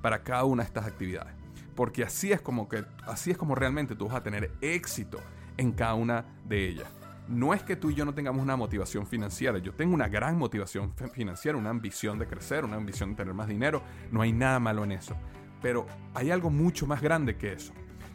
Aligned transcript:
Para 0.00 0.22
cada 0.22 0.44
una 0.44 0.62
de 0.62 0.68
estas 0.68 0.86
actividades. 0.86 1.32
Porque 1.74 2.04
así 2.04 2.32
es 2.32 2.40
como 2.40 2.68
que 2.68 2.84
así 3.06 3.30
es 3.30 3.38
como 3.38 3.54
realmente 3.54 3.94
tú 3.94 4.06
vas 4.06 4.16
a 4.16 4.22
tener 4.22 4.50
éxito 4.60 5.18
en 5.56 5.72
cada 5.72 5.94
una 5.94 6.24
de 6.44 6.68
ellas. 6.68 6.88
No 7.28 7.54
es 7.54 7.62
que 7.62 7.76
tú 7.76 7.90
y 7.90 7.94
yo 7.94 8.04
no 8.04 8.12
tengamos 8.12 8.42
una 8.42 8.56
motivación 8.56 9.06
financiera, 9.06 9.58
yo 9.58 9.72
tengo 9.72 9.94
una 9.94 10.08
gran 10.08 10.36
motivación 10.36 10.92
financiera, 11.12 11.56
una 11.56 11.70
ambición 11.70 12.18
de 12.18 12.26
crecer, 12.26 12.64
una 12.64 12.76
ambición 12.76 13.10
de 13.10 13.16
tener 13.16 13.34
más 13.34 13.46
dinero, 13.46 13.82
no 14.10 14.20
hay 14.20 14.32
nada 14.32 14.58
malo 14.58 14.82
en 14.82 14.92
eso. 14.92 15.14
Pero 15.62 15.86
hay 16.12 16.32
algo 16.32 16.50
mucho 16.50 16.88
más 16.88 17.00
grande 17.00 17.36
que 17.36 17.52
eso, 17.52 17.72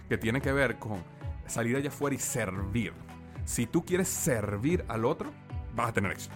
que 0.10 0.18
tiene 0.18 0.42
que 0.42 0.52
ver 0.52 0.80
con 0.80 1.02
salir 1.48 1.78
allá 1.78 1.90
afuera 1.90 2.16
y 2.16 2.20
servir. 2.20 2.92
Si 3.46 3.68
tú 3.68 3.86
quieres 3.86 4.10
servir 4.10 4.84
al 4.90 5.06
otro, 5.06 5.32
vas 5.76 5.90
a 5.90 5.94
tener 5.94 6.12
éxito. 6.12 6.36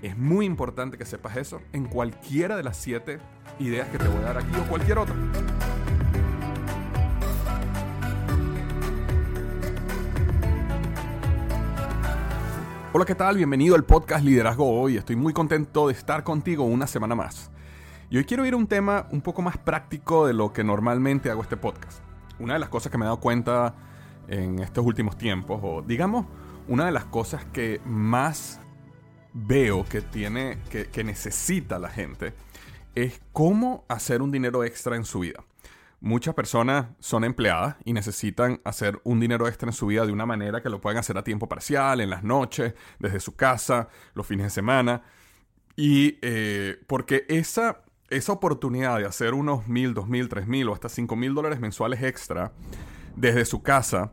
Es 0.00 0.16
muy 0.16 0.46
importante 0.46 0.98
que 0.98 1.04
sepas 1.04 1.36
eso 1.36 1.60
en 1.72 1.84
cualquiera 1.84 2.56
de 2.56 2.64
las 2.64 2.76
siete 2.76 3.20
ideas 3.58 3.88
que 3.88 3.98
te 3.98 4.08
voy 4.08 4.18
a 4.18 4.26
dar 4.26 4.38
aquí 4.38 4.54
o 4.58 4.64
cualquier 4.68 4.98
otra. 4.98 5.14
Hola, 12.94 13.06
¿qué 13.06 13.14
tal? 13.14 13.36
Bienvenido 13.36 13.74
al 13.74 13.84
podcast 13.84 14.22
Liderazgo 14.24 14.68
Hoy. 14.68 14.98
Estoy 14.98 15.16
muy 15.16 15.32
contento 15.32 15.86
de 15.86 15.94
estar 15.94 16.24
contigo 16.24 16.64
una 16.64 16.86
semana 16.86 17.14
más. 17.14 17.50
Y 18.10 18.18
hoy 18.18 18.24
quiero 18.24 18.44
ir 18.44 18.52
a 18.52 18.56
un 18.58 18.66
tema 18.66 19.06
un 19.10 19.22
poco 19.22 19.40
más 19.40 19.56
práctico 19.56 20.26
de 20.26 20.34
lo 20.34 20.52
que 20.52 20.62
normalmente 20.62 21.30
hago 21.30 21.40
este 21.40 21.56
podcast. 21.56 22.02
Una 22.38 22.54
de 22.54 22.60
las 22.60 22.68
cosas 22.68 22.92
que 22.92 22.98
me 22.98 23.04
he 23.04 23.06
dado 23.06 23.20
cuenta 23.20 23.74
en 24.28 24.58
estos 24.58 24.84
últimos 24.84 25.16
tiempos, 25.16 25.60
o 25.62 25.80
digamos, 25.80 26.26
una 26.68 26.84
de 26.84 26.92
las 26.92 27.06
cosas 27.06 27.46
que 27.46 27.80
más 27.86 28.60
veo 29.32 29.86
que 29.86 30.02
tiene, 30.02 30.58
que, 30.70 30.86
que 30.88 31.02
necesita 31.02 31.78
la 31.78 31.88
gente, 31.88 32.34
es 32.94 33.20
cómo 33.32 33.84
hacer 33.88 34.22
un 34.22 34.30
dinero 34.30 34.64
extra 34.64 34.96
en 34.96 35.04
su 35.04 35.20
vida. 35.20 35.44
Muchas 36.00 36.34
personas 36.34 36.86
son 36.98 37.22
empleadas 37.22 37.76
y 37.84 37.92
necesitan 37.92 38.60
hacer 38.64 39.00
un 39.04 39.20
dinero 39.20 39.46
extra 39.46 39.68
en 39.68 39.72
su 39.72 39.86
vida 39.86 40.04
de 40.04 40.12
una 40.12 40.26
manera 40.26 40.60
que 40.60 40.68
lo 40.68 40.80
puedan 40.80 40.98
hacer 40.98 41.16
a 41.16 41.22
tiempo 41.22 41.48
parcial, 41.48 42.00
en 42.00 42.10
las 42.10 42.24
noches, 42.24 42.74
desde 42.98 43.20
su 43.20 43.36
casa, 43.36 43.88
los 44.14 44.26
fines 44.26 44.46
de 44.46 44.50
semana. 44.50 45.02
Y 45.76 46.18
eh, 46.22 46.80
porque 46.88 47.24
esa, 47.28 47.82
esa 48.10 48.32
oportunidad 48.32 48.98
de 48.98 49.06
hacer 49.06 49.32
unos 49.32 49.68
mil, 49.68 49.94
dos 49.94 50.08
mil, 50.08 50.28
tres 50.28 50.48
mil 50.48 50.68
o 50.68 50.74
hasta 50.74 50.88
cinco 50.88 51.14
mil 51.14 51.34
dólares 51.34 51.60
mensuales 51.60 52.02
extra 52.02 52.52
desde 53.14 53.44
su 53.44 53.62
casa 53.62 54.12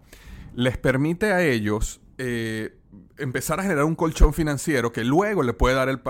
les 0.53 0.77
permite 0.77 1.31
a 1.31 1.41
ellos 1.41 2.01
eh, 2.17 2.78
empezar 3.17 3.59
a 3.59 3.63
generar 3.63 3.85
un 3.85 3.95
colchón 3.95 4.33
financiero 4.33 4.91
que 4.91 5.03
luego 5.03 5.43
le 5.43 5.53
puede 5.53 5.75
dar 5.75 5.89
el 5.89 6.01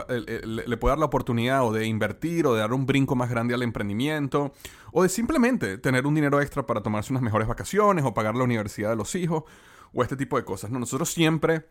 le 0.67 0.77
puede 0.77 0.91
dar 0.91 0.99
la 0.99 1.05
oportunidad 1.05 1.65
o 1.65 1.71
de 1.71 1.85
invertir 1.85 2.45
o 2.45 2.53
de 2.53 2.61
dar 2.61 2.73
un 2.73 2.85
brinco 2.85 3.15
más 3.15 3.29
grande 3.29 3.53
al 3.53 3.63
emprendimiento 3.63 4.53
o 4.91 5.03
de 5.03 5.09
simplemente 5.09 5.77
tener 5.77 6.05
un 6.05 6.15
dinero 6.15 6.41
extra 6.41 6.65
para 6.65 6.81
tomarse 6.81 7.13
unas 7.13 7.23
mejores 7.23 7.47
vacaciones 7.47 8.05
o 8.05 8.13
pagar 8.13 8.35
la 8.35 8.43
universidad 8.43 8.89
de 8.89 8.95
los 8.95 9.15
hijos 9.15 9.43
o 9.93 10.03
este 10.03 10.15
tipo 10.15 10.37
de 10.37 10.45
cosas. 10.45 10.69
¿no? 10.71 10.79
Nosotros 10.79 11.11
siempre 11.11 11.65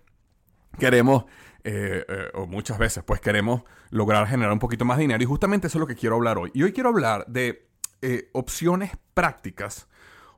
queremos, 0.78 1.24
eh, 1.64 2.04
eh, 2.08 2.30
o 2.34 2.46
muchas 2.46 2.78
veces, 2.78 3.02
pues 3.04 3.20
queremos 3.20 3.62
lograr 3.90 4.26
generar 4.26 4.52
un 4.52 4.58
poquito 4.58 4.84
más 4.84 4.98
de 4.98 5.02
dinero. 5.02 5.22
Y 5.22 5.26
justamente 5.26 5.66
eso 5.66 5.78
es 5.78 5.80
lo 5.80 5.86
que 5.86 5.96
quiero 5.96 6.16
hablar 6.16 6.38
hoy. 6.38 6.50
Y 6.54 6.62
hoy 6.62 6.72
quiero 6.72 6.90
hablar 6.90 7.26
de 7.26 7.68
eh, 8.02 8.28
opciones 8.32 8.92
prácticas, 9.14 9.88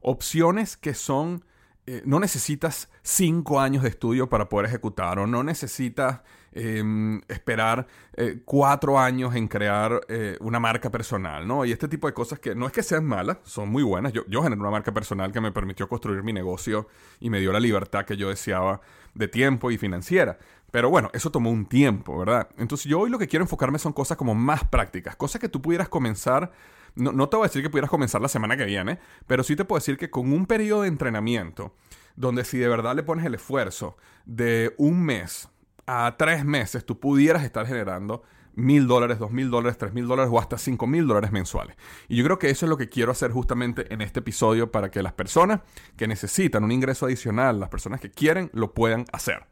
opciones 0.00 0.76
que 0.76 0.94
son, 0.94 1.44
eh, 1.92 2.02
no 2.04 2.20
necesitas 2.20 2.88
cinco 3.02 3.58
años 3.58 3.82
de 3.82 3.88
estudio 3.88 4.28
para 4.28 4.48
poder 4.48 4.66
ejecutar, 4.66 5.18
o 5.18 5.26
no 5.26 5.42
necesitas 5.42 6.20
em, 6.52 7.20
esperar 7.26 7.88
eh, 8.16 8.42
cuatro 8.44 8.96
años 8.96 9.34
en 9.34 9.48
crear 9.48 10.00
eh, 10.08 10.36
una 10.38 10.60
marca 10.60 10.88
personal, 10.88 11.48
¿no? 11.48 11.64
Y 11.64 11.72
este 11.72 11.88
tipo 11.88 12.06
de 12.06 12.12
cosas 12.12 12.38
que 12.38 12.54
no 12.54 12.68
es 12.68 12.72
que 12.72 12.84
sean 12.84 13.04
malas, 13.04 13.38
son 13.42 13.70
muy 13.70 13.82
buenas. 13.82 14.12
Yo, 14.12 14.22
yo 14.28 14.40
generé 14.40 14.60
una 14.60 14.70
marca 14.70 14.92
personal 14.92 15.32
que 15.32 15.40
me 15.40 15.50
permitió 15.50 15.88
construir 15.88 16.22
mi 16.22 16.32
negocio 16.32 16.86
y 17.18 17.28
me 17.28 17.40
dio 17.40 17.50
la 17.50 17.58
libertad 17.58 18.04
que 18.04 18.16
yo 18.16 18.28
deseaba 18.28 18.80
de 19.14 19.26
tiempo 19.26 19.72
y 19.72 19.76
financiera. 19.76 20.38
Pero 20.70 20.90
bueno, 20.90 21.10
eso 21.12 21.32
tomó 21.32 21.50
un 21.50 21.66
tiempo, 21.66 22.20
¿verdad? 22.20 22.50
Entonces 22.56 22.86
yo 22.88 23.00
hoy 23.00 23.10
lo 23.10 23.18
que 23.18 23.26
quiero 23.26 23.42
enfocarme 23.42 23.80
son 23.80 23.92
cosas 23.92 24.16
como 24.16 24.36
más 24.36 24.62
prácticas, 24.62 25.16
cosas 25.16 25.40
que 25.40 25.48
tú 25.48 25.60
pudieras 25.60 25.88
comenzar, 25.88 26.52
no, 26.94 27.12
no 27.12 27.28
te 27.28 27.36
voy 27.36 27.44
a 27.44 27.48
decir 27.48 27.62
que 27.62 27.70
pudieras 27.70 27.90
comenzar 27.90 28.20
la 28.20 28.28
semana 28.28 28.56
que 28.56 28.64
viene, 28.64 28.98
pero 29.26 29.42
sí 29.42 29.56
te 29.56 29.64
puedo 29.64 29.78
decir 29.78 29.96
que 29.96 30.10
con 30.10 30.32
un 30.32 30.46
periodo 30.46 30.82
de 30.82 30.88
entrenamiento, 30.88 31.74
donde 32.16 32.44
si 32.44 32.58
de 32.58 32.68
verdad 32.68 32.94
le 32.94 33.02
pones 33.02 33.24
el 33.24 33.34
esfuerzo 33.34 33.96
de 34.24 34.74
un 34.78 35.02
mes 35.02 35.48
a 35.86 36.16
tres 36.18 36.44
meses, 36.44 36.84
tú 36.84 37.00
pudieras 37.00 37.44
estar 37.44 37.66
generando 37.66 38.22
mil 38.54 38.86
dólares, 38.86 39.18
dos 39.18 39.30
mil 39.30 39.50
dólares, 39.50 39.78
tres 39.78 39.92
mil 39.92 40.06
dólares 40.06 40.30
o 40.32 40.38
hasta 40.38 40.58
cinco 40.58 40.86
mil 40.86 41.06
dólares 41.06 41.32
mensuales. 41.32 41.76
Y 42.08 42.16
yo 42.16 42.24
creo 42.24 42.38
que 42.38 42.50
eso 42.50 42.66
es 42.66 42.70
lo 42.70 42.76
que 42.76 42.88
quiero 42.88 43.12
hacer 43.12 43.30
justamente 43.30 43.92
en 43.92 44.00
este 44.00 44.20
episodio 44.20 44.70
para 44.70 44.90
que 44.90 45.02
las 45.02 45.12
personas 45.12 45.60
que 45.96 46.06
necesitan 46.06 46.64
un 46.64 46.72
ingreso 46.72 47.06
adicional, 47.06 47.60
las 47.60 47.68
personas 47.68 48.00
que 48.00 48.10
quieren, 48.10 48.50
lo 48.52 48.74
puedan 48.74 49.04
hacer. 49.12 49.46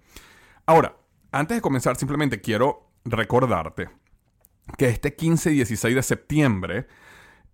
Ahora, 0.67 0.97
antes 1.33 1.57
de 1.57 1.61
comenzar, 1.61 1.97
simplemente 1.97 2.41
quiero 2.41 2.91
recordarte 3.05 3.89
que 4.77 4.89
este 4.89 5.15
15 5.15 5.53
y 5.53 5.55
16 5.57 5.95
de 5.95 6.03
septiembre 6.03 6.87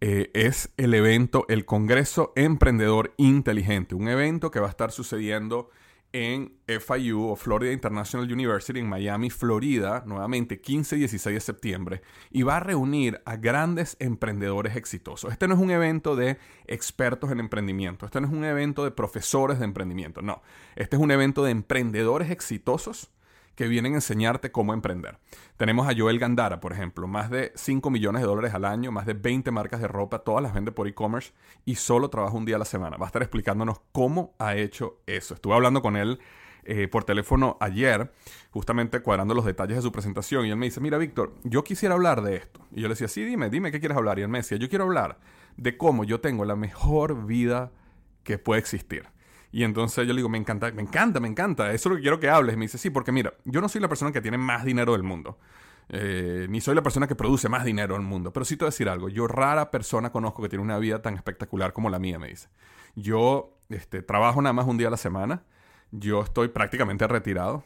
eh, 0.06 0.30
es 0.34 0.70
el 0.76 0.92
evento, 0.92 1.46
el 1.48 1.64
Congreso 1.64 2.34
Emprendedor 2.36 3.14
Inteligente, 3.16 3.94
un 3.94 4.06
evento 4.08 4.50
que 4.50 4.60
va 4.60 4.66
a 4.66 4.68
estar 4.68 4.92
sucediendo 4.92 5.70
en 6.12 6.52
FIU 6.66 7.30
o 7.30 7.36
Florida 7.36 7.72
International 7.72 8.30
University 8.30 8.80
en 8.80 8.86
Miami, 8.86 9.30
Florida, 9.30 10.02
nuevamente 10.04 10.60
15 10.60 10.96
y 10.96 10.98
16 10.98 11.34
de 11.36 11.40
septiembre, 11.40 12.02
y 12.30 12.42
va 12.42 12.58
a 12.58 12.60
reunir 12.60 13.22
a 13.24 13.36
grandes 13.36 13.96
emprendedores 13.98 14.76
exitosos. 14.76 15.32
Este 15.32 15.48
no 15.48 15.54
es 15.54 15.60
un 15.60 15.70
evento 15.70 16.16
de 16.16 16.36
expertos 16.66 17.32
en 17.32 17.40
emprendimiento, 17.40 18.04
este 18.04 18.20
no 18.20 18.26
es 18.26 18.32
un 18.34 18.44
evento 18.44 18.84
de 18.84 18.90
profesores 18.90 19.58
de 19.58 19.64
emprendimiento, 19.64 20.20
no, 20.20 20.42
este 20.76 20.96
es 20.96 21.02
un 21.02 21.12
evento 21.12 21.42
de 21.44 21.50
emprendedores 21.50 22.30
exitosos 22.30 23.10
que 23.54 23.68
vienen 23.68 23.92
a 23.92 23.96
enseñarte 23.96 24.50
cómo 24.52 24.74
emprender. 24.74 25.18
Tenemos 25.56 25.88
a 25.88 25.94
Joel 25.96 26.18
Gandara, 26.18 26.60
por 26.60 26.72
ejemplo, 26.72 27.06
más 27.06 27.30
de 27.30 27.52
5 27.54 27.90
millones 27.90 28.22
de 28.22 28.28
dólares 28.28 28.54
al 28.54 28.64
año, 28.64 28.90
más 28.90 29.06
de 29.06 29.14
20 29.14 29.50
marcas 29.50 29.80
de 29.80 29.88
ropa, 29.88 30.20
todas 30.20 30.42
las 30.42 30.54
vende 30.54 30.72
por 30.72 30.88
e-commerce 30.88 31.32
y 31.64 31.76
solo 31.76 32.10
trabaja 32.10 32.36
un 32.36 32.44
día 32.44 32.56
a 32.56 32.58
la 32.58 32.64
semana. 32.64 32.96
Va 32.96 33.06
a 33.06 33.08
estar 33.08 33.22
explicándonos 33.22 33.80
cómo 33.92 34.34
ha 34.38 34.56
hecho 34.56 34.98
eso. 35.06 35.34
Estuve 35.34 35.54
hablando 35.54 35.82
con 35.82 35.96
él 35.96 36.18
eh, 36.66 36.88
por 36.88 37.04
teléfono 37.04 37.58
ayer, 37.60 38.10
justamente 38.50 39.00
cuadrando 39.00 39.34
los 39.34 39.44
detalles 39.44 39.76
de 39.76 39.82
su 39.82 39.92
presentación 39.92 40.46
y 40.46 40.50
él 40.50 40.56
me 40.56 40.66
dice, 40.66 40.80
mira 40.80 40.96
Víctor, 40.96 41.34
yo 41.44 41.62
quisiera 41.62 41.94
hablar 41.94 42.22
de 42.22 42.36
esto. 42.36 42.60
Y 42.72 42.80
yo 42.80 42.88
le 42.88 42.94
decía, 42.94 43.08
sí, 43.08 43.22
dime, 43.22 43.50
dime 43.50 43.70
qué 43.70 43.80
quieres 43.80 43.98
hablar. 43.98 44.18
Y 44.18 44.22
él 44.22 44.28
me 44.28 44.38
decía, 44.38 44.56
yo 44.56 44.68
quiero 44.68 44.84
hablar 44.84 45.18
de 45.56 45.76
cómo 45.76 46.04
yo 46.04 46.20
tengo 46.20 46.44
la 46.44 46.56
mejor 46.56 47.26
vida 47.26 47.70
que 48.22 48.38
puede 48.38 48.60
existir. 48.60 49.13
Y 49.54 49.62
entonces 49.62 50.04
yo 50.04 50.12
le 50.12 50.16
digo, 50.16 50.28
me 50.28 50.36
encanta, 50.36 50.72
me 50.72 50.82
encanta, 50.82 51.20
me 51.20 51.28
encanta, 51.28 51.72
eso 51.72 51.88
es 51.88 51.90
lo 51.90 51.94
que 51.94 52.02
quiero 52.02 52.18
que 52.18 52.28
hables. 52.28 52.56
Me 52.56 52.64
dice, 52.64 52.76
sí, 52.76 52.90
porque 52.90 53.12
mira, 53.12 53.34
yo 53.44 53.60
no 53.60 53.68
soy 53.68 53.80
la 53.80 53.86
persona 53.86 54.10
que 54.10 54.20
tiene 54.20 54.36
más 54.36 54.64
dinero 54.64 54.94
del 54.94 55.04
mundo. 55.04 55.38
Eh, 55.90 56.48
ni 56.50 56.60
soy 56.60 56.74
la 56.74 56.82
persona 56.82 57.06
que 57.06 57.14
produce 57.14 57.48
más 57.48 57.64
dinero 57.64 57.94
del 57.94 58.02
mundo. 58.02 58.32
Pero 58.32 58.44
sí 58.44 58.56
te 58.56 58.64
voy 58.64 58.70
a 58.70 58.72
decir 58.72 58.88
algo. 58.88 59.08
Yo 59.08 59.28
rara 59.28 59.70
persona 59.70 60.10
conozco 60.10 60.42
que 60.42 60.48
tiene 60.48 60.64
una 60.64 60.76
vida 60.78 61.02
tan 61.02 61.14
espectacular 61.14 61.72
como 61.72 61.88
la 61.88 62.00
mía, 62.00 62.18
me 62.18 62.30
dice. 62.30 62.48
Yo 62.96 63.56
este, 63.68 64.02
trabajo 64.02 64.42
nada 64.42 64.52
más 64.54 64.66
un 64.66 64.76
día 64.76 64.88
a 64.88 64.90
la 64.90 64.96
semana. 64.96 65.44
Yo 65.92 66.22
estoy 66.22 66.48
prácticamente 66.48 67.06
retirado. 67.06 67.62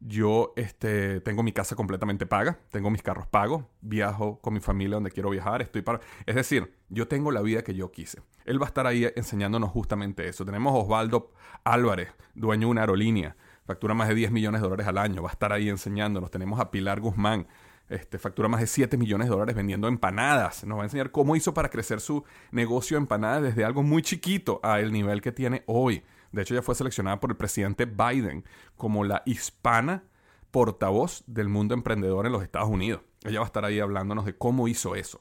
Yo 0.00 0.54
este, 0.56 1.20
tengo 1.20 1.42
mi 1.42 1.52
casa 1.52 1.76
completamente 1.76 2.24
paga, 2.24 2.58
tengo 2.70 2.90
mis 2.90 3.02
carros 3.02 3.26
pagos, 3.26 3.64
viajo 3.82 4.40
con 4.40 4.54
mi 4.54 4.60
familia 4.60 4.96
donde 4.96 5.10
quiero 5.10 5.28
viajar, 5.28 5.60
estoy 5.60 5.82
para... 5.82 6.00
Es 6.24 6.34
decir, 6.34 6.72
yo 6.88 7.06
tengo 7.06 7.30
la 7.30 7.42
vida 7.42 7.62
que 7.62 7.74
yo 7.74 7.92
quise. 7.92 8.22
Él 8.46 8.60
va 8.60 8.66
a 8.66 8.68
estar 8.68 8.86
ahí 8.86 9.06
enseñándonos 9.14 9.70
justamente 9.70 10.26
eso. 10.26 10.46
Tenemos 10.46 10.74
a 10.74 10.78
Osvaldo 10.78 11.32
Álvarez, 11.64 12.08
dueño 12.34 12.68
de 12.68 12.70
una 12.70 12.80
aerolínea, 12.80 13.36
factura 13.64 13.92
más 13.92 14.08
de 14.08 14.14
10 14.14 14.30
millones 14.30 14.62
de 14.62 14.64
dólares 14.64 14.86
al 14.86 14.96
año, 14.96 15.22
va 15.22 15.28
a 15.28 15.32
estar 15.32 15.52
ahí 15.52 15.68
enseñándonos. 15.68 16.30
Tenemos 16.30 16.60
a 16.60 16.70
Pilar 16.70 17.00
Guzmán, 17.00 17.46
este, 17.90 18.18
factura 18.18 18.48
más 18.48 18.60
de 18.60 18.66
7 18.68 18.96
millones 18.96 19.26
de 19.26 19.32
dólares 19.32 19.54
vendiendo 19.54 19.86
empanadas. 19.86 20.64
Nos 20.64 20.78
va 20.78 20.82
a 20.82 20.86
enseñar 20.86 21.10
cómo 21.10 21.36
hizo 21.36 21.52
para 21.52 21.68
crecer 21.68 22.00
su 22.00 22.24
negocio 22.52 22.96
de 22.96 23.02
empanadas 23.02 23.42
desde 23.42 23.64
algo 23.64 23.82
muy 23.82 24.00
chiquito 24.00 24.60
a 24.62 24.80
el 24.80 24.92
nivel 24.92 25.20
que 25.20 25.30
tiene 25.30 25.62
hoy. 25.66 26.02
De 26.32 26.42
hecho, 26.42 26.54
ella 26.54 26.62
fue 26.62 26.74
seleccionada 26.74 27.20
por 27.20 27.30
el 27.30 27.36
presidente 27.36 27.86
Biden 27.86 28.44
como 28.76 29.04
la 29.04 29.22
hispana 29.26 30.04
portavoz 30.50 31.24
del 31.26 31.48
mundo 31.48 31.74
emprendedor 31.74 32.26
en 32.26 32.32
los 32.32 32.42
Estados 32.42 32.68
Unidos. 32.68 33.02
Ella 33.24 33.40
va 33.40 33.44
a 33.44 33.46
estar 33.46 33.64
ahí 33.64 33.80
hablándonos 33.80 34.24
de 34.24 34.36
cómo 34.36 34.68
hizo 34.68 34.94
eso. 34.94 35.20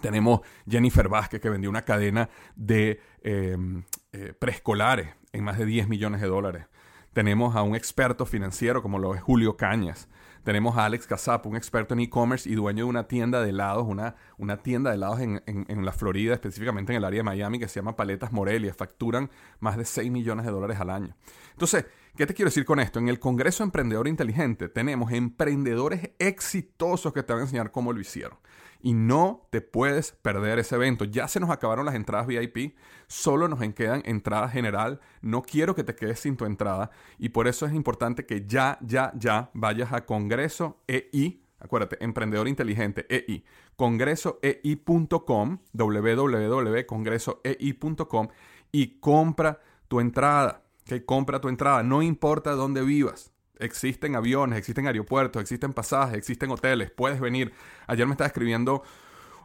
Tenemos 0.00 0.40
Jennifer 0.68 1.08
Vázquez 1.08 1.40
que 1.40 1.48
vendió 1.48 1.70
una 1.70 1.82
cadena 1.82 2.28
de 2.54 3.00
em, 3.22 3.84
eh, 4.12 4.34
preescolares 4.38 5.14
en 5.32 5.44
más 5.44 5.58
de 5.58 5.64
10 5.64 5.88
millones 5.88 6.20
de 6.20 6.26
dólares. 6.26 6.66
Tenemos 7.12 7.56
a 7.56 7.62
un 7.62 7.74
experto 7.74 8.26
financiero 8.26 8.82
como 8.82 8.98
lo 8.98 9.14
es 9.14 9.22
Julio 9.22 9.56
Cañas. 9.56 10.08
Tenemos 10.46 10.76
a 10.76 10.84
Alex 10.84 11.08
Casap, 11.08 11.44
un 11.46 11.56
experto 11.56 11.94
en 11.94 11.98
e-commerce 11.98 12.48
y 12.48 12.54
dueño 12.54 12.84
de 12.84 12.90
una 12.90 13.08
tienda 13.08 13.42
de 13.42 13.50
helados, 13.50 13.84
una, 13.84 14.14
una 14.38 14.58
tienda 14.58 14.90
de 14.90 14.94
helados 14.94 15.18
en, 15.18 15.42
en, 15.44 15.84
la 15.84 15.90
Florida, 15.90 16.34
específicamente 16.34 16.92
en 16.92 16.98
el 16.98 17.04
área 17.04 17.18
de 17.18 17.24
Miami, 17.24 17.58
que 17.58 17.66
se 17.66 17.80
llama 17.80 17.96
Paletas 17.96 18.30
Morelia. 18.30 18.72
Facturan 18.72 19.28
más 19.58 19.76
de 19.76 19.84
6 19.84 20.08
millones 20.12 20.46
de 20.46 20.52
dólares 20.52 20.78
al 20.78 20.90
año. 20.90 21.16
Entonces, 21.50 21.86
¿qué 22.16 22.26
te 22.26 22.34
quiero 22.34 22.48
decir 22.48 22.64
con 22.64 22.78
esto? 22.78 23.00
En 23.00 23.08
el 23.08 23.18
Congreso 23.18 23.64
Emprendedor 23.64 24.06
Inteligente 24.06 24.68
tenemos 24.68 25.10
emprendedores 25.10 26.12
exitosos 26.20 27.12
que 27.12 27.24
te 27.24 27.32
van 27.32 27.40
a 27.40 27.44
enseñar 27.46 27.72
cómo 27.72 27.92
lo 27.92 27.98
hicieron 27.98 28.38
y 28.86 28.94
no 28.94 29.48
te 29.50 29.60
puedes 29.62 30.12
perder 30.12 30.60
ese 30.60 30.76
evento. 30.76 31.04
Ya 31.04 31.26
se 31.26 31.40
nos 31.40 31.50
acabaron 31.50 31.86
las 31.86 31.96
entradas 31.96 32.28
VIP, 32.28 32.76
solo 33.08 33.48
nos 33.48 33.58
quedan 33.74 34.02
entradas 34.04 34.52
general. 34.52 35.00
No 35.22 35.42
quiero 35.42 35.74
que 35.74 35.82
te 35.82 35.96
quedes 35.96 36.20
sin 36.20 36.36
tu 36.36 36.44
entrada 36.44 36.92
y 37.18 37.30
por 37.30 37.48
eso 37.48 37.66
es 37.66 37.74
importante 37.74 38.26
que 38.26 38.46
ya, 38.46 38.78
ya, 38.82 39.10
ya 39.16 39.50
vayas 39.54 39.92
a 39.92 40.06
Congreso 40.06 40.84
EI. 40.86 41.42
Acuérdate, 41.58 41.96
Emprendedor 42.04 42.46
Inteligente, 42.46 43.06
EI. 43.08 43.44
Congresoei.com, 43.74 45.58
www.congresoei.com 45.72 48.28
y 48.70 49.00
compra 49.00 49.58
tu 49.88 49.98
entrada. 49.98 50.62
Que 50.84 51.04
compra 51.04 51.40
tu 51.40 51.48
entrada, 51.48 51.82
no 51.82 52.02
importa 52.02 52.52
dónde 52.52 52.82
vivas. 52.82 53.32
Existen 53.58 54.16
aviones, 54.16 54.58
existen 54.58 54.86
aeropuertos, 54.86 55.40
existen 55.40 55.72
pasajes, 55.72 56.16
existen 56.16 56.50
hoteles, 56.50 56.90
puedes 56.90 57.20
venir. 57.20 57.52
Ayer 57.86 58.06
me 58.06 58.12
estaba 58.12 58.28
escribiendo, 58.28 58.82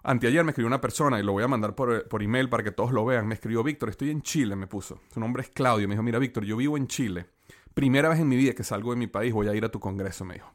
anteayer 0.04 0.44
me 0.44 0.52
escribió 0.52 0.68
una 0.68 0.82
persona 0.82 1.20
y 1.20 1.24
lo 1.24 1.32
voy 1.32 1.44
a 1.44 1.48
mandar 1.48 1.76
por, 1.76 2.08
por 2.08 2.24
email 2.24 2.50
para 2.50 2.64
que 2.64 2.72
todos 2.72 2.92
lo 2.92 3.06
vean. 3.06 3.28
Me 3.28 3.36
escribió 3.36 3.64
Víctor, 3.64 3.90
estoy 3.90 4.10
en 4.10 4.22
Chile, 4.22 4.56
me 4.56 4.68
puso. 4.68 5.00
Su 5.14 5.20
nombre 5.20 5.44
es 5.44 5.50
Claudio. 5.50 5.88
Me 5.88 5.96
dijo, 5.96 6.04
mira 6.04 6.20
Víctor, 6.20 6.46
yo 6.46 6.58
vivo 6.58 6.78
en 6.78 6.88
Chile. 6.88 7.28
Primera 7.74 8.10
vez 8.10 8.20
en 8.20 8.28
mi 8.28 8.36
vida 8.36 8.54
que 8.54 8.64
salgo 8.64 8.92
de 8.92 8.98
mi 8.98 9.08
país, 9.08 9.34
voy 9.34 9.48
a 9.48 9.56
ir 9.56 9.64
a 9.64 9.70
tu 9.70 9.80
congreso, 9.80 10.26
me 10.26 10.36
dijo. 10.36 10.54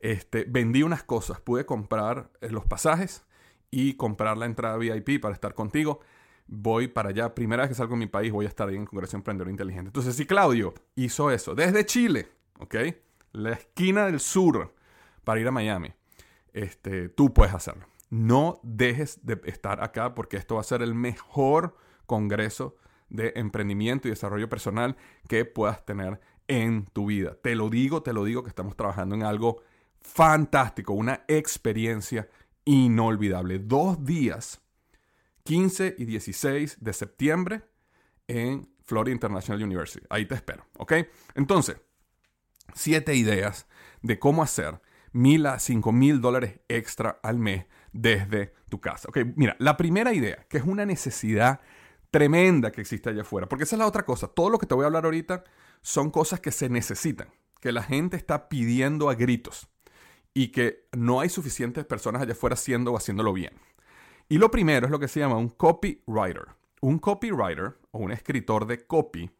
Este, 0.00 0.44
vendí 0.48 0.82
unas 0.82 1.02
cosas, 1.02 1.40
pude 1.40 1.64
comprar 1.66 2.30
eh, 2.40 2.50
los 2.50 2.66
pasajes 2.66 3.24
y 3.70 3.94
comprar 3.94 4.36
la 4.36 4.46
entrada 4.46 4.76
VIP 4.76 5.20
para 5.20 5.34
estar 5.34 5.54
contigo. 5.54 6.00
Voy 6.46 6.88
para 6.88 7.10
allá, 7.10 7.34
primera 7.34 7.62
vez 7.62 7.70
que 7.70 7.74
salgo 7.74 7.94
de 7.94 7.98
mi 7.98 8.06
país, 8.06 8.32
voy 8.32 8.46
a 8.46 8.48
estar 8.48 8.68
ahí 8.68 8.76
en 8.76 8.82
el 8.82 8.88
Congreso 8.88 9.16
Emprendedor 9.16 9.50
Inteligente. 9.50 9.88
Entonces, 9.88 10.16
si 10.16 10.24
Claudio 10.24 10.74
hizo 10.94 11.30
eso 11.30 11.54
desde 11.54 11.84
Chile, 11.84 12.28
¿ok? 12.58 12.76
La 13.32 13.52
esquina 13.52 14.06
del 14.06 14.20
sur 14.20 14.74
para 15.24 15.40
ir 15.40 15.48
a 15.48 15.52
Miami. 15.52 15.92
Este, 16.52 17.08
tú 17.08 17.32
puedes 17.32 17.54
hacerlo. 17.54 17.86
No 18.10 18.60
dejes 18.62 19.24
de 19.24 19.40
estar 19.44 19.82
acá 19.82 20.14
porque 20.14 20.36
esto 20.36 20.54
va 20.54 20.62
a 20.62 20.64
ser 20.64 20.82
el 20.82 20.94
mejor 20.94 21.76
congreso 22.06 22.76
de 23.10 23.32
emprendimiento 23.36 24.08
y 24.08 24.10
desarrollo 24.10 24.48
personal 24.48 24.96
que 25.28 25.44
puedas 25.44 25.84
tener 25.84 26.20
en 26.46 26.86
tu 26.86 27.06
vida. 27.06 27.36
Te 27.42 27.54
lo 27.54 27.68
digo, 27.68 28.02
te 28.02 28.12
lo 28.12 28.24
digo 28.24 28.42
que 28.42 28.48
estamos 28.48 28.76
trabajando 28.76 29.14
en 29.14 29.22
algo 29.22 29.62
fantástico, 30.00 30.94
una 30.94 31.24
experiencia 31.28 32.28
inolvidable. 32.64 33.58
Dos 33.58 34.04
días, 34.04 34.60
15 35.44 35.96
y 35.98 36.04
16 36.06 36.78
de 36.80 36.92
septiembre 36.92 37.62
en 38.26 38.68
Florida 38.82 39.12
International 39.12 39.62
University. 39.62 40.06
Ahí 40.08 40.26
te 40.26 40.34
espero, 40.34 40.66
¿ok? 40.78 40.94
Entonces, 41.34 41.76
siete 42.74 43.14
ideas 43.14 43.66
de 44.02 44.18
cómo 44.18 44.42
hacer 44.42 44.80
mil 45.12 45.46
a 45.46 45.58
cinco 45.58 45.92
mil 45.92 46.20
dólares 46.20 46.60
extra 46.68 47.18
al 47.22 47.38
mes 47.38 47.66
desde 47.92 48.54
tu 48.68 48.80
casa. 48.80 49.08
Ok, 49.08 49.18
mira, 49.36 49.56
la 49.58 49.76
primera 49.76 50.12
idea, 50.12 50.46
que 50.48 50.58
es 50.58 50.64
una 50.64 50.84
necesidad 50.86 51.60
tremenda 52.10 52.70
que 52.72 52.80
existe 52.80 53.10
allá 53.10 53.22
afuera, 53.22 53.48
porque 53.48 53.64
esa 53.64 53.76
es 53.76 53.80
la 53.80 53.86
otra 53.86 54.04
cosa. 54.04 54.28
Todo 54.28 54.50
lo 54.50 54.58
que 54.58 54.66
te 54.66 54.74
voy 54.74 54.84
a 54.84 54.86
hablar 54.86 55.04
ahorita 55.04 55.44
son 55.82 56.10
cosas 56.10 56.40
que 56.40 56.52
se 56.52 56.68
necesitan, 56.68 57.28
que 57.60 57.72
la 57.72 57.82
gente 57.82 58.16
está 58.16 58.48
pidiendo 58.48 59.10
a 59.10 59.14
gritos 59.14 59.68
y 60.34 60.48
que 60.48 60.88
no 60.92 61.20
hay 61.20 61.28
suficientes 61.28 61.84
personas 61.84 62.22
allá 62.22 62.32
afuera 62.32 62.54
haciendo 62.54 62.92
o 62.92 62.96
haciéndolo 62.96 63.32
bien. 63.32 63.52
Y 64.28 64.38
lo 64.38 64.50
primero 64.50 64.86
es 64.86 64.90
lo 64.90 64.98
que 64.98 65.08
se 65.08 65.20
llama 65.20 65.36
un 65.36 65.48
copywriter. 65.48 66.46
Un 66.80 66.98
copywriter 66.98 67.78
o 67.90 67.98
un 67.98 68.12
escritor 68.12 68.66
de 68.66 68.86
copy 68.86 69.30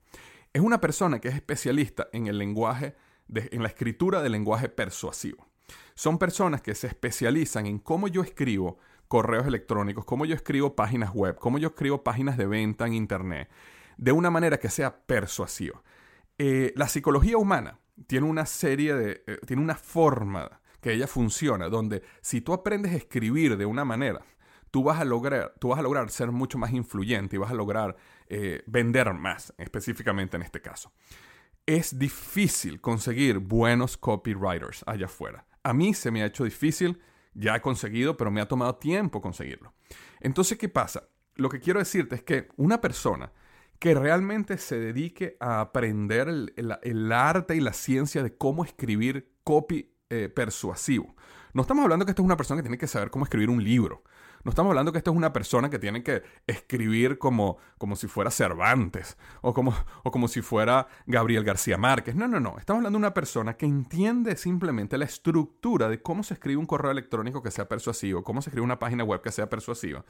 es 0.52 0.62
una 0.62 0.80
persona 0.80 1.20
que 1.20 1.28
es 1.28 1.34
especialista 1.34 2.08
en 2.12 2.26
el 2.26 2.38
lenguaje 2.38 2.96
en 3.34 3.62
la 3.62 3.68
escritura 3.68 4.22
del 4.22 4.32
lenguaje 4.32 4.68
persuasivo. 4.68 5.46
Son 5.94 6.18
personas 6.18 6.62
que 6.62 6.74
se 6.74 6.86
especializan 6.86 7.66
en 7.66 7.78
cómo 7.78 8.08
yo 8.08 8.22
escribo 8.22 8.78
correos 9.08 9.46
electrónicos, 9.46 10.04
cómo 10.04 10.24
yo 10.26 10.34
escribo 10.34 10.76
páginas 10.76 11.12
web, 11.12 11.36
cómo 11.38 11.58
yo 11.58 11.68
escribo 11.68 12.04
páginas 12.04 12.36
de 12.36 12.46
venta 12.46 12.86
en 12.86 12.94
Internet, 12.94 13.48
de 13.96 14.12
una 14.12 14.30
manera 14.30 14.58
que 14.58 14.68
sea 14.68 14.96
persuasiva. 15.06 15.82
Eh, 16.38 16.72
la 16.76 16.88
psicología 16.88 17.36
humana 17.36 17.80
tiene 18.06 18.26
una 18.26 18.46
serie 18.46 18.94
de, 18.94 19.24
eh, 19.26 19.38
tiene 19.46 19.62
una 19.62 19.74
forma 19.74 20.60
que 20.80 20.92
ella 20.92 21.08
funciona, 21.08 21.68
donde 21.68 22.02
si 22.20 22.40
tú 22.40 22.52
aprendes 22.52 22.92
a 22.92 22.96
escribir 22.96 23.56
de 23.56 23.66
una 23.66 23.84
manera, 23.84 24.20
tú 24.70 24.84
vas 24.84 25.00
a 25.00 25.04
lograr, 25.04 25.54
tú 25.58 25.70
vas 25.70 25.80
a 25.80 25.82
lograr 25.82 26.10
ser 26.10 26.30
mucho 26.30 26.58
más 26.58 26.72
influyente 26.72 27.34
y 27.34 27.38
vas 27.38 27.50
a 27.50 27.54
lograr 27.54 27.96
eh, 28.28 28.62
vender 28.66 29.12
más, 29.14 29.52
específicamente 29.58 30.36
en 30.36 30.42
este 30.42 30.60
caso 30.60 30.92
es 31.68 31.98
difícil 31.98 32.80
conseguir 32.80 33.40
buenos 33.40 33.98
copywriters 33.98 34.82
allá 34.86 35.04
afuera. 35.04 35.46
A 35.62 35.74
mí 35.74 35.92
se 35.92 36.10
me 36.10 36.22
ha 36.22 36.26
hecho 36.26 36.44
difícil, 36.44 36.98
ya 37.34 37.56
he 37.56 37.60
conseguido, 37.60 38.16
pero 38.16 38.30
me 38.30 38.40
ha 38.40 38.48
tomado 38.48 38.76
tiempo 38.76 39.20
conseguirlo. 39.20 39.74
Entonces, 40.18 40.56
¿qué 40.56 40.70
pasa? 40.70 41.10
Lo 41.34 41.50
que 41.50 41.60
quiero 41.60 41.78
decirte 41.78 42.14
es 42.14 42.22
que 42.22 42.48
una 42.56 42.80
persona 42.80 43.32
que 43.78 43.94
realmente 43.94 44.56
se 44.56 44.78
dedique 44.78 45.36
a 45.40 45.60
aprender 45.60 46.28
el, 46.28 47.12
arte 47.12 47.54
y 47.54 47.60
la 47.60 47.74
ciencia 47.74 48.22
de 48.22 48.34
cómo 48.34 48.64
escribir 48.64 49.34
copy 49.44 49.94
eh, 50.08 50.30
persuasivo. 50.30 51.14
No 51.52 51.62
estamos 51.62 51.82
hablando 51.82 52.06
que 52.06 52.12
esta 52.12 52.22
es 52.22 52.26
una 52.26 52.38
persona 52.38 52.60
que 52.60 52.68
tiene 52.68 52.78
que 52.78 52.86
saber 52.86 53.10
cómo 53.10 53.26
escribir 53.26 53.50
un 53.50 53.62
libro. 53.62 54.04
No 54.48 54.52
estamos 54.52 54.70
hablando 54.70 54.92
que 54.92 54.98
esto 54.98 55.10
es 55.10 55.16
una 55.18 55.30
persona 55.30 55.68
que 55.68 55.78
tiene 55.78 56.02
que 56.02 56.22
escribir 56.46 57.18
como, 57.18 57.58
como 57.76 57.96
si 57.96 58.06
fuera 58.06 58.30
Cervantes 58.30 59.18
o 59.42 59.52
como, 59.52 59.74
o 60.04 60.10
como 60.10 60.26
si 60.26 60.40
fuera 60.40 60.88
Gabriel 61.06 61.44
García 61.44 61.76
Márquez. 61.76 62.14
No, 62.14 62.26
no, 62.26 62.40
no. 62.40 62.56
Estamos 62.58 62.78
hablando 62.78 62.96
de 62.96 63.00
una 63.02 63.12
persona 63.12 63.58
que 63.58 63.66
entiende 63.66 64.36
simplemente 64.36 64.96
la 64.96 65.04
estructura 65.04 65.90
de 65.90 66.00
cómo 66.00 66.22
se 66.22 66.32
escribe 66.32 66.56
un 66.56 66.64
correo 66.64 66.90
electrónico 66.90 67.42
que 67.42 67.50
sea 67.50 67.68
persuasivo, 67.68 68.24
cómo 68.24 68.40
se 68.40 68.48
escribe 68.48 68.64
una 68.64 68.78
página 68.78 69.04
web 69.04 69.20
que 69.20 69.32
sea 69.32 69.50
persuasiva, 69.50 70.02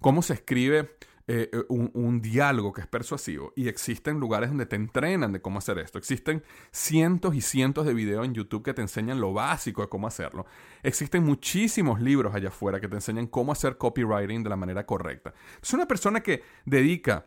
cómo 0.00 0.20
se 0.20 0.34
escribe 0.34 0.96
eh, 1.28 1.50
eh, 1.52 1.64
un, 1.68 2.20
diálogo 2.22 2.72
que 2.72 2.82
es 2.82 2.86
persuasivo 2.86 3.52
y 3.56 3.66
existen 3.66 4.20
lugares 4.20 4.48
donde 4.48 4.64
te 4.64 4.76
entrenan 4.76 5.32
de 5.32 5.42
cómo 5.42 5.58
hacer 5.58 5.76
esto. 5.78 5.98
Existen 5.98 6.44
cientos 6.70 7.34
y 7.34 7.40
cientos 7.40 7.84
de 7.84 7.94
videos 7.94 8.24
en 8.24 8.32
YouTube 8.32 8.62
que 8.62 8.74
te 8.74 8.82
enseñan 8.82 9.20
lo 9.20 9.32
básico 9.32 9.82
de 9.82 9.88
cómo 9.88 10.06
hacerlo. 10.06 10.46
Existen 10.84 11.24
muchísimos 11.24 12.00
libros 12.00 12.32
allá 12.32 12.50
afuera 12.50 12.80
que 12.80 12.86
te 12.86 12.94
enseñan 12.94 13.26
cómo 13.26 13.50
hacer 13.50 13.76
copywriting 13.76 14.44
de 14.44 14.50
la 14.50 14.56
manera 14.56 14.86
correcta. 14.86 15.34
Es 15.60 15.72
una 15.72 15.88
persona 15.88 16.20
que 16.20 16.44
dedica 16.64 17.26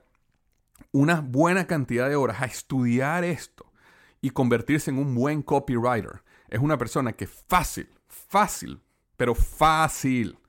una 0.93 1.19
buena 1.19 1.67
cantidad 1.67 2.07
de 2.07 2.15
horas 2.15 2.41
a 2.41 2.45
estudiar 2.45 3.25
esto 3.25 3.69
y 4.21 4.29
convertirse 4.29 4.91
en 4.91 4.97
un 4.97 5.13
buen 5.13 5.41
copywriter. 5.41 6.23
Es 6.47 6.61
una 6.61 6.77
persona 6.77 7.11
que 7.11 7.27
fácil, 7.27 7.89
fácil, 8.07 8.81
pero 9.17 9.35
fácil 9.35 10.39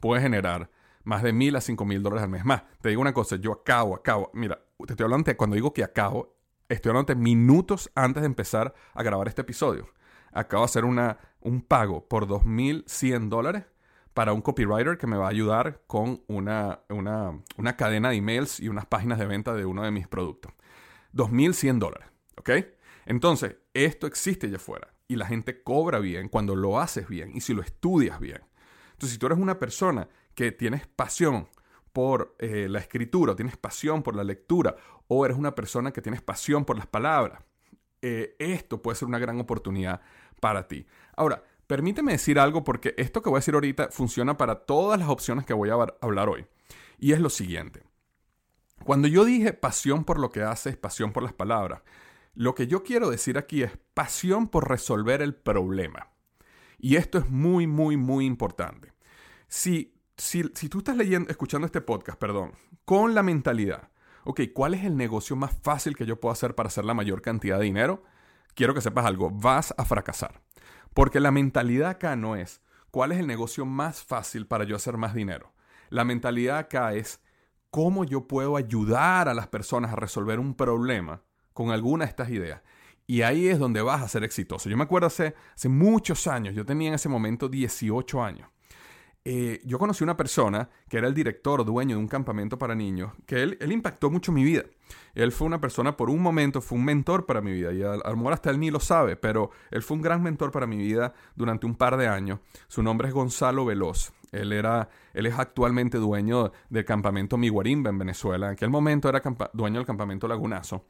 puede 0.00 0.22
generar 0.22 0.70
más 1.04 1.22
de 1.22 1.32
mil 1.32 1.54
a 1.56 1.60
cinco 1.60 1.84
mil 1.84 2.02
dólares 2.02 2.24
al 2.24 2.30
mes. 2.30 2.44
Más, 2.44 2.64
te 2.80 2.88
digo 2.88 3.00
una 3.00 3.12
cosa, 3.14 3.36
yo 3.36 3.52
acabo, 3.52 3.94
acabo, 3.94 4.30
mira, 4.34 4.58
te 4.86 4.92
estoy 4.92 5.04
hablando, 5.04 5.36
cuando 5.36 5.54
digo 5.54 5.72
que 5.72 5.84
acabo, 5.84 6.36
estoy 6.68 6.90
hablando 6.90 7.14
de 7.14 7.20
minutos 7.20 7.90
antes 7.94 8.22
de 8.22 8.26
empezar 8.26 8.74
a 8.92 9.02
grabar 9.02 9.28
este 9.28 9.42
episodio. 9.42 9.88
Acabo 10.32 10.62
de 10.62 10.66
hacer 10.66 10.84
una, 10.84 11.18
un 11.40 11.62
pago 11.62 12.08
por 12.08 12.26
2.100 12.26 13.28
dólares 13.28 13.64
para 14.14 14.32
un 14.32 14.42
copywriter 14.42 14.96
que 14.96 15.06
me 15.06 15.16
va 15.16 15.26
a 15.26 15.30
ayudar 15.30 15.82
con 15.86 16.22
una, 16.28 16.80
una, 16.88 17.40
una 17.56 17.76
cadena 17.76 18.10
de 18.10 18.16
emails 18.16 18.60
y 18.60 18.68
unas 18.68 18.86
páginas 18.86 19.18
de 19.18 19.26
venta 19.26 19.54
de 19.54 19.64
uno 19.64 19.82
de 19.82 19.90
mis 19.90 20.08
productos. 20.08 20.52
2.100 21.12 21.78
dólares, 21.78 22.08
¿ok? 22.38 22.50
Entonces, 23.06 23.56
esto 23.74 24.06
existe 24.06 24.46
allá 24.46 24.56
afuera 24.56 24.94
y 25.06 25.16
la 25.16 25.26
gente 25.26 25.62
cobra 25.62 25.98
bien 25.98 26.28
cuando 26.28 26.56
lo 26.56 26.80
haces 26.80 27.08
bien 27.08 27.32
y 27.34 27.40
si 27.40 27.54
lo 27.54 27.62
estudias 27.62 28.18
bien. 28.20 28.40
Entonces, 28.92 29.10
si 29.10 29.18
tú 29.18 29.26
eres 29.26 29.38
una 29.38 29.58
persona 29.58 30.08
que 30.34 30.52
tienes 30.52 30.86
pasión 30.86 31.48
por 31.92 32.34
eh, 32.38 32.66
la 32.68 32.80
escritura, 32.80 33.36
tienes 33.36 33.56
pasión 33.56 34.02
por 34.02 34.16
la 34.16 34.24
lectura, 34.24 34.76
o 35.06 35.24
eres 35.24 35.36
una 35.36 35.54
persona 35.54 35.92
que 35.92 36.02
tienes 36.02 36.22
pasión 36.22 36.64
por 36.64 36.76
las 36.76 36.86
palabras, 36.86 37.42
eh, 38.02 38.36
esto 38.38 38.82
puede 38.82 38.96
ser 38.96 39.08
una 39.08 39.18
gran 39.18 39.40
oportunidad 39.40 40.00
para 40.40 40.68
ti. 40.68 40.86
Ahora, 41.16 41.42
permíteme 41.66 42.12
decir 42.12 42.38
algo 42.38 42.64
porque 42.64 42.94
esto 42.98 43.22
que 43.22 43.30
voy 43.30 43.38
a 43.38 43.40
decir 43.40 43.54
ahorita 43.54 43.88
funciona 43.90 44.36
para 44.36 44.66
todas 44.66 44.98
las 44.98 45.08
opciones 45.08 45.46
que 45.46 45.54
voy 45.54 45.70
a 45.70 45.74
hablar 46.00 46.28
hoy. 46.28 46.46
Y 46.98 47.12
es 47.12 47.20
lo 47.20 47.30
siguiente. 47.30 47.82
Cuando 48.84 49.08
yo 49.08 49.24
dije 49.24 49.52
pasión 49.52 50.04
por 50.04 50.18
lo 50.18 50.30
que 50.30 50.42
haces, 50.42 50.76
pasión 50.76 51.12
por 51.12 51.22
las 51.22 51.32
palabras, 51.32 51.82
Lo 52.36 52.56
que 52.56 52.66
yo 52.66 52.82
quiero 52.82 53.10
decir 53.10 53.38
aquí 53.38 53.62
es 53.62 53.70
pasión 53.94 54.48
por 54.48 54.68
resolver 54.68 55.22
el 55.22 55.34
problema. 55.36 56.08
Y 56.78 56.96
esto 56.96 57.18
es 57.18 57.30
muy, 57.30 57.68
muy, 57.68 57.96
muy 57.96 58.26
importante. 58.26 58.92
Si, 59.46 59.93
si, 60.16 60.42
tú 60.68 60.78
estás 60.78 60.96
leyendo, 60.96 61.30
escuchando 61.30 61.66
este 61.66 61.80
podcast, 61.80 62.18
perdón, 62.18 62.52
con 62.84 63.14
la 63.14 63.22
mentalidad, 63.22 63.90
ok, 64.24 64.40
¿cuál 64.52 64.74
es 64.74 64.84
el 64.84 64.96
negocio 64.96 65.36
más 65.36 65.56
fácil 65.62 65.96
que 65.96 66.06
yo 66.06 66.20
puedo 66.20 66.32
hacer 66.32 66.54
para 66.54 66.68
hacer 66.68 66.84
la 66.84 66.94
mayor 66.94 67.22
cantidad 67.22 67.58
de 67.58 67.64
dinero? 67.64 68.04
Quiero 68.54 68.74
que 68.74 68.80
sepas 68.80 69.06
algo, 69.06 69.30
vas 69.30 69.74
a 69.76 69.84
fracasar. 69.84 70.42
Porque 70.94 71.18
la 71.18 71.32
mentalidad 71.32 71.90
acá 71.90 72.14
no 72.14 72.36
es, 72.36 72.60
¿cuál 72.90 73.12
es 73.12 73.18
el 73.18 73.26
negocio 73.26 73.66
más 73.66 74.04
fácil 74.04 74.46
para 74.46 74.64
yo 74.64 74.76
hacer 74.76 74.96
más 74.96 75.14
dinero? 75.14 75.52
La 75.90 76.04
mentalidad 76.04 76.58
acá 76.58 76.94
es, 76.94 77.20
¿cómo 77.70 78.04
yo 78.04 78.28
puedo 78.28 78.56
ayudar 78.56 79.28
a 79.28 79.34
las 79.34 79.48
personas 79.48 79.92
a 79.92 79.96
resolver 79.96 80.38
un 80.38 80.54
problema 80.54 81.22
con 81.52 81.70
alguna 81.70 82.04
de 82.04 82.10
estas 82.10 82.30
ideas? 82.30 82.62
Y 83.06 83.22
ahí 83.22 83.48
es 83.48 83.58
donde 83.58 83.82
vas 83.82 84.02
a 84.02 84.08
ser 84.08 84.24
exitoso. 84.24 84.70
Yo 84.70 84.76
me 84.76 84.84
acuerdo 84.84 85.08
hace, 85.08 85.34
hace 85.54 85.68
muchos 85.68 86.26
años, 86.26 86.54
yo 86.54 86.64
tenía 86.64 86.88
en 86.88 86.94
ese 86.94 87.08
momento 87.08 87.48
18 87.48 88.22
años. 88.22 88.48
Eh, 89.26 89.62
yo 89.64 89.78
conocí 89.78 90.04
una 90.04 90.18
persona 90.18 90.68
que 90.86 90.98
era 90.98 91.08
el 91.08 91.14
director, 91.14 91.64
dueño 91.64 91.96
de 91.96 92.02
un 92.02 92.08
campamento 92.08 92.58
para 92.58 92.74
niños, 92.74 93.12
que 93.24 93.42
él, 93.42 93.56
él, 93.58 93.72
impactó 93.72 94.10
mucho 94.10 94.32
mi 94.32 94.44
vida. 94.44 94.64
Él 95.14 95.32
fue 95.32 95.46
una 95.46 95.62
persona, 95.62 95.96
por 95.96 96.10
un 96.10 96.20
momento, 96.20 96.60
fue 96.60 96.76
un 96.76 96.84
mentor 96.84 97.24
para 97.24 97.40
mi 97.40 97.52
vida, 97.52 97.72
y 97.72 97.82
a, 97.82 97.96
lo 97.96 98.28
hasta 98.30 98.50
él 98.50 98.60
ni 98.60 98.70
lo 98.70 98.80
sabe, 98.80 99.16
pero 99.16 99.50
él 99.70 99.82
fue 99.82 99.96
un 99.96 100.02
gran 100.02 100.22
mentor 100.22 100.50
para 100.50 100.66
mi 100.66 100.76
vida 100.76 101.14
durante 101.36 101.64
un 101.64 101.74
par 101.74 101.96
de 101.96 102.06
años. 102.06 102.40
Su 102.68 102.82
nombre 102.82 103.08
es 103.08 103.14
Gonzalo 103.14 103.64
Veloz. 103.64 104.12
Él, 104.30 104.52
era, 104.52 104.90
él 105.14 105.24
es 105.24 105.38
actualmente 105.38 105.96
dueño 105.96 106.52
del 106.68 106.84
campamento 106.84 107.38
Miguarimba 107.38 107.88
en 107.88 107.98
Venezuela. 107.98 108.48
En 108.48 108.52
aquel 108.54 108.68
momento 108.68 109.08
era 109.08 109.22
dueño 109.52 109.78
del 109.78 109.86
campamento 109.86 110.28
Lagunazo. 110.28 110.84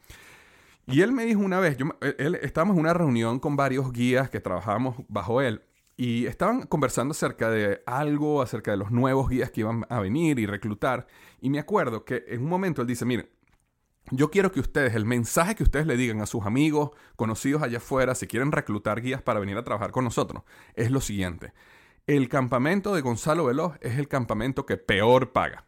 Y 0.87 1.03
él 1.03 1.12
me 1.12 1.25
dijo 1.25 1.41
una 1.41 1.61
vez, 1.61 1.76
yo, 1.76 1.87
él, 2.00 2.35
estábamos 2.37 2.75
en 2.75 2.81
una 2.81 2.95
reunión 2.95 3.38
con 3.38 3.55
varios 3.55 3.93
guías 3.93 4.29
que 4.29 4.41
trabajábamos 4.41 4.97
bajo 5.09 5.41
él, 5.41 5.62
y 5.97 6.27
estaban 6.27 6.63
conversando 6.63 7.13
acerca 7.13 7.51
de 7.51 7.83
algo, 7.87 8.43
acerca 8.43 8.73
de 8.73 8.77
los 8.77 8.91
nuevos 8.91 9.29
guías 9.29 9.51
que 9.51 9.61
iban 9.61 9.87
a 9.89 10.01
venir 10.01 10.39
y 10.39 10.47
reclutar. 10.47 11.07
Y 11.41 11.51
me 11.51 11.61
acuerdo 11.61 12.05
que 12.05 12.25
en 12.29 12.43
un 12.43 12.49
momento 12.49 12.83
él 12.83 12.89
dice, 12.89 13.05
miren, 13.05 13.29
yo 14.11 14.31
quiero 14.31 14.53
que 14.53 14.61
ustedes, 14.61 14.95
el 14.95 15.07
mensaje 15.07 15.55
que 15.55 15.63
ustedes 15.63 15.87
le 15.87 15.97
digan 15.97 16.21
a 16.21 16.27
sus 16.27 16.45
amigos, 16.45 16.91
conocidos 17.17 17.63
allá 17.63 17.79
afuera, 17.79 18.15
si 18.15 18.27
quieren 18.27 18.53
reclutar 18.53 19.01
guías 19.01 19.23
para 19.23 19.41
venir 19.41 19.57
a 19.57 19.65
trabajar 19.65 19.93
con 19.93 20.05
nosotros, 20.05 20.43
es 20.75 20.91
lo 20.91 21.01
siguiente. 21.01 21.53
El 22.07 22.29
campamento 22.29 22.95
de 22.95 23.01
Gonzalo 23.01 23.47
Veloz 23.47 23.77
es 23.81 23.99
el 23.99 24.09
campamento 24.09 24.67
que 24.67 24.77
peor 24.77 25.33
paga. 25.33 25.65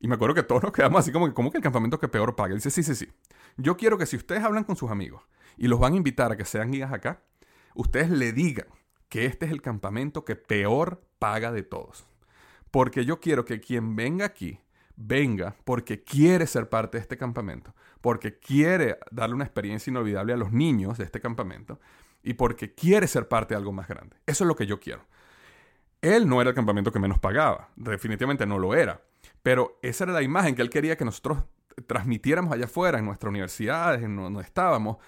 Y 0.00 0.08
me 0.08 0.14
acuerdo 0.14 0.34
que 0.34 0.42
todos 0.42 0.62
nos 0.62 0.72
quedamos 0.72 1.00
así 1.00 1.12
como 1.12 1.28
que, 1.28 1.34
¿cómo 1.34 1.50
que 1.52 1.58
el 1.58 1.62
campamento 1.62 2.00
que 2.00 2.08
peor 2.08 2.34
paga? 2.34 2.54
dice, 2.54 2.70
sí, 2.70 2.82
sí, 2.82 2.94
sí. 2.94 3.08
Yo 3.56 3.76
quiero 3.76 3.98
que 3.98 4.06
si 4.06 4.16
ustedes 4.16 4.42
hablan 4.42 4.64
con 4.64 4.74
sus 4.74 4.90
amigos 4.90 5.22
y 5.56 5.68
los 5.68 5.78
van 5.78 5.92
a 5.92 5.96
invitar 5.96 6.32
a 6.32 6.36
que 6.36 6.46
sean 6.46 6.72
guías 6.72 6.92
acá, 6.92 7.22
ustedes 7.74 8.10
le 8.10 8.32
digan 8.32 8.66
que 9.10 9.26
este 9.26 9.44
es 9.44 9.52
el 9.52 9.60
campamento 9.60 10.24
que 10.24 10.36
peor 10.36 11.02
paga 11.18 11.52
de 11.52 11.62
todos. 11.62 12.06
Porque 12.70 13.04
yo 13.04 13.20
quiero 13.20 13.44
que 13.44 13.60
quien 13.60 13.96
venga 13.96 14.24
aquí, 14.24 14.60
venga 14.96 15.56
porque 15.64 16.02
quiere 16.02 16.46
ser 16.46 16.68
parte 16.68 16.96
de 16.96 17.02
este 17.02 17.18
campamento, 17.18 17.74
porque 18.00 18.38
quiere 18.38 18.98
darle 19.10 19.34
una 19.34 19.44
experiencia 19.44 19.90
inolvidable 19.90 20.32
a 20.32 20.36
los 20.36 20.52
niños 20.52 20.96
de 20.96 21.04
este 21.04 21.20
campamento 21.20 21.80
y 22.22 22.34
porque 22.34 22.74
quiere 22.74 23.06
ser 23.08 23.28
parte 23.28 23.54
de 23.54 23.58
algo 23.58 23.72
más 23.72 23.88
grande. 23.88 24.16
Eso 24.26 24.44
es 24.44 24.48
lo 24.48 24.54
que 24.54 24.66
yo 24.66 24.78
quiero. 24.78 25.02
Él 26.00 26.28
no 26.28 26.40
era 26.40 26.50
el 26.50 26.56
campamento 26.56 26.92
que 26.92 27.00
menos 27.00 27.18
pagaba, 27.18 27.68
definitivamente 27.76 28.46
no 28.46 28.58
lo 28.58 28.74
era, 28.74 29.02
pero 29.42 29.78
esa 29.82 30.04
era 30.04 30.12
la 30.12 30.22
imagen 30.22 30.54
que 30.54 30.62
él 30.62 30.70
quería 30.70 30.96
que 30.96 31.04
nosotros 31.04 31.42
transmitiéramos 31.86 32.52
allá 32.52 32.66
afuera, 32.66 32.98
en 32.98 33.06
nuestras 33.06 33.30
universidades, 33.30 34.02
en 34.02 34.16
donde 34.16 34.42
estábamos, 34.42 34.98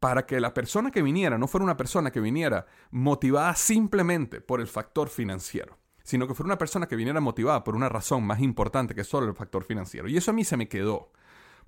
para 0.00 0.26
que 0.26 0.40
la 0.40 0.54
persona 0.54 0.90
que 0.90 1.02
viniera 1.02 1.38
no 1.38 1.48
fuera 1.48 1.64
una 1.64 1.76
persona 1.76 2.10
que 2.10 2.20
viniera 2.20 2.66
motivada 2.90 3.54
simplemente 3.54 4.40
por 4.40 4.60
el 4.60 4.66
factor 4.66 5.08
financiero, 5.08 5.78
sino 6.02 6.26
que 6.26 6.34
fuera 6.34 6.48
una 6.48 6.58
persona 6.58 6.86
que 6.86 6.96
viniera 6.96 7.20
motivada 7.20 7.64
por 7.64 7.74
una 7.74 7.88
razón 7.88 8.24
más 8.24 8.40
importante 8.40 8.94
que 8.94 9.04
solo 9.04 9.26
el 9.26 9.34
factor 9.34 9.64
financiero. 9.64 10.08
Y 10.08 10.16
eso 10.16 10.30
a 10.30 10.34
mí 10.34 10.44
se 10.44 10.56
me 10.56 10.68
quedó. 10.68 11.12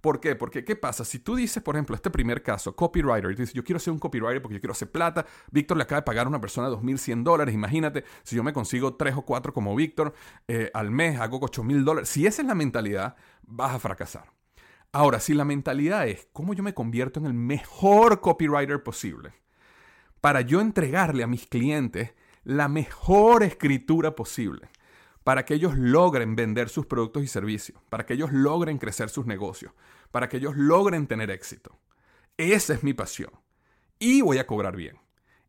¿Por 0.00 0.20
qué? 0.20 0.36
Porque, 0.36 0.64
¿qué 0.64 0.76
pasa? 0.76 1.04
Si 1.04 1.18
tú 1.18 1.34
dices, 1.34 1.60
por 1.60 1.74
ejemplo, 1.74 1.96
este 1.96 2.10
primer 2.10 2.42
caso, 2.44 2.76
copywriter, 2.76 3.32
y 3.32 3.34
tú 3.34 3.42
dices, 3.42 3.54
yo 3.54 3.64
quiero 3.64 3.80
ser 3.80 3.92
un 3.92 3.98
copywriter 3.98 4.40
porque 4.40 4.54
yo 4.54 4.60
quiero 4.60 4.72
hacer 4.72 4.92
plata, 4.92 5.26
Víctor 5.50 5.76
le 5.76 5.82
acaba 5.82 6.02
de 6.02 6.04
pagar 6.04 6.26
a 6.26 6.28
una 6.28 6.40
persona 6.40 6.68
2.100 6.68 7.24
dólares, 7.24 7.52
imagínate, 7.52 8.04
si 8.22 8.36
yo 8.36 8.44
me 8.44 8.52
consigo 8.52 8.94
tres 8.94 9.16
o 9.16 9.22
cuatro 9.22 9.52
como 9.52 9.74
Víctor, 9.74 10.14
eh, 10.46 10.70
al 10.72 10.92
mes 10.92 11.18
hago 11.18 11.40
8.000 11.40 11.82
dólares, 11.82 12.08
si 12.08 12.26
esa 12.28 12.42
es 12.42 12.48
la 12.48 12.54
mentalidad, 12.54 13.16
vas 13.42 13.74
a 13.74 13.80
fracasar. 13.80 14.37
Ahora, 14.92 15.20
si 15.20 15.34
la 15.34 15.44
mentalidad 15.44 16.08
es 16.08 16.28
cómo 16.32 16.54
yo 16.54 16.62
me 16.62 16.74
convierto 16.74 17.20
en 17.20 17.26
el 17.26 17.34
mejor 17.34 18.20
copywriter 18.20 18.82
posible, 18.82 19.34
para 20.20 20.40
yo 20.40 20.60
entregarle 20.60 21.22
a 21.22 21.26
mis 21.26 21.46
clientes 21.46 22.12
la 22.44 22.68
mejor 22.68 23.42
escritura 23.42 24.14
posible, 24.14 24.70
para 25.24 25.44
que 25.44 25.54
ellos 25.54 25.76
logren 25.76 26.34
vender 26.36 26.70
sus 26.70 26.86
productos 26.86 27.22
y 27.22 27.26
servicios, 27.26 27.78
para 27.90 28.06
que 28.06 28.14
ellos 28.14 28.32
logren 28.32 28.78
crecer 28.78 29.10
sus 29.10 29.26
negocios, 29.26 29.72
para 30.10 30.28
que 30.28 30.38
ellos 30.38 30.56
logren 30.56 31.06
tener 31.06 31.30
éxito. 31.30 31.78
Esa 32.38 32.72
es 32.72 32.82
mi 32.82 32.94
pasión. 32.94 33.30
Y 33.98 34.22
voy 34.22 34.38
a 34.38 34.46
cobrar 34.46 34.74
bien. 34.74 34.98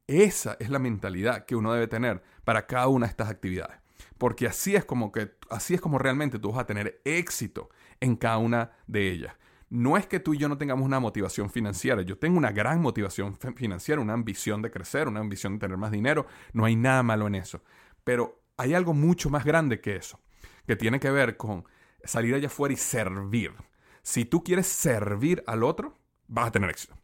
Esa 0.08 0.58
es 0.60 0.70
la 0.70 0.80
mentalidad 0.80 1.46
que 1.46 1.56
uno 1.56 1.72
debe 1.72 1.88
tener 1.88 2.22
para 2.44 2.66
cada 2.66 2.88
una 2.88 3.06
de 3.06 3.12
estas 3.12 3.30
actividades. 3.30 3.80
Porque 4.18 4.48
así 4.48 4.76
es 4.76 4.84
como 4.84 5.12
que 5.12 5.32
así 5.50 5.76
es 5.76 5.82
como 5.82 5.98
realmente 5.98 6.40
tú 6.40 6.52
vas 6.52 6.60
a 6.60 6.66
tener 6.66 7.00
éxito 7.06 7.70
en 8.00 8.16
cada 8.16 8.38
una 8.38 8.72
de 8.88 9.12
ellas. 9.12 9.36
No 9.70 9.98
es 9.98 10.08
que 10.08 10.20
tú 10.20 10.34
y 10.34 10.38
yo 10.38 10.50
no 10.50 10.58
tengamos 10.58 10.86
una 10.86 11.00
motivación 11.00 11.50
financiera, 11.50 12.02
yo 12.02 12.18
tengo 12.18 12.38
una 12.38 12.52
gran 12.52 12.82
motivación 12.82 13.38
financiera, 13.56 14.02
una 14.02 14.14
ambición 14.14 14.64
de 14.64 14.72
crecer, 14.72 15.08
una 15.08 15.20
ambición 15.20 15.54
de 15.54 15.60
tener 15.60 15.78
más 15.78 15.92
dinero, 15.92 16.26
no 16.54 16.66
hay 16.66 16.76
nada 16.76 17.04
malo 17.04 17.28
en 17.28 17.36
eso. 17.36 17.62
Pero 18.04 18.42
hay 18.58 18.74
algo 18.74 18.94
mucho 18.94 19.30
más 19.30 19.46
grande 19.46 19.80
que 19.80 19.96
eso, 19.96 20.20
que 20.66 20.76
tiene 20.76 21.00
que 21.00 21.12
ver 21.12 21.38
con 21.38 21.66
salir 22.04 22.34
allá 22.34 22.48
afuera 22.48 22.74
y 22.74 22.78
servir. 22.78 23.54
Si 24.02 24.26
tú 24.26 24.44
quieres 24.44 24.66
servir 24.66 25.44
al 25.46 25.64
otro, 25.64 26.00
vas 26.28 26.48
a 26.48 26.52
tener 26.52 26.70
éxito. 26.70 26.96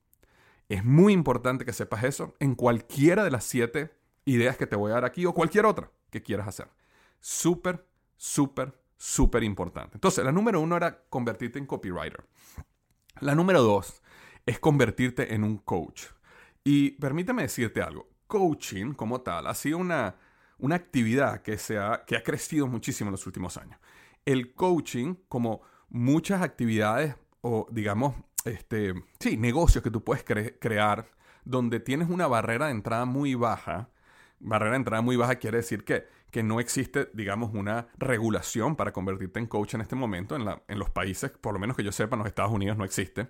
Es 0.68 0.84
muy 0.84 1.14
importante 1.14 1.66
que 1.66 1.74
sepas 1.74 2.04
eso 2.04 2.34
en 2.40 2.56
cualquiera 2.56 3.24
de 3.24 3.30
las 3.30 3.44
siete 3.44 3.92
ideas 4.26 4.58
que 4.58 4.66
te 4.66 4.76
voy 4.76 4.92
a 4.92 4.96
dar 4.96 5.06
aquí 5.06 5.26
o 5.28 5.34
cualquier 5.34 5.66
otra 5.66 5.92
que 6.10 6.24
quieras 6.24 6.48
hacer. 6.48 6.68
Súper, 7.20 7.86
súper, 8.18 8.74
súper 8.98 9.44
importante. 9.44 9.92
Entonces, 9.96 10.24
la 10.24 10.32
número 10.32 10.62
uno 10.62 10.78
era 10.78 11.04
convertirte 11.10 11.60
en 11.60 11.66
copywriter. 11.66 12.26
La 13.22 13.36
número 13.36 13.62
dos 13.62 14.02
es 14.46 14.60
convertirte 14.60 15.34
en 15.34 15.44
un 15.44 15.58
coach. 15.58 16.06
Y 16.64 16.92
permíteme 16.92 17.44
decirte 17.44 17.82
algo. 17.82 18.10
Coaching 18.28 18.94
como 18.94 19.22
tal 19.22 19.48
ha 19.48 19.54
sido 19.54 19.78
una, 19.78 20.16
una 20.58 20.76
actividad 20.76 21.42
que, 21.42 21.58
ha, 21.78 22.04
que 22.06 22.16
ha 22.18 22.24
crecido 22.24 22.68
muchísimo 22.68 23.10
en 23.10 23.14
los 23.14 23.26
últimos 23.28 23.58
años. 23.58 23.80
El 24.26 24.54
coaching, 24.54 25.16
como 25.28 25.62
muchas 25.90 26.42
actividades 26.42 27.16
o 27.42 27.68
digamos, 27.72 28.16
este, 28.44 28.94
sí, 29.20 29.38
negocios 29.38 29.84
que 29.84 29.92
tú 29.92 30.04
puedes 30.04 30.24
crear 30.24 31.08
donde 31.44 31.80
tienes 31.80 32.10
una 32.10 32.28
barrera 32.28 32.66
de 32.66 32.72
entrada 32.72 33.06
muy 33.06 33.36
baja. 33.36 33.90
Barrera 34.40 34.72
de 34.72 34.78
entrada 34.78 35.02
muy 35.02 35.16
baja 35.16 35.36
quiere 35.36 35.58
decir 35.58 35.84
que 35.86 36.08
que 36.36 36.44
no 36.44 36.60
existe, 36.60 37.10
digamos, 37.14 37.54
una 37.54 37.88
regulación 37.98 38.76
para 38.76 38.92
convertirte 38.92 39.40
en 39.40 39.46
coach 39.46 39.76
en 39.76 39.80
este 39.80 39.96
momento. 39.96 40.36
En, 40.36 40.44
la, 40.44 40.62
en 40.68 40.80
los 40.80 40.90
países, 40.90 41.32
por 41.32 41.54
lo 41.54 41.62
menos 41.62 41.78
que 41.78 41.84
yo 41.86 41.94
sepa, 41.94 42.18
en 42.18 42.20
los 42.20 42.28
Estados 42.28 42.52
Unidos 42.52 42.78
no 42.78 42.84
existe. 42.84 43.30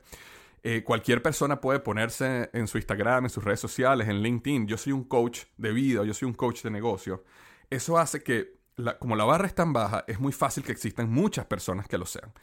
Eh, 0.64 0.82
cualquier 0.84 1.22
persona 1.22 1.62
puede 1.62 1.80
ponerse 1.80 2.50
en 2.52 2.66
su 2.66 2.80
Instagram, 2.80 3.26
en 3.26 3.30
sus 3.30 3.44
redes 3.44 3.60
sociales, 3.60 4.10
en 4.10 4.24
LinkedIn, 4.24 4.66
yo 4.66 4.76
soy 4.76 4.92
un 4.92 5.04
coach 5.04 5.44
de 5.56 5.72
vida, 5.72 6.04
yo 6.04 6.16
soy 6.16 6.26
un 6.26 6.34
coach 6.34 6.64
de 6.64 6.72
negocio. 6.72 7.24
Eso 7.70 8.00
hace 8.00 8.24
que, 8.24 8.58
como 8.98 9.16
la 9.16 9.26
barra 9.26 9.46
es 9.46 9.54
tan 9.54 9.72
baja, 9.72 10.04
es 10.08 10.20
muy 10.20 10.32
fácil 10.32 10.64
que 10.64 10.72
existan 10.72 11.08
muchas 11.08 11.46
personas 11.46 11.88
que 11.88 12.00
lo 12.00 12.08
sean 12.08 12.34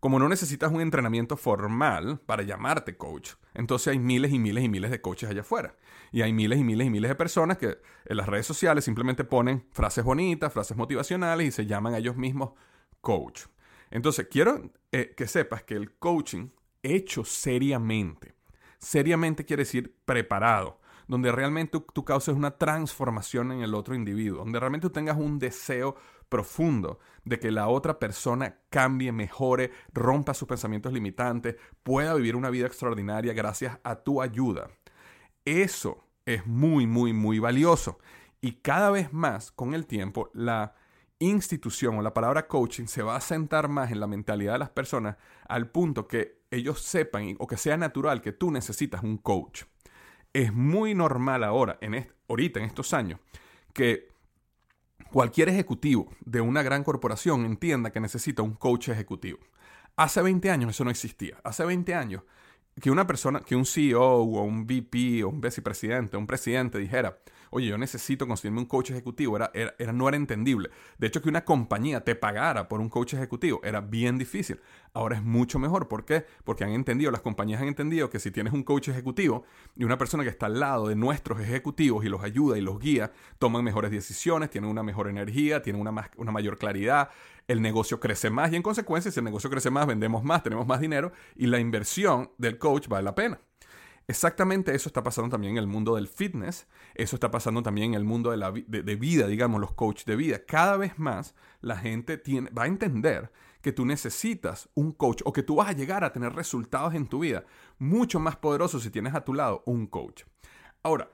como 0.00 0.18
no 0.18 0.28
necesitas 0.28 0.70
un 0.70 0.80
entrenamiento 0.80 1.36
formal 1.36 2.20
para 2.26 2.42
llamarte 2.42 2.96
coach, 2.96 3.32
entonces 3.54 3.88
hay 3.88 3.98
miles 3.98 4.32
y 4.32 4.38
miles 4.38 4.64
y 4.64 4.68
miles 4.68 4.90
de 4.90 5.00
coaches 5.00 5.30
allá 5.30 5.40
afuera. 5.40 5.76
Y 6.12 6.22
hay 6.22 6.32
miles 6.32 6.58
y 6.58 6.64
miles 6.64 6.86
y 6.86 6.90
miles 6.90 7.08
de 7.08 7.14
personas 7.14 7.58
que 7.58 7.78
en 8.04 8.16
las 8.16 8.26
redes 8.26 8.46
sociales 8.46 8.84
simplemente 8.84 9.24
ponen 9.24 9.66
frases 9.72 10.04
bonitas, 10.04 10.52
frases 10.52 10.76
motivacionales 10.76 11.48
y 11.48 11.50
se 11.50 11.66
llaman 11.66 11.94
a 11.94 11.98
ellos 11.98 12.16
mismos 12.16 12.52
coach. 13.00 13.44
Entonces, 13.90 14.28
quiero 14.30 14.70
eh, 14.92 15.14
que 15.16 15.26
sepas 15.26 15.62
que 15.62 15.74
el 15.74 15.94
coaching 15.94 16.48
hecho 16.82 17.24
seriamente, 17.24 18.34
seriamente 18.78 19.44
quiere 19.44 19.62
decir 19.62 19.96
preparado, 20.04 20.80
donde 21.08 21.30
realmente 21.30 21.80
tú, 21.92 22.04
causes 22.04 22.34
una 22.34 22.52
transformación 22.52 23.52
en 23.52 23.62
el 23.62 23.74
otro 23.74 23.94
individuo, 23.94 24.38
donde 24.38 24.58
realmente 24.58 24.88
tú 24.88 24.92
tengas 24.92 25.16
un 25.16 25.38
deseo 25.38 25.96
profundo 26.28 26.98
de 27.24 27.38
que 27.38 27.50
la 27.50 27.68
otra 27.68 27.98
persona 27.98 28.58
cambie, 28.70 29.12
mejore, 29.12 29.72
rompa 29.92 30.34
sus 30.34 30.48
pensamientos 30.48 30.92
limitantes, 30.92 31.56
pueda 31.82 32.14
vivir 32.14 32.36
una 32.36 32.50
vida 32.50 32.66
extraordinaria 32.66 33.32
gracias 33.32 33.78
a 33.84 33.96
tu 33.96 34.22
ayuda. 34.22 34.68
Eso 35.44 36.04
es 36.24 36.46
muy, 36.46 36.86
muy, 36.86 37.12
muy 37.12 37.38
valioso. 37.38 37.98
Y 38.40 38.52
cada 38.52 38.90
vez 38.90 39.12
más, 39.12 39.50
con 39.50 39.74
el 39.74 39.86
tiempo, 39.86 40.30
la 40.34 40.74
institución 41.18 41.96
o 41.96 42.02
la 42.02 42.12
palabra 42.12 42.46
coaching 42.46 42.86
se 42.86 43.02
va 43.02 43.16
a 43.16 43.20
sentar 43.20 43.68
más 43.68 43.90
en 43.90 44.00
la 44.00 44.06
mentalidad 44.06 44.52
de 44.52 44.58
las 44.58 44.70
personas 44.70 45.16
al 45.48 45.70
punto 45.70 46.06
que 46.06 46.42
ellos 46.50 46.80
sepan 46.82 47.36
o 47.38 47.46
que 47.46 47.56
sea 47.56 47.76
natural 47.76 48.20
que 48.20 48.32
tú 48.32 48.50
necesitas 48.50 49.02
un 49.02 49.18
coach. 49.18 49.64
Es 50.32 50.52
muy 50.52 50.94
normal 50.94 51.44
ahora, 51.44 51.78
en 51.80 52.06
ahorita, 52.28 52.60
en 52.60 52.66
estos 52.66 52.92
años, 52.92 53.20
que 53.72 54.08
cualquier 55.12 55.48
ejecutivo 55.48 56.08
de 56.24 56.40
una 56.40 56.62
gran 56.62 56.84
corporación 56.84 57.44
entienda 57.44 57.90
que 57.90 58.00
necesita 58.00 58.42
un 58.42 58.54
coach 58.54 58.88
ejecutivo. 58.88 59.38
Hace 59.96 60.22
20 60.22 60.50
años 60.50 60.70
eso 60.70 60.84
no 60.84 60.90
existía. 60.90 61.36
Hace 61.42 61.64
20 61.64 61.94
años 61.94 62.22
que 62.80 62.90
una 62.90 63.06
persona, 63.06 63.40
que 63.40 63.56
un 63.56 63.64
CEO 63.64 64.02
o 64.02 64.42
un 64.42 64.66
VP 64.66 65.24
o 65.24 65.28
un 65.28 65.40
vicepresidente 65.40 66.16
un 66.16 66.26
presidente 66.26 66.78
dijera, 66.78 67.18
oye, 67.56 67.68
yo 67.68 67.78
necesito 67.78 68.28
conseguirme 68.28 68.60
un 68.60 68.66
coach 68.66 68.90
ejecutivo, 68.90 69.36
era, 69.36 69.50
era, 69.54 69.92
no 69.92 70.08
era 70.08 70.16
entendible. 70.16 70.70
De 70.98 71.06
hecho, 71.06 71.22
que 71.22 71.28
una 71.28 71.44
compañía 71.44 72.04
te 72.04 72.14
pagara 72.14 72.68
por 72.68 72.80
un 72.80 72.88
coach 72.88 73.14
ejecutivo 73.14 73.60
era 73.64 73.80
bien 73.80 74.18
difícil. 74.18 74.60
Ahora 74.92 75.16
es 75.16 75.22
mucho 75.22 75.58
mejor. 75.58 75.88
¿Por 75.88 76.04
qué? 76.04 76.26
Porque 76.44 76.64
han 76.64 76.70
entendido, 76.70 77.10
las 77.10 77.20
compañías 77.20 77.60
han 77.60 77.68
entendido 77.68 78.10
que 78.10 78.18
si 78.18 78.30
tienes 78.30 78.52
un 78.52 78.62
coach 78.62 78.88
ejecutivo 78.88 79.44
y 79.74 79.84
una 79.84 79.98
persona 79.98 80.22
que 80.22 80.30
está 80.30 80.46
al 80.46 80.60
lado 80.60 80.88
de 80.88 80.96
nuestros 80.96 81.40
ejecutivos 81.40 82.04
y 82.04 82.08
los 82.08 82.22
ayuda 82.22 82.58
y 82.58 82.60
los 82.60 82.78
guía, 82.78 83.12
toman 83.38 83.64
mejores 83.64 83.90
decisiones, 83.90 84.50
tienen 84.50 84.70
una 84.70 84.82
mejor 84.82 85.08
energía, 85.08 85.62
tienen 85.62 85.80
una, 85.80 86.10
una 86.16 86.32
mayor 86.32 86.58
claridad, 86.58 87.10
el 87.48 87.62
negocio 87.62 88.00
crece 88.00 88.30
más 88.30 88.52
y 88.52 88.56
en 88.56 88.62
consecuencia, 88.62 89.10
si 89.10 89.20
el 89.20 89.24
negocio 89.24 89.48
crece 89.48 89.70
más, 89.70 89.86
vendemos 89.86 90.24
más, 90.24 90.42
tenemos 90.42 90.66
más 90.66 90.80
dinero 90.80 91.12
y 91.36 91.46
la 91.46 91.58
inversión 91.58 92.30
del 92.38 92.58
coach 92.58 92.88
vale 92.88 93.04
la 93.04 93.14
pena. 93.14 93.40
Exactamente 94.08 94.72
eso 94.72 94.88
está 94.88 95.02
pasando 95.02 95.30
también 95.30 95.54
en 95.54 95.58
el 95.58 95.66
mundo 95.66 95.96
del 95.96 96.06
fitness, 96.06 96.68
eso 96.94 97.16
está 97.16 97.28
pasando 97.32 97.60
también 97.62 97.88
en 97.88 97.94
el 97.94 98.04
mundo 98.04 98.30
de, 98.30 98.36
la, 98.36 98.52
de, 98.52 98.96
vida, 98.96 99.26
digamos, 99.26 99.60
los 99.60 99.72
coaches 99.72 100.04
de 100.04 100.14
vida. 100.14 100.44
Cada 100.46 100.76
vez 100.76 100.96
más 100.96 101.34
la 101.60 101.76
gente 101.76 102.22
va 102.56 102.64
a 102.64 102.66
entender 102.68 103.32
que 103.60 103.72
tú 103.72 103.84
necesitas 103.84 104.68
un 104.74 104.92
coach 104.92 105.22
o 105.24 105.32
que 105.32 105.42
tú 105.42 105.56
vas 105.56 105.70
a 105.70 105.72
llegar 105.72 106.04
a 106.04 106.12
tener 106.12 106.32
resultados 106.34 106.94
en 106.94 107.08
tu 107.08 107.18
vida 107.18 107.44
mucho 107.78 108.20
más 108.20 108.36
poderosos 108.36 108.84
si 108.84 108.90
tienes 108.90 109.12
a 109.12 109.24
tu 109.24 109.34
lado 109.34 109.64
un 109.66 109.88
coach. 109.88 110.22
Ahora, 110.84 111.10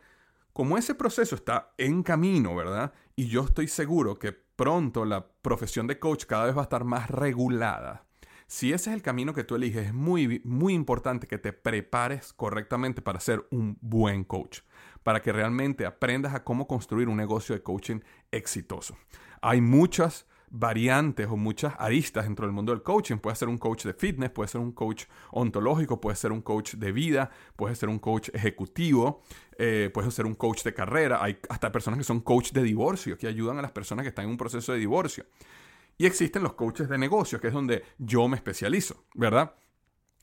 como 0.53 0.77
ese 0.77 0.95
proceso 0.95 1.35
está 1.35 1.73
en 1.79 2.03
camino, 2.03 2.55
¿verdad? 2.55 2.93
Y 3.17 3.29
yo 3.29 3.45
estoy 3.45 3.69
seguro 3.69 4.19
que 4.19 4.33
pronto 4.33 5.07
la 5.07 5.27
profesión 5.27 5.87
de 5.87 5.99
coach 5.99 6.27
cada 6.27 6.45
vez 6.45 6.55
va 6.55 6.61
a 6.61 6.65
estar 6.65 6.85
más 6.85 7.09
regulada 7.09 8.05
si 8.53 8.71
ese 8.75 8.91
es 8.91 8.97
el 8.97 9.01
camino 9.01 9.33
que 9.33 9.45
tú 9.45 9.55
eliges, 9.55 9.87
es 9.87 9.95
muy, 9.95 10.43
muy 10.45 10.75
importante 10.75 11.27
que 11.27 11.39
te 11.39 11.55
prepares 11.55 12.35
correctamente 12.35 13.01
para 13.01 13.19
ser 13.19 13.47
un 13.51 13.79
buen 13.81 14.25
coach, 14.25 14.61
para 15.03 15.23
que 15.23 15.33
realmente 15.33 15.87
aprendas 15.87 16.35
a 16.35 16.45
cómo 16.45 16.69
construir 16.69 17.09
un 17.09 17.17
negocio 17.17 17.55
de 17.55 17.63
coaching 17.63 18.01
exitoso. 18.31 18.99
Hay 19.41 19.63
muchas 19.63 20.27
variantes 20.51 21.29
o 21.29 21.37
muchas 21.39 21.73
aristas 21.79 22.25
dentro 22.25 22.45
del 22.45 22.53
mundo 22.53 22.73
del 22.73 22.83
coaching. 22.83 23.17
Puede 23.17 23.37
ser 23.37 23.49
un 23.49 23.57
coach 23.57 23.85
de 23.87 23.95
fitness, 23.95 24.29
puede 24.29 24.49
ser 24.49 24.61
un 24.61 24.73
coach 24.73 25.07
ontológico, 25.31 25.99
puede 25.99 26.17
ser 26.17 26.31
un 26.31 26.43
coach 26.43 26.75
de 26.75 26.93
vida, 26.93 27.31
puede 27.57 27.75
ser 27.75 27.89
un 27.89 27.99
coach 27.99 28.29
ejecutivo, 28.35 29.23
eh, 29.57 29.91
puede 29.95 30.11
ser 30.11 30.27
un 30.27 30.35
coach 30.35 30.63
de 30.63 30.75
carrera. 30.75 31.25
Hay 31.25 31.39
hasta 31.49 31.73
personas 31.73 31.97
que 31.97 32.05
son 32.05 32.21
coach 32.21 32.53
de 32.53 32.63
divorcio, 32.63 33.17
que 33.17 33.29
ayudan 33.29 33.59
a 33.59 33.63
las 33.63 33.73
personas 33.73 34.03
que 34.03 34.11
están 34.11 34.27
en 34.27 34.31
un 34.31 34.37
proceso 34.37 34.75
de 34.75 34.79
divorcio. 34.79 35.25
Y 35.99 36.07
existen 36.07 36.43
los 36.43 36.55
coaches 36.55 36.89
de 36.89 36.99
negocios, 36.99 37.41
que 37.41 37.49
es 37.49 37.53
donde 37.53 37.85
yo 37.99 38.27
me 38.29 38.37
especializo, 38.37 39.05
¿verdad? 39.15 39.55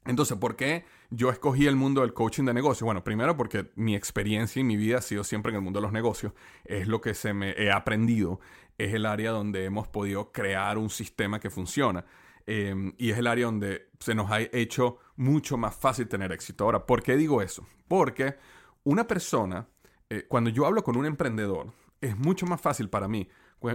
Entonces, 0.05 0.37
¿por 0.37 0.55
qué 0.55 0.85
yo 1.09 1.29
escogí 1.29 1.67
el 1.67 1.75
mundo 1.75 2.01
del 2.01 2.13
coaching 2.13 2.45
de 2.45 2.53
negocios? 2.53 2.85
Bueno, 2.85 3.03
primero 3.03 3.35
porque 3.37 3.71
mi 3.75 3.95
experiencia 3.95 4.59
y 4.59 4.63
mi 4.63 4.77
vida 4.77 4.97
ha 4.97 5.01
sido 5.01 5.23
siempre 5.23 5.51
en 5.51 5.57
el 5.57 5.61
mundo 5.61 5.79
de 5.79 5.83
los 5.83 5.91
negocios. 5.91 6.33
Es 6.65 6.87
lo 6.87 7.01
que 7.01 7.13
se 7.13 7.33
me 7.33 7.51
he 7.51 7.71
aprendido. 7.71 8.39
Es 8.77 8.93
el 8.93 9.05
área 9.05 9.31
donde 9.31 9.65
hemos 9.65 9.87
podido 9.87 10.31
crear 10.31 10.77
un 10.77 10.89
sistema 10.89 11.39
que 11.39 11.49
funciona. 11.49 12.05
Em, 12.47 12.93
y 12.97 13.11
es 13.11 13.17
el 13.17 13.27
área 13.27 13.45
donde 13.45 13.89
se 13.99 14.15
nos 14.15 14.31
ha 14.31 14.41
hecho 14.41 14.97
mucho 15.17 15.57
más 15.57 15.75
fácil 15.75 16.07
tener 16.07 16.31
éxito. 16.31 16.63
Ahora, 16.63 16.85
¿por 16.85 17.03
qué 17.03 17.15
digo 17.15 17.41
eso? 17.41 17.67
Porque 17.87 18.35
una 18.83 19.05
persona, 19.05 19.67
eh, 20.09 20.25
cuando 20.27 20.49
yo 20.49 20.65
hablo 20.65 20.83
con 20.83 20.97
un 20.97 21.05
emprendedor, 21.05 21.71
es 22.01 22.17
mucho 22.17 22.45
más 22.45 22.61
fácil 22.61 22.89
para 22.89 23.07
mí 23.07 23.27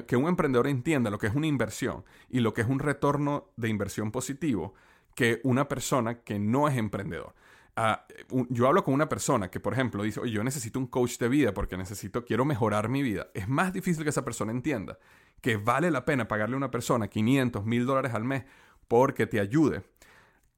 que 0.06 0.16
un 0.16 0.28
emprendedor 0.28 0.66
entienda 0.66 1.10
lo 1.10 1.18
que 1.18 1.26
es 1.26 1.34
una 1.34 1.46
inversión 1.46 2.04
y 2.28 2.40
lo 2.40 2.54
que 2.54 2.62
es 2.62 2.68
un 2.68 2.78
retorno 2.78 3.50
de 3.56 3.68
inversión 3.68 4.10
positivo 4.10 4.74
que 5.14 5.40
una 5.44 5.68
persona 5.68 6.20
que 6.20 6.38
no 6.38 6.68
es 6.68 6.76
emprendedor. 6.76 7.34
Ah, 7.76 8.06
yo 8.50 8.68
hablo 8.68 8.84
con 8.84 8.94
una 8.94 9.08
persona 9.08 9.50
que, 9.50 9.60
por 9.60 9.72
ejemplo, 9.72 10.02
dice, 10.02 10.20
yo 10.30 10.44
necesito 10.44 10.78
un 10.78 10.86
coach 10.86 11.18
de 11.18 11.28
vida 11.28 11.52
porque 11.52 11.76
necesito, 11.76 12.24
quiero 12.24 12.44
mejorar 12.44 12.88
mi 12.88 13.02
vida. 13.02 13.28
Es 13.34 13.48
más 13.48 13.72
difícil 13.72 14.04
que 14.04 14.10
esa 14.10 14.24
persona 14.24 14.52
entienda 14.52 14.98
que 15.40 15.56
vale 15.56 15.90
la 15.90 16.04
pena 16.04 16.28
pagarle 16.28 16.54
a 16.54 16.58
una 16.58 16.70
persona 16.70 17.08
500, 17.08 17.64
1000 17.64 17.86
dólares 17.86 18.14
al 18.14 18.24
mes 18.24 18.44
porque 18.88 19.26
te 19.26 19.40
ayude 19.40 19.82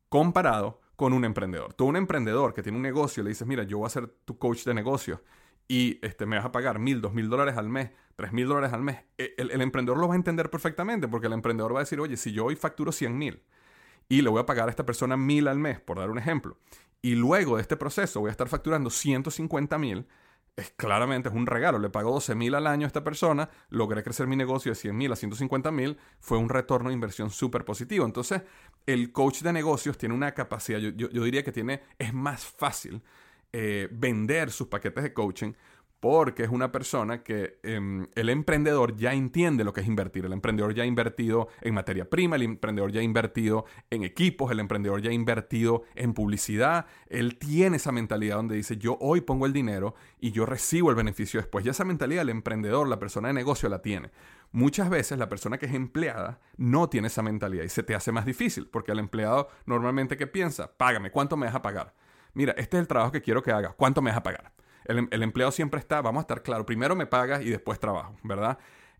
comparado 0.08 0.80
con 0.94 1.12
un 1.12 1.24
emprendedor. 1.24 1.74
Tú 1.74 1.86
un 1.86 1.96
emprendedor 1.96 2.54
que 2.54 2.62
tiene 2.62 2.76
un 2.76 2.82
negocio 2.82 3.22
le 3.22 3.30
dices, 3.30 3.46
mira, 3.46 3.64
yo 3.64 3.78
voy 3.78 3.86
a 3.86 3.90
ser 3.90 4.08
tu 4.24 4.38
coach 4.38 4.64
de 4.64 4.74
negocio 4.74 5.22
y 5.68 5.98
este, 6.02 6.26
me 6.26 6.36
vas 6.36 6.44
a 6.44 6.52
pagar 6.52 6.78
mil, 6.78 7.00
dos 7.00 7.12
mil 7.12 7.28
dólares 7.28 7.56
al 7.56 7.68
mes, 7.68 7.90
tres 8.14 8.32
mil 8.32 8.46
dólares 8.46 8.72
al 8.72 8.82
mes, 8.82 8.98
e, 9.18 9.34
el, 9.38 9.60
emprendedor 9.60 9.98
lo 9.98 10.08
va 10.08 10.14
a 10.14 10.16
entender 10.16 10.50
perfectamente 10.50 11.08
porque 11.08 11.26
el 11.26 11.32
emprendedor 11.32 11.74
va 11.74 11.80
a 11.80 11.82
decir, 11.82 12.00
oye, 12.00 12.16
si 12.16 12.32
yo 12.32 12.46
hoy 12.46 12.56
facturo 12.56 12.92
100 12.92 13.16
mil 13.16 13.42
y 14.08 14.22
le 14.22 14.30
voy 14.30 14.40
a 14.40 14.46
pagar 14.46 14.68
a 14.68 14.70
esta 14.70 14.86
persona 14.86 15.16
mil 15.16 15.48
al 15.48 15.58
mes, 15.58 15.80
por 15.80 15.98
dar 15.98 16.10
un 16.10 16.18
ejemplo, 16.18 16.56
y 17.02 17.14
luego 17.14 17.56
de 17.56 17.62
este 17.62 17.76
proceso 17.76 18.20
voy 18.20 18.28
a 18.28 18.32
estar 18.32 18.48
facturando 18.48 18.90
150 18.90 19.78
mil, 19.78 20.06
es 20.56 20.70
claramente 20.70 21.28
es 21.28 21.34
un 21.34 21.46
regalo. 21.46 21.78
Le 21.78 21.90
pago 21.90 22.12
12 22.12 22.34
mil 22.34 22.54
al 22.54 22.66
año 22.66 22.86
a 22.86 22.88
esta 22.88 23.04
persona, 23.04 23.50
logré 23.68 24.02
crecer 24.02 24.26
mi 24.26 24.36
negocio 24.36 24.72
de 24.72 24.76
100 24.76 24.96
mil 24.96 25.12
a 25.12 25.16
150 25.16 25.70
mil, 25.70 25.98
fue 26.18 26.38
un 26.38 26.48
retorno 26.48 26.88
de 26.88 26.94
inversión 26.94 27.30
súper 27.30 27.64
positivo. 27.64 28.06
Entonces, 28.06 28.42
el 28.86 29.12
coach 29.12 29.42
de 29.42 29.52
negocios 29.52 29.98
tiene 29.98 30.14
una 30.14 30.32
capacidad, 30.32 30.78
yo, 30.78 30.90
yo, 30.90 31.22
diría 31.22 31.44
que 31.44 31.52
tiene, 31.52 31.82
es 31.98 32.14
más 32.14 32.44
fácil 32.44 33.02
eh, 33.58 33.88
vender 33.90 34.50
sus 34.50 34.66
paquetes 34.68 35.02
de 35.02 35.14
coaching 35.14 35.54
porque 35.98 36.42
es 36.42 36.50
una 36.50 36.70
persona 36.70 37.22
que 37.22 37.58
em, 37.62 38.06
el 38.14 38.28
emprendedor 38.28 38.94
ya 38.96 39.14
entiende 39.14 39.64
lo 39.64 39.72
que 39.72 39.80
es 39.80 39.86
invertir. 39.86 40.26
El 40.26 40.34
emprendedor 40.34 40.74
ya 40.74 40.82
ha 40.82 40.86
invertido 40.86 41.48
en 41.62 41.72
materia 41.72 42.10
prima, 42.10 42.36
el 42.36 42.42
emprendedor 42.42 42.92
ya 42.92 43.00
ha 43.00 43.02
invertido 43.02 43.64
en 43.88 44.04
equipos, 44.04 44.52
el 44.52 44.60
emprendedor 44.60 45.00
ya 45.00 45.08
ha 45.08 45.14
invertido 45.14 45.84
en 45.94 46.12
publicidad. 46.12 46.84
Él 47.08 47.38
tiene 47.38 47.78
esa 47.78 47.92
mentalidad 47.92 48.36
donde 48.36 48.56
dice, 48.56 48.76
yo 48.76 48.98
hoy 49.00 49.22
pongo 49.22 49.46
el 49.46 49.54
dinero 49.54 49.94
y 50.20 50.32
yo 50.32 50.44
recibo 50.44 50.90
el 50.90 50.96
beneficio 50.96 51.40
después. 51.40 51.64
Ya 51.64 51.70
esa 51.70 51.86
mentalidad 51.86 52.22
el 52.22 52.28
emprendedor, 52.28 52.86
la 52.88 52.98
persona 52.98 53.28
de 53.28 53.34
negocio 53.34 53.70
la 53.70 53.80
tiene. 53.80 54.10
Muchas 54.52 54.90
veces 54.90 55.18
la 55.18 55.30
persona 55.30 55.56
que 55.56 55.64
es 55.64 55.72
empleada 55.72 56.40
no 56.58 56.90
tiene 56.90 57.06
esa 57.06 57.22
mentalidad 57.22 57.64
y 57.64 57.70
se 57.70 57.82
te 57.82 57.94
hace 57.94 58.12
más 58.12 58.26
difícil 58.26 58.68
porque 58.68 58.92
el 58.92 58.98
empleado 58.98 59.48
normalmente 59.64 60.18
que 60.18 60.26
piensa, 60.26 60.76
págame, 60.76 61.10
¿cuánto 61.10 61.38
me 61.38 61.46
vas 61.46 61.54
a 61.54 61.62
pagar? 61.62 61.94
Mira, 62.36 62.54
este 62.56 62.76
es 62.76 62.82
el 62.82 62.86
trabajo 62.86 63.12
que 63.12 63.22
quiero 63.22 63.42
que 63.42 63.50
hagas, 63.50 63.74
¿cuánto 63.74 64.02
me 64.02 64.10
vas 64.10 64.18
a 64.18 64.22
pagar? 64.22 64.52
El, 64.84 65.08
el 65.10 65.22
empleado 65.22 65.50
siempre 65.50 65.80
está, 65.80 66.00
vamos 66.00 66.20
a 66.20 66.22
estar 66.22 66.42
claro, 66.42 66.64
primero 66.64 66.94
me 66.94 67.06
pagas 67.06 67.42
y 67.42 67.50
después 67.50 67.80
trabajo, 67.80 68.16
¿verdad? 68.22 68.58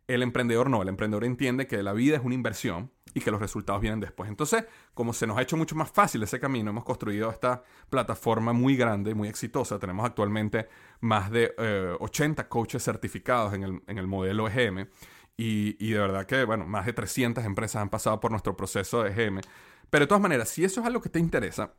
El 0.08 0.22
emprendedor 0.22 0.70
no, 0.70 0.82
el 0.82 0.88
emprendedor 0.88 1.24
entiende 1.24 1.66
que 1.66 1.82
la 1.82 1.92
vida 1.92 2.16
es 2.16 2.24
una 2.24 2.34
inversión 2.34 2.90
y 3.16 3.20
que 3.20 3.30
los 3.30 3.40
resultados 3.40 3.80
vienen 3.80 3.98
después. 3.98 4.28
Entonces, 4.28 4.66
como 4.92 5.14
se 5.14 5.26
nos 5.26 5.38
ha 5.38 5.42
hecho 5.42 5.56
mucho 5.56 5.74
más 5.74 5.90
fácil 5.90 6.22
ese 6.22 6.38
camino, 6.38 6.70
hemos 6.70 6.84
construido 6.84 7.30
esta 7.30 7.62
plataforma 7.88 8.52
muy 8.52 8.76
grande, 8.76 9.14
muy 9.14 9.28
exitosa. 9.28 9.78
Tenemos 9.78 10.04
actualmente 10.04 10.68
más 11.00 11.30
de 11.30 11.54
80 11.98 12.42
eh, 12.42 12.46
coaches 12.46 12.84
certificados 12.84 13.54
en 13.54 13.62
el, 13.62 13.82
en 13.86 13.96
el 13.96 14.06
modelo 14.06 14.46
EGM 14.46 14.86
y, 15.34 15.76
y, 15.84 15.92
de 15.92 15.98
verdad 15.98 16.26
que, 16.26 16.44
bueno, 16.44 16.66
más 16.66 16.84
de 16.84 16.92
300 16.92 17.42
empresas 17.46 17.80
han 17.80 17.88
pasado 17.88 18.20
por 18.20 18.30
nuestro 18.30 18.54
proceso 18.54 19.02
de 19.02 19.10
EGM. 19.10 19.40
Pero 19.88 20.04
de 20.04 20.08
todas 20.08 20.22
maneras, 20.22 20.50
si 20.50 20.64
eso 20.64 20.82
es 20.82 20.86
algo 20.86 21.00
que 21.00 21.08
te 21.08 21.18
interesa, 21.18 21.72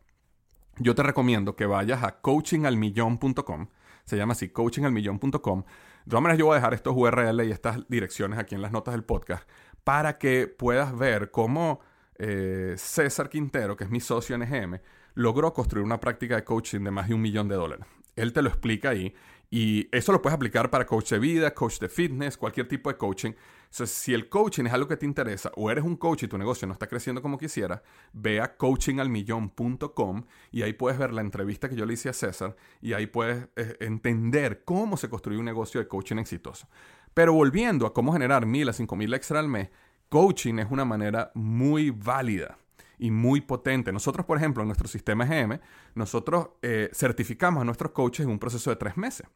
yo 0.79 0.95
te 0.95 1.03
recomiendo 1.03 1.55
que 1.55 1.65
vayas 1.65 2.03
a 2.03 2.19
coachingalmillón.com. 2.21 3.67
Se 4.03 4.17
llama 4.17 4.33
así, 4.33 4.49
coachingalmillón.com. 4.49 5.63
De 5.63 6.09
todas 6.09 6.23
maneras, 6.23 6.39
yo 6.39 6.45
voy 6.45 6.53
a 6.53 6.55
dejar 6.57 6.73
estos 6.73 6.95
URL 6.95 7.43
y 7.43 7.51
estas 7.51 7.87
direcciones 7.89 8.39
aquí 8.39 8.55
en 8.55 8.61
las 8.61 8.71
notas 8.71 8.93
del 8.93 9.03
podcast 9.03 9.47
para 9.83 10.17
que 10.17 10.47
puedas 10.47 10.97
ver 10.97 11.31
cómo 11.31 11.79
eh, 12.17 12.75
César 12.77 13.29
Quintero, 13.29 13.77
que 13.77 13.85
es 13.85 13.89
mi 13.89 13.99
socio 13.99 14.35
en 14.35 14.43
EGM, 14.43 14.79
logró 15.13 15.53
construir 15.53 15.85
una 15.85 15.99
práctica 15.99 16.35
de 16.35 16.43
coaching 16.43 16.81
de 16.81 16.91
más 16.91 17.07
de 17.07 17.13
un 17.13 17.21
millón 17.21 17.47
de 17.47 17.55
dólares. 17.55 17.85
Él 18.15 18.33
te 18.33 18.41
lo 18.41 18.49
explica 18.49 18.89
ahí 18.89 19.13
y 19.49 19.87
eso 19.95 20.11
lo 20.11 20.21
puedes 20.21 20.35
aplicar 20.35 20.69
para 20.69 20.85
coach 20.85 21.11
de 21.11 21.19
vida, 21.19 21.53
coach 21.53 21.79
de 21.79 21.87
fitness, 21.87 22.37
cualquier 22.37 22.67
tipo 22.67 22.91
de 22.91 22.97
coaching. 22.97 23.31
Entonces, 23.63 23.91
si 23.91 24.13
el 24.13 24.29
coaching 24.29 24.65
es 24.65 24.73
algo 24.73 24.87
que 24.87 24.97
te 24.97 25.05
interesa 25.05 25.51
o 25.55 25.71
eres 25.71 25.83
un 25.83 25.95
coach 25.95 26.23
y 26.23 26.27
tu 26.27 26.37
negocio 26.37 26.67
no 26.67 26.73
está 26.73 26.87
creciendo 26.87 27.21
como 27.21 27.37
quisiera, 27.37 27.81
ve 28.13 28.41
a 28.41 28.57
coachingalmillón.com 28.57 30.23
y 30.51 30.61
ahí 30.63 30.73
puedes 30.73 30.99
ver 30.99 31.13
la 31.13 31.21
entrevista 31.21 31.69
que 31.69 31.75
yo 31.75 31.85
le 31.85 31.93
hice 31.93 32.09
a 32.09 32.13
César 32.13 32.55
y 32.81 32.93
ahí 32.93 33.07
puedes 33.07 33.47
eh, 33.55 33.77
entender 33.79 34.63
cómo 34.65 34.97
se 34.97 35.09
construye 35.09 35.39
un 35.39 35.45
negocio 35.45 35.79
de 35.79 35.87
coaching 35.87 36.17
exitoso. 36.17 36.67
Pero 37.13 37.33
volviendo 37.33 37.85
a 37.85 37.93
cómo 37.93 38.13
generar 38.13 38.45
mil 38.45 38.69
a 38.69 38.73
cinco 38.73 38.95
mil 38.95 39.13
extra 39.13 39.39
al 39.39 39.47
mes, 39.47 39.69
coaching 40.09 40.59
es 40.59 40.67
una 40.69 40.85
manera 40.85 41.31
muy 41.35 41.89
válida 41.91 42.57
y 42.97 43.11
muy 43.11 43.41
potente. 43.41 43.91
Nosotros, 43.91 44.25
por 44.25 44.37
ejemplo, 44.37 44.63
en 44.63 44.67
nuestro 44.67 44.87
sistema 44.87 45.25
GM, 45.25 45.59
nosotros 45.95 46.49
eh, 46.61 46.89
certificamos 46.93 47.61
a 47.61 47.65
nuestros 47.65 47.91
coaches 47.91 48.25
en 48.25 48.31
un 48.31 48.39
proceso 48.39 48.69
de 48.69 48.75
tres 48.75 48.97
meses. 48.97 49.27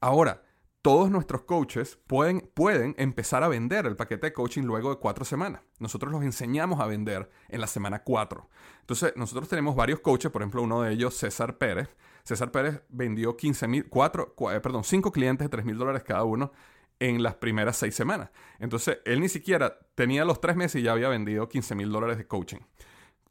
Ahora, 0.00 0.42
todos 0.84 1.10
nuestros 1.10 1.44
coaches 1.44 1.98
pueden, 2.06 2.50
pueden 2.52 2.94
empezar 2.98 3.42
a 3.42 3.48
vender 3.48 3.86
el 3.86 3.96
paquete 3.96 4.26
de 4.26 4.32
coaching 4.34 4.64
luego 4.64 4.90
de 4.90 4.96
cuatro 4.96 5.24
semanas. 5.24 5.62
Nosotros 5.78 6.12
los 6.12 6.22
enseñamos 6.22 6.78
a 6.78 6.86
vender 6.86 7.30
en 7.48 7.62
la 7.62 7.66
semana 7.66 8.02
cuatro. 8.02 8.50
Entonces, 8.80 9.14
nosotros 9.16 9.48
tenemos 9.48 9.74
varios 9.76 10.00
coaches, 10.00 10.30
por 10.30 10.42
ejemplo, 10.42 10.62
uno 10.62 10.82
de 10.82 10.92
ellos, 10.92 11.14
César 11.14 11.56
Pérez. 11.56 11.88
César 12.22 12.50
Pérez 12.50 12.82
vendió 12.90 13.34
15 13.34 13.66
mil, 13.66 13.88
cuatro, 13.88 14.34
eh, 14.52 14.60
perdón, 14.60 14.84
cinco 14.84 15.10
clientes 15.10 15.46
de 15.46 15.48
3 15.48 15.64
mil 15.64 15.78
dólares 15.78 16.04
cada 16.04 16.24
uno 16.24 16.52
en 16.98 17.22
las 17.22 17.34
primeras 17.36 17.76
seis 17.76 17.94
semanas. 17.94 18.30
Entonces, 18.58 18.98
él 19.04 19.20
ni 19.20 19.28
siquiera 19.28 19.78
tenía 19.94 20.24
los 20.24 20.40
tres 20.40 20.56
meses 20.56 20.80
y 20.80 20.84
ya 20.84 20.92
había 20.92 21.08
vendido 21.08 21.48
15 21.48 21.74
mil 21.74 21.90
dólares 21.90 22.18
de 22.18 22.26
coaching. 22.26 22.60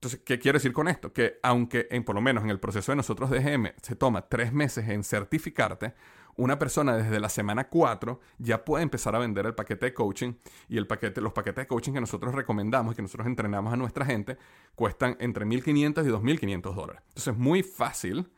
Entonces, 0.03 0.19
¿qué 0.25 0.37
quiero 0.37 0.57
decir 0.57 0.73
con 0.73 0.89
esto? 0.89 1.13
Que 1.13 1.39
aunque, 1.43 1.87
en, 1.89 2.03
por 2.03 2.13
lo 2.13 2.19
menos 2.19 2.43
en 2.43 2.49
el 2.49 2.59
proceso 2.59 2.91
de 2.91 2.97
nosotros 2.97 3.29
de 3.29 3.39
GM, 3.39 3.71
se 3.81 3.95
toma 3.95 4.27
tres 4.27 4.51
meses 4.51 4.89
en 4.89 5.01
certificarte, 5.01 5.93
una 6.35 6.59
persona 6.59 6.97
desde 6.97 7.21
la 7.21 7.29
semana 7.29 7.69
4 7.69 8.19
ya 8.37 8.65
puede 8.65 8.83
empezar 8.83 9.15
a 9.15 9.19
vender 9.19 9.45
el 9.45 9.55
paquete 9.55 9.85
de 9.85 9.93
coaching 9.93 10.33
y 10.67 10.75
el 10.75 10.87
paquete, 10.87 11.21
los 11.21 11.31
paquetes 11.31 11.63
de 11.63 11.67
coaching 11.67 11.93
que 11.93 12.01
nosotros 12.01 12.35
recomendamos 12.35 12.91
y 12.91 12.95
que 12.97 13.01
nosotros 13.01 13.27
entrenamos 13.27 13.71
a 13.71 13.77
nuestra 13.77 14.03
gente 14.03 14.37
cuestan 14.75 15.15
entre 15.21 15.45
1.500 15.45 16.05
y 16.05 16.09
2.500 16.09 16.75
dólares. 16.75 17.01
Entonces 17.07 17.33
es 17.33 17.39
muy 17.39 17.63
fácil, 17.63 18.29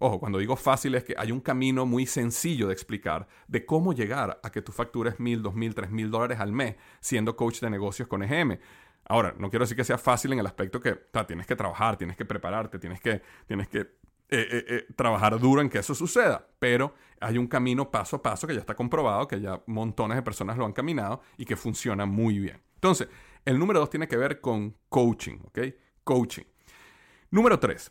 ojo, 0.00 0.20
cuando 0.20 0.38
digo 0.38 0.54
fácil 0.54 0.96
es 0.96 1.04
que 1.04 1.14
hay 1.16 1.32
un 1.32 1.40
camino 1.40 1.86
muy 1.86 2.04
sencillo 2.04 2.66
de 2.66 2.74
explicar 2.74 3.26
de 3.48 3.64
cómo 3.64 3.94
llegar 3.94 4.38
a 4.42 4.52
que 4.52 4.60
tu 4.60 4.72
factura 4.72 5.08
es 5.08 5.16
1.000, 5.16 5.40
2.000, 5.40 5.74
3.000 5.74 6.10
dólares 6.10 6.40
al 6.40 6.52
mes 6.52 6.76
siendo 7.00 7.36
coach 7.36 7.60
de 7.60 7.70
negocios 7.70 8.06
con 8.06 8.22
EGM. 8.22 8.58
Ahora, 9.10 9.34
no 9.36 9.50
quiero 9.50 9.64
decir 9.64 9.76
que 9.76 9.82
sea 9.82 9.98
fácil 9.98 10.32
en 10.34 10.38
el 10.38 10.46
aspecto 10.46 10.78
que 10.78 10.94
tienes 11.26 11.44
que 11.44 11.56
trabajar, 11.56 11.96
tienes 11.96 12.16
que 12.16 12.24
prepararte, 12.24 12.78
tienes 12.78 13.00
que, 13.00 13.20
tienes 13.44 13.66
que 13.66 13.80
eh, 13.80 13.88
eh, 14.28 14.64
eh, 14.68 14.86
trabajar 14.94 15.36
duro 15.40 15.60
en 15.60 15.68
que 15.68 15.80
eso 15.80 15.96
suceda, 15.96 16.46
pero 16.60 16.94
hay 17.18 17.36
un 17.36 17.48
camino 17.48 17.90
paso 17.90 18.14
a 18.14 18.22
paso 18.22 18.46
que 18.46 18.54
ya 18.54 18.60
está 18.60 18.76
comprobado, 18.76 19.26
que 19.26 19.40
ya 19.40 19.60
montones 19.66 20.14
de 20.14 20.22
personas 20.22 20.56
lo 20.56 20.64
han 20.64 20.72
caminado 20.72 21.22
y 21.36 21.44
que 21.44 21.56
funciona 21.56 22.06
muy 22.06 22.38
bien. 22.38 22.62
Entonces, 22.76 23.08
el 23.44 23.58
número 23.58 23.80
dos 23.80 23.90
tiene 23.90 24.06
que 24.06 24.16
ver 24.16 24.40
con 24.40 24.76
coaching, 24.88 25.38
¿ok? 25.42 25.58
Coaching. 26.04 26.44
Número 27.32 27.58
tres, 27.58 27.90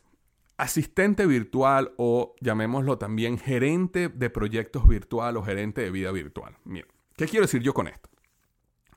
asistente 0.56 1.26
virtual 1.26 1.96
o 1.98 2.34
llamémoslo 2.40 2.98
también 2.98 3.38
gerente 3.38 4.08
de 4.08 4.30
proyectos 4.30 4.88
virtual 4.88 5.36
o 5.36 5.44
gerente 5.44 5.82
de 5.82 5.92
vida 5.92 6.14
virtual. 6.14 6.56
Mira, 6.64 6.88
¿qué 7.18 7.28
quiero 7.28 7.46
decir 7.46 7.62
yo 7.62 7.74
con 7.74 7.90
esto? 7.90 8.10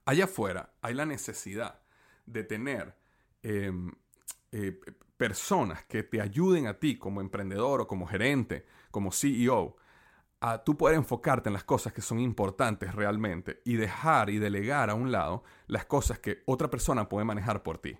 Allá 0.05 0.27
afuera 0.27 0.73
hay 0.83 0.95
la 0.95 1.05
necesidad 1.05 1.82
de 2.27 2.45
tener 2.45 2.95
em, 3.43 3.91
personas 5.17 5.85
que 5.85 6.03
te 6.03 6.21
ayuden 6.21 6.67
a 6.67 6.79
ti 6.79 6.99
como 6.99 7.21
emprendedor 7.21 7.81
o 7.81 7.87
como 7.87 8.07
gerente, 8.07 8.67
como 8.91 9.13
CEO, 9.13 9.77
a 10.41 10.65
tú 10.65 10.77
poder 10.77 10.97
enfocarte 10.97 11.49
en 11.49 11.53
las 11.53 11.63
cosas 11.63 11.93
que 11.93 12.03
son 12.03 12.19
importantes 12.19 12.95
realmente 12.95 13.63
y 13.65 13.77
dejar 13.77 14.29
y 14.31 14.39
delegar 14.39 14.91
a 14.91 14.95
un 14.95 15.13
lado 15.13 15.45
las 15.69 15.87
cosas 15.87 16.19
que 16.19 16.43
otra 16.47 16.69
persona 16.69 17.09
puede 17.09 17.25
manejar 17.25 17.63
por 17.63 17.79
ti. 17.79 17.97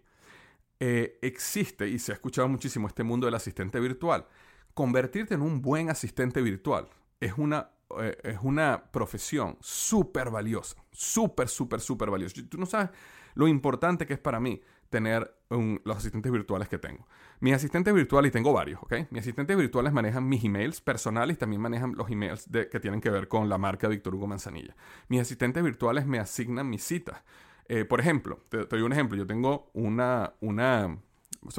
Eh, 0.81 1.21
existe, 1.23 1.87
y 1.89 2.01
se 2.01 2.11
ha 2.11 2.17
escuchado 2.17 2.49
muchísimo 2.49 2.89
este 2.89 3.05
mundo 3.05 3.27
del 3.27 3.37
asistente 3.37 3.79
virtual, 3.79 4.27
convertirte 4.75 5.35
en 5.35 5.43
un 5.43 5.63
buen 5.63 5.91
asistente 5.91 6.43
virtual 6.43 6.89
es 7.21 7.35
una, 7.39 7.71
eh, 8.01 8.19
es 8.25 8.39
una 8.43 8.91
profesión 8.91 9.57
súper 9.61 10.29
valiosa, 10.29 10.75
súper, 10.91 11.49
súper, 11.49 11.81
súper 11.81 12.11
valiosa. 12.11 12.35
Tú 12.49 12.59
no 12.59 12.67
sabes 12.67 12.91
lo 13.35 13.49
importante 13.49 14.07
que 14.07 14.15
es 14.15 14.19
para 14.19 14.41
mí 14.41 14.61
tener 14.93 15.35
los 15.49 15.97
asistentes 15.97 16.31
virtuales 16.31 16.69
que 16.69 16.79
tengo. 16.79 17.07
Mis 17.41 17.55
asistentes 17.55 17.93
virtuales, 17.93 18.29
y 18.29 18.33
tengo 18.33 18.53
varios, 18.53 18.81
¿ok? 18.83 18.95
Mis 19.11 19.23
asistentes 19.23 19.57
virtuales 19.57 19.93
manejan 19.93 20.29
mis 20.29 20.45
emails 20.45 20.81
personales 20.81 21.37
y 21.37 21.39
también 21.39 21.61
manejan 21.61 21.95
los 21.97 22.11
emails 22.11 22.49
que 22.71 22.79
tienen 22.79 23.01
que 23.01 23.11
ver 23.11 23.27
con 23.27 23.49
la 23.49 23.59
marca 23.59 23.89
Víctor 23.89 24.15
Hugo 24.15 24.27
Manzanilla. 24.27 24.77
Mis 25.09 25.21
asistentes 25.21 25.63
virtuales 25.63 26.07
me 26.07 26.19
asignan 26.19 26.69
mis 26.69 26.85
citas. 26.85 27.23
Eh, 27.69 27.85
por 27.85 28.01
ejemplo, 28.01 28.45
te, 28.49 28.67
doy 28.67 28.83
un 28.83 28.93
ejemplo. 28.93 29.17
Yo 29.17 29.27
tengo 29.27 29.71
una, 29.73 30.35
una 30.41 30.99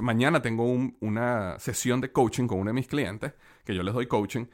mañana 0.02 0.42
tengo 0.42 0.66
una 1.00 1.58
sesión 1.60 2.02
de 2.02 2.12
coaching 2.12 2.48
con 2.48 2.60
uno 2.60 2.70
de 2.70 2.76
mis 2.76 2.88
clientes, 2.88 3.34
que 3.66 3.76
yo 3.76 3.84
les 3.84 3.94
doy 3.94 4.08
coaching. 4.08 4.46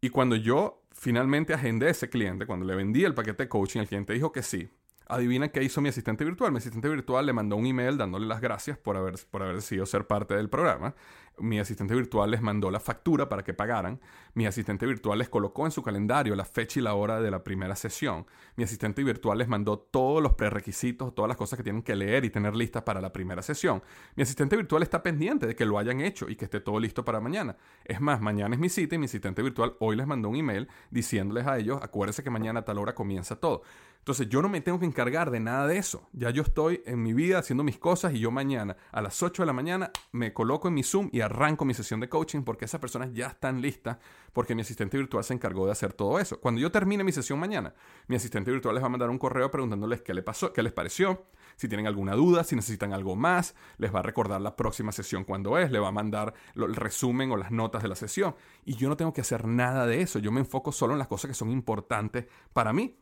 Y 0.00 0.10
cuando 0.10 0.36
yo 0.36 0.82
finalmente 0.92 1.54
agendé 1.54 1.86
a 1.86 1.90
ese 1.90 2.08
cliente, 2.08 2.46
cuando 2.46 2.66
le 2.66 2.74
vendí 2.74 3.04
el 3.04 3.14
paquete 3.14 3.44
de 3.44 3.48
coaching, 3.48 3.80
el 3.80 3.88
cliente 3.88 4.12
dijo 4.12 4.32
que 4.32 4.42
sí. 4.42 4.68
Adivina 5.12 5.48
qué 5.48 5.62
hizo 5.62 5.82
mi 5.82 5.90
asistente 5.90 6.24
virtual. 6.24 6.52
Mi 6.52 6.58
asistente 6.58 6.88
virtual 6.88 7.26
le 7.26 7.34
mandó 7.34 7.56
un 7.56 7.66
email 7.66 7.98
dándole 7.98 8.26
las 8.26 8.40
gracias 8.40 8.78
por 8.78 8.96
haber, 8.96 9.16
por 9.30 9.42
haber 9.42 9.56
decidido 9.56 9.84
ser 9.84 10.06
parte 10.06 10.34
del 10.34 10.48
programa. 10.48 10.94
Mi 11.38 11.58
asistente 11.58 11.94
virtual 11.94 12.30
les 12.30 12.40
mandó 12.40 12.70
la 12.70 12.80
factura 12.80 13.28
para 13.28 13.42
que 13.42 13.52
pagaran. 13.52 14.00
Mi 14.32 14.46
asistente 14.46 14.86
virtual 14.86 15.18
les 15.18 15.28
colocó 15.28 15.66
en 15.66 15.72
su 15.72 15.82
calendario 15.82 16.34
la 16.34 16.46
fecha 16.46 16.80
y 16.80 16.82
la 16.82 16.94
hora 16.94 17.20
de 17.20 17.30
la 17.30 17.44
primera 17.44 17.76
sesión. 17.76 18.26
Mi 18.56 18.64
asistente 18.64 19.04
virtual 19.04 19.36
les 19.36 19.48
mandó 19.48 19.78
todos 19.78 20.22
los 20.22 20.32
prerequisitos, 20.32 21.14
todas 21.14 21.28
las 21.28 21.36
cosas 21.36 21.58
que 21.58 21.62
tienen 21.62 21.82
que 21.82 21.94
leer 21.94 22.24
y 22.24 22.30
tener 22.30 22.56
listas 22.56 22.82
para 22.82 23.00
la 23.00 23.12
primera 23.12 23.42
sesión. 23.42 23.82
Mi 24.14 24.22
asistente 24.22 24.56
virtual 24.56 24.82
está 24.82 25.02
pendiente 25.02 25.46
de 25.46 25.54
que 25.54 25.66
lo 25.66 25.78
hayan 25.78 26.00
hecho 26.00 26.30
y 26.30 26.36
que 26.36 26.46
esté 26.46 26.60
todo 26.60 26.80
listo 26.80 27.04
para 27.04 27.20
mañana. 27.20 27.56
Es 27.84 28.00
más, 28.00 28.20
mañana 28.22 28.54
es 28.54 28.60
mi 28.60 28.70
cita 28.70 28.94
y 28.94 28.98
mi 28.98 29.06
asistente 29.06 29.42
virtual 29.42 29.74
hoy 29.80 29.96
les 29.96 30.06
mandó 30.06 30.30
un 30.30 30.36
email 30.36 30.68
diciéndoles 30.90 31.46
a 31.46 31.58
ellos, 31.58 31.80
acuérdense 31.82 32.22
que 32.22 32.30
mañana 32.30 32.60
a 32.60 32.64
tal 32.64 32.78
hora 32.78 32.94
comienza 32.94 33.36
todo. 33.36 33.62
Entonces 34.02 34.28
yo 34.28 34.42
no 34.42 34.48
me 34.48 34.60
tengo 34.60 34.80
que 34.80 34.84
encargar 34.84 35.30
de 35.30 35.38
nada 35.38 35.68
de 35.68 35.78
eso. 35.78 36.08
Ya 36.12 36.30
yo 36.30 36.42
estoy 36.42 36.82
en 36.86 37.04
mi 37.04 37.12
vida 37.12 37.38
haciendo 37.38 37.62
mis 37.62 37.78
cosas 37.78 38.12
y 38.12 38.18
yo 38.18 38.32
mañana 38.32 38.76
a 38.90 39.00
las 39.00 39.22
8 39.22 39.42
de 39.42 39.46
la 39.46 39.52
mañana 39.52 39.92
me 40.10 40.32
coloco 40.32 40.66
en 40.66 40.74
mi 40.74 40.82
Zoom 40.82 41.08
y 41.12 41.20
arranco 41.20 41.64
mi 41.64 41.72
sesión 41.72 42.00
de 42.00 42.08
coaching 42.08 42.42
porque 42.42 42.64
esas 42.64 42.80
personas 42.80 43.10
ya 43.12 43.28
están 43.28 43.62
listas 43.62 43.98
porque 44.32 44.56
mi 44.56 44.62
asistente 44.62 44.98
virtual 44.98 45.22
se 45.22 45.34
encargó 45.34 45.66
de 45.66 45.72
hacer 45.72 45.92
todo 45.92 46.18
eso. 46.18 46.40
Cuando 46.40 46.60
yo 46.60 46.72
termine 46.72 47.04
mi 47.04 47.12
sesión 47.12 47.38
mañana, 47.38 47.74
mi 48.08 48.16
asistente 48.16 48.50
virtual 48.50 48.74
les 48.74 48.82
va 48.82 48.88
a 48.88 48.90
mandar 48.90 49.08
un 49.08 49.18
correo 49.18 49.52
preguntándoles 49.52 50.02
qué 50.02 50.14
le 50.14 50.22
pasó, 50.22 50.52
qué 50.52 50.64
les 50.64 50.72
pareció, 50.72 51.26
si 51.54 51.68
tienen 51.68 51.86
alguna 51.86 52.14
duda, 52.14 52.42
si 52.42 52.56
necesitan 52.56 52.92
algo 52.92 53.14
más, 53.14 53.54
les 53.78 53.94
va 53.94 54.00
a 54.00 54.02
recordar 54.02 54.40
la 54.40 54.56
próxima 54.56 54.90
sesión 54.90 55.22
cuando 55.22 55.58
es, 55.58 55.70
le 55.70 55.78
va 55.78 55.88
a 55.88 55.92
mandar 55.92 56.34
el 56.56 56.74
resumen 56.74 57.30
o 57.30 57.36
las 57.36 57.52
notas 57.52 57.82
de 57.82 57.88
la 57.88 57.94
sesión. 57.94 58.34
Y 58.64 58.74
yo 58.74 58.88
no 58.88 58.96
tengo 58.96 59.12
que 59.12 59.20
hacer 59.20 59.46
nada 59.46 59.86
de 59.86 60.00
eso. 60.00 60.18
Yo 60.18 60.32
me 60.32 60.40
enfoco 60.40 60.72
solo 60.72 60.94
en 60.94 60.98
las 60.98 61.06
cosas 61.06 61.28
que 61.28 61.34
son 61.34 61.50
importantes 61.50 62.26
para 62.52 62.72
mí. 62.72 62.96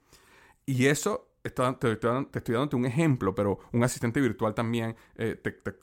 Y 0.66 0.87
eso 0.87 1.31
te, 1.42 1.49
estoy 1.49 2.55
dando 2.55 2.77
un 2.77 2.85
ejemplo, 2.85 3.35
pero 3.35 3.61
un 3.73 3.83
asistente 3.83 4.20
virtual 4.20 4.55
también 4.55 4.94
eh, 5.16 5.37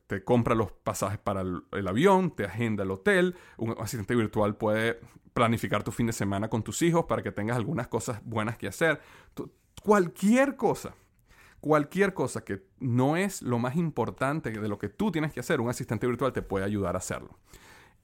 te, 0.08 0.24
compra 0.24 0.54
los 0.54 0.72
pasajes 0.72 1.18
para 1.18 1.42
el, 1.42 1.88
avión, 1.88 2.32
te 2.32 2.46
agenda 2.46 2.84
el 2.84 2.92
hotel. 2.92 3.36
Un 3.58 3.76
asistente 3.80 4.16
virtual 4.16 4.56
puede 4.56 5.00
planificar 5.34 5.84
tu 5.84 5.92
fin 5.92 6.08
de 6.08 6.14
semana 6.14 6.50
con 6.50 6.64
tus 6.64 6.82
hijos 6.82 7.06
para 7.06 7.24
que 7.24 7.32
tengas 7.32 7.58
algunas 7.58 7.88
cosas 7.88 8.22
buenas 8.24 8.58
que 8.58 8.68
hacer. 8.68 9.02
cualquier 9.84 10.56
cosa, 10.56 10.96
cualquier 11.60 12.14
cosa 12.14 12.44
que 12.44 12.64
no 12.80 13.18
es 13.18 13.42
lo 13.42 13.58
más 13.58 13.76
importante 13.76 14.52
de 14.52 14.68
lo 14.68 14.78
que 14.78 14.90
tú 14.90 15.12
tienes 15.12 15.34
que 15.34 15.40
hacer, 15.40 15.60
un 15.60 15.70
asistente 15.70 16.06
virtual 16.06 16.34
te 16.34 16.42
puede 16.44 16.66
ayudar 16.66 16.96
a 16.96 17.00
hacerlo. 17.00 17.38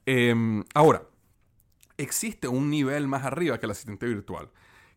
Em, 0.06 0.64
ahora, 0.74 1.02
existe 1.96 2.48
un 2.48 2.68
nivel 2.68 3.06
más 3.06 3.24
arriba 3.24 3.58
que 3.58 3.66
el 3.66 3.72
asistente 3.72 4.06
virtual 4.06 4.50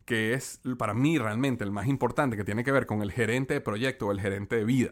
que 0.08 0.34
es 0.34 0.62
para 0.78 0.93
mí 0.93 1.20
realmente 1.20 1.65
el 1.65 1.72
más 1.72 1.86
importante, 1.86 2.38
que 2.38 2.46
tiene 2.46 2.63
que 2.63 2.72
ver 2.72 2.86
con 2.86 3.02
el 3.02 3.12
gerente 3.12 3.54
de 3.54 3.62
proyecto 3.62 4.08
o 4.08 4.12
el 4.13 4.22
gerente 4.22 4.56
de 4.56 4.63
vida. 4.63 4.91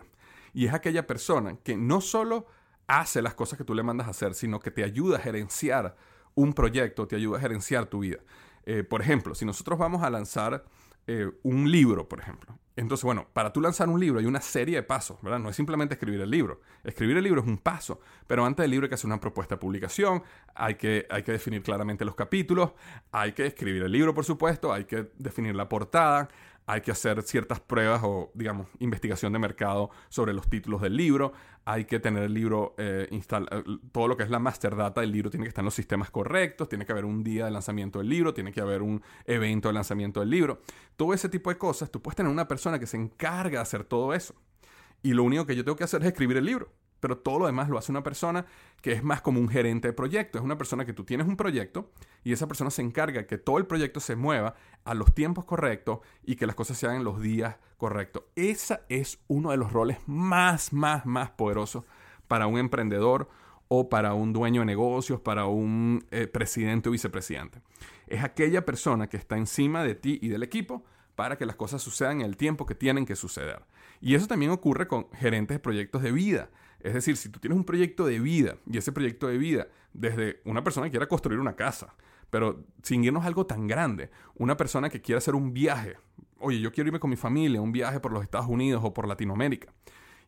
Y 0.54 0.66
es 0.66 0.74
aquella 0.74 1.08
persona 1.08 1.58
que 1.64 1.78
no 1.78 2.02
solo 2.02 2.48
hace 2.86 3.22
las 3.22 3.34
cosas 3.34 3.58
que 3.58 3.64
tú 3.64 3.74
le 3.74 3.82
mandas 3.82 4.08
a 4.08 4.10
hacer, 4.12 4.34
sino 4.34 4.60
que 4.60 4.72
te 4.72 4.84
ayuda 4.84 5.18
a 5.18 5.22
gerenciar 5.22 5.96
un 6.36 6.52
proyecto, 6.54 7.08
te 7.08 7.16
ayuda 7.16 7.38
a 7.38 7.42
gerenciar 7.42 7.86
tu 7.86 8.00
vida. 8.00 8.18
Eh, 8.66 8.84
por 8.84 9.02
ejemplo, 9.02 9.36
si 9.36 9.46
nosotros 9.46 9.80
vamos 9.80 10.04
a 10.04 10.10
lanzar 10.10 10.66
eh, 11.08 11.32
un 11.44 11.72
libro, 11.72 12.10
por 12.10 12.20
ejemplo. 12.20 12.60
Entonces, 12.76 13.06
bueno, 13.06 13.28
para 13.32 13.54
tú 13.54 13.62
lanzar 13.62 13.88
un 13.88 14.00
libro 14.00 14.20
hay 14.20 14.26
una 14.26 14.42
serie 14.42 14.76
de 14.76 14.84
pasos, 14.84 15.22
¿verdad? 15.22 15.40
No 15.40 15.50
es 15.50 15.56
simplemente 15.56 15.94
escribir 15.94 16.20
el 16.20 16.30
libro. 16.30 16.62
Escribir 16.84 17.16
el 17.16 17.24
libro 17.24 17.42
es 17.42 17.48
un 17.48 17.58
paso, 17.58 18.02
pero 18.28 18.46
antes 18.46 18.64
del 18.64 18.72
libro 18.72 18.86
hay 18.86 18.90
que 18.90 18.96
hacer 18.96 19.08
una 19.08 19.20
propuesta 19.20 19.56
de 19.56 19.60
publicación, 19.60 20.24
hay 20.54 20.76
que, 20.76 21.06
hay 21.10 21.24
que 21.24 21.32
definir 21.32 21.64
claramente 21.64 22.04
los 22.04 22.16
capítulos, 22.16 22.72
hay 23.12 23.32
que 23.32 23.46
escribir 23.46 23.84
el 23.84 23.92
libro, 23.92 24.14
por 24.14 24.26
supuesto, 24.26 24.74
hay 24.74 24.84
que 24.86 25.10
definir 25.18 25.56
la 25.56 25.70
portada, 25.70 26.28
hay 26.68 26.82
que 26.82 26.92
hacer 26.92 27.22
ciertas 27.24 27.60
pruebas 27.60 28.02
o, 28.04 28.32
digamos, 28.34 28.68
investigación 28.80 29.34
de 29.34 29.40
mercado 29.40 29.90
sobre 30.10 30.34
los 30.34 30.50
títulos 30.50 30.82
del 30.82 30.98
libro, 30.98 31.34
hay 31.64 31.86
que 31.86 32.00
tener 32.00 32.24
el 32.24 32.34
libro, 32.34 32.76
eh, 32.78 33.08
eh, 33.12 33.64
todo 33.92 34.08
lo 34.08 34.18
que 34.18 34.24
es 34.24 34.30
la 34.30 34.40
master 34.40 34.76
data 34.76 35.02
del 35.02 35.12
libro 35.12 35.30
tiene 35.30 35.46
que 35.46 35.50
estar 35.50 35.62
en 35.62 35.66
los 35.66 35.74
sistemas 35.74 36.12
correctos, 36.12 36.70
tiene 36.70 36.86
que 36.86 36.92
haber 36.92 37.06
un 37.06 37.24
día 37.24 37.46
de 37.46 37.52
lanzamiento 37.52 38.00
del 38.00 38.10
libro, 38.10 38.34
tiene 38.34 38.52
que 38.52 38.62
haber 38.62 38.82
un 38.82 39.02
evento 39.26 39.70
de 39.70 39.74
lanzamiento 39.74 40.20
del 40.20 40.30
libro, 40.30 40.62
todo 40.96 41.14
ese 41.14 41.30
tipo 41.30 41.50
de 41.50 41.58
cosas, 41.58 41.92
tú 41.92 42.02
puedes 42.02 42.16
tener 42.16 42.32
una 42.32 42.48
persona 42.48 42.80
que 42.80 42.88
se 42.88 42.98
encarga 42.98 43.60
de 43.60 43.64
hacer 43.64 43.84
todo 43.84 44.14
eso. 44.14 44.36
Y 45.04 45.14
lo 45.14 45.24
único 45.24 45.46
que 45.46 45.56
yo 45.56 45.64
tengo 45.64 45.76
que 45.76 45.84
hacer 45.84 46.02
es 46.02 46.08
escribir 46.08 46.38
el 46.38 46.46
libro 46.46 46.72
pero 47.00 47.18
todo 47.18 47.40
lo 47.40 47.46
demás 47.46 47.70
lo 47.70 47.78
hace 47.78 47.92
una 47.92 48.04
persona 48.04 48.46
que 48.82 48.92
es 48.92 49.04
más 49.04 49.22
como 49.22 49.40
un 49.40 49.48
gerente 49.48 49.88
de 49.90 49.94
proyecto. 49.94 50.38
Es 50.38 50.44
una 50.44 50.58
persona 50.58 50.86
que 50.86 50.94
tú 50.94 51.04
tienes 51.04 51.28
un 51.28 51.38
proyecto 51.38 51.92
y 52.24 52.34
esa 52.34 52.48
persona 52.48 52.70
se 52.70 52.82
encarga 52.82 53.26
que 53.26 53.38
todo 53.38 53.58
el 53.58 53.66
proyecto 53.66 54.00
se 54.00 54.16
mueva 54.16 54.56
a 54.84 54.94
los 54.94 55.14
tiempos 55.14 55.46
correctos 55.46 56.00
y 56.24 56.36
que 56.36 56.46
las 56.46 56.56
cosas 56.56 56.78
se 56.78 56.86
hagan 56.86 57.00
en 57.00 57.04
los 57.04 57.22
días 57.22 57.58
correctos. 57.78 58.24
Ese 58.36 58.80
es 58.90 59.20
uno 59.28 59.52
de 59.52 59.58
los 59.58 59.72
roles 59.72 59.98
más, 60.06 60.74
más, 60.74 61.06
más 61.06 61.32
poderosos 61.32 61.84
para 62.28 62.48
un 62.48 62.58
emprendedor 62.58 63.30
o 63.68 63.90
para 63.90 64.14
un 64.14 64.34
dueño 64.34 64.62
de 64.62 64.66
negocios, 64.66 65.20
para 65.20 65.46
un 65.46 66.06
eh, 66.12 66.28
presidente 66.28 66.90
o 66.90 66.92
vicepresidente. 66.92 67.62
es 68.08 68.24
aquella 68.24 68.66
persona 68.66 69.08
que 69.10 69.18
está 69.18 69.38
encima 69.38 69.84
de 69.84 69.96
ti 69.96 70.20
y 70.22 70.28
del 70.28 70.44
equipo 70.44 70.84
para 71.16 71.38
que 71.38 71.46
las 71.46 71.56
cosas 71.56 71.82
sucedan 71.82 72.22
en 72.22 72.28
el 72.28 72.38
tiempo 72.38 72.66
que 72.66 72.76
tienen 72.76 73.06
que 73.06 73.16
suceder. 73.16 73.64
Y 74.02 74.16
eso 74.16 74.28
también 74.28 74.52
ocurre 74.52 74.88
con 74.88 75.10
gerentes 75.12 75.56
de 75.56 75.60
proyectos 75.60 76.04
de 76.04 76.12
vida. 76.12 76.50
Es 76.86 76.94
decir, 76.94 77.18
si 77.18 77.30
tú 77.30 77.40
tienes 77.40 77.58
un 77.58 77.64
proyecto 77.64 78.06
de 78.06 78.20
vida 78.20 78.58
y 78.70 78.78
ese 78.78 78.92
proyecto 78.92 79.28
de 79.28 79.40
vida, 79.40 79.68
desde 79.92 80.40
una 80.46 80.64
persona 80.64 80.86
que 80.86 80.92
quiera 80.92 81.08
construir 81.08 81.40
una 81.40 81.56
casa, 81.56 81.96
pero 82.30 82.64
sin 82.84 83.04
irnos 83.04 83.24
a 83.24 83.28
algo 83.28 83.48
tan 83.48 83.66
grande, 83.66 84.12
una 84.36 84.56
persona 84.56 84.88
que 84.88 85.02
quiera 85.02 85.18
hacer 85.18 85.34
un 85.34 85.52
viaje, 85.52 85.98
oye, 86.38 86.60
yo 86.60 86.72
quiero 86.72 86.90
irme 86.90 87.00
con 87.00 87.10
mi 87.10 87.16
familia, 87.16 87.60
un 87.60 87.72
viaje 87.72 88.00
por 88.00 88.12
los 88.12 88.22
Estados 88.22 88.48
Unidos 88.48 88.84
o 88.86 88.94
por 88.94 89.08
Latinoamérica, 89.08 89.74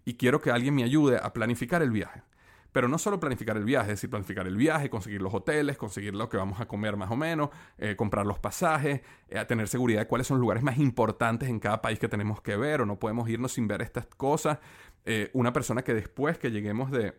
y 0.04 0.15
quiero 0.15 0.41
que 0.41 0.50
alguien 0.50 0.74
me 0.74 0.84
ayude 0.84 1.20
a 1.22 1.32
planificar 1.32 1.84
el 1.84 1.91
viaje. 1.91 2.24
Pero 2.72 2.88
no 2.88 2.98
solo 2.98 3.20
planificar 3.20 3.58
el 3.58 3.63
viaje, 3.63 3.91
es 3.91 3.98
decir, 3.98 4.10
planificar 4.10 4.46
el 4.46 4.56
viaje, 4.56 4.89
conseguir 4.89 5.22
los 5.22 5.34
hoteles, 5.34 5.78
conseguir 5.78 6.13
lo 6.13 6.30
que 6.30 6.38
vamos 6.38 6.60
a 6.60 6.67
comer 6.67 6.98
más 6.98 7.10
o 7.10 7.15
menos, 7.15 7.50
eh, 7.78 7.96
comprar 7.96 8.26
los 8.26 8.39
pasajes, 8.39 9.02
eh, 9.30 9.46
tener 9.46 9.67
seguridad 9.67 10.02
de 10.02 10.08
cuáles 10.08 10.28
son 10.28 10.38
los 10.38 10.41
lugares 10.41 10.63
más 10.63 10.78
importantes 10.78 11.50
en 11.50 11.60
cada 11.60 11.82
país 11.82 11.98
que 11.98 12.08
tenemos 12.08 12.41
que 12.41 12.56
ver 12.56 12.82
o 12.82 12.86
no 12.86 13.00
podemos 13.00 13.30
irnos 13.30 13.54
sin 13.54 13.67
ver 13.67 13.82
estas 13.82 14.06
cosas. 14.06 14.60
Eh, 15.10 15.30
una 15.32 15.54
persona 15.54 15.84
que 15.84 15.93
después 15.93 16.38
que 16.38 16.52
lleguemos 16.52 16.91
de, 16.91 17.13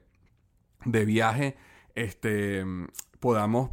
de 0.84 1.04
viaje, 1.06 1.56
este, 1.94 2.62
podamos, 3.18 3.70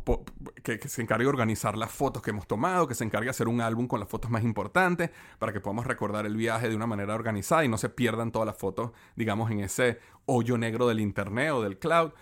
que, 0.63 0.80
se 0.88 1.01
encargue 1.01 1.25
de 1.25 1.30
organizar 1.30 1.78
las 1.78 1.91
fotos 1.91 2.21
que 2.21 2.30
hemos 2.30 2.47
tomado, 2.47 2.88
que 2.88 2.95
se 2.95 3.04
encargue 3.04 3.25
de 3.25 3.32
hacer 3.32 3.49
un 3.49 3.60
álbum 3.60 3.88
con 3.88 3.99
las 3.99 4.08
fotos 4.08 4.32
más 4.32 4.41
importantes, 4.45 5.12
para 5.38 5.51
que 5.51 5.60
podamos 5.60 5.86
recordar 5.86 6.25
el 6.25 6.38
viaje 6.38 6.69
de 6.69 6.78
una 6.78 6.88
manera 6.88 7.13
organizada 7.13 7.65
y 7.65 7.67
no 7.67 7.78
se 7.78 7.89
pierdan 7.89 8.32
todas 8.32 8.45
las 8.45 8.56
fotos, 8.56 8.91
digamos, 9.17 9.51
en 9.51 9.60
ese 9.60 9.99
hoyo 10.28 10.58
negro 10.58 10.88
del 10.88 11.01
internet 11.01 11.51
o 11.51 11.62
del 11.62 11.78
cloud. 11.78 12.13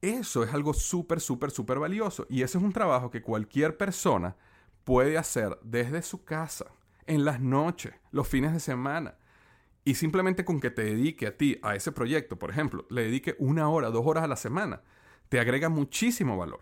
Eso 0.00 0.44
es 0.44 0.54
algo 0.54 0.72
súper, 0.72 1.20
súper, 1.20 1.50
súper 1.50 1.80
valioso. 1.80 2.28
Y 2.30 2.42
ese 2.42 2.58
es 2.58 2.64
un 2.64 2.72
trabajo 2.72 3.10
que 3.10 3.22
cualquier 3.22 3.76
persona 3.76 4.36
puede 4.84 5.18
hacer 5.18 5.58
desde 5.64 6.02
su 6.02 6.24
casa, 6.24 6.66
en 7.06 7.24
las 7.24 7.40
noches, 7.40 7.92
los 8.12 8.28
fines 8.28 8.52
de 8.52 8.60
semana. 8.60 9.16
Y 9.88 9.94
simplemente 9.94 10.44
con 10.44 10.60
que 10.60 10.70
te 10.70 10.84
dedique 10.84 11.26
a 11.26 11.38
ti, 11.38 11.58
a 11.62 11.74
ese 11.74 11.92
proyecto, 11.92 12.38
por 12.38 12.50
ejemplo, 12.50 12.86
le 12.90 13.04
dedique 13.04 13.36
una 13.38 13.70
hora, 13.70 13.88
dos 13.88 14.06
horas 14.06 14.22
a 14.22 14.26
la 14.26 14.36
semana, 14.36 14.82
te 15.30 15.40
agrega 15.40 15.70
muchísimo 15.70 16.36
valor. 16.36 16.60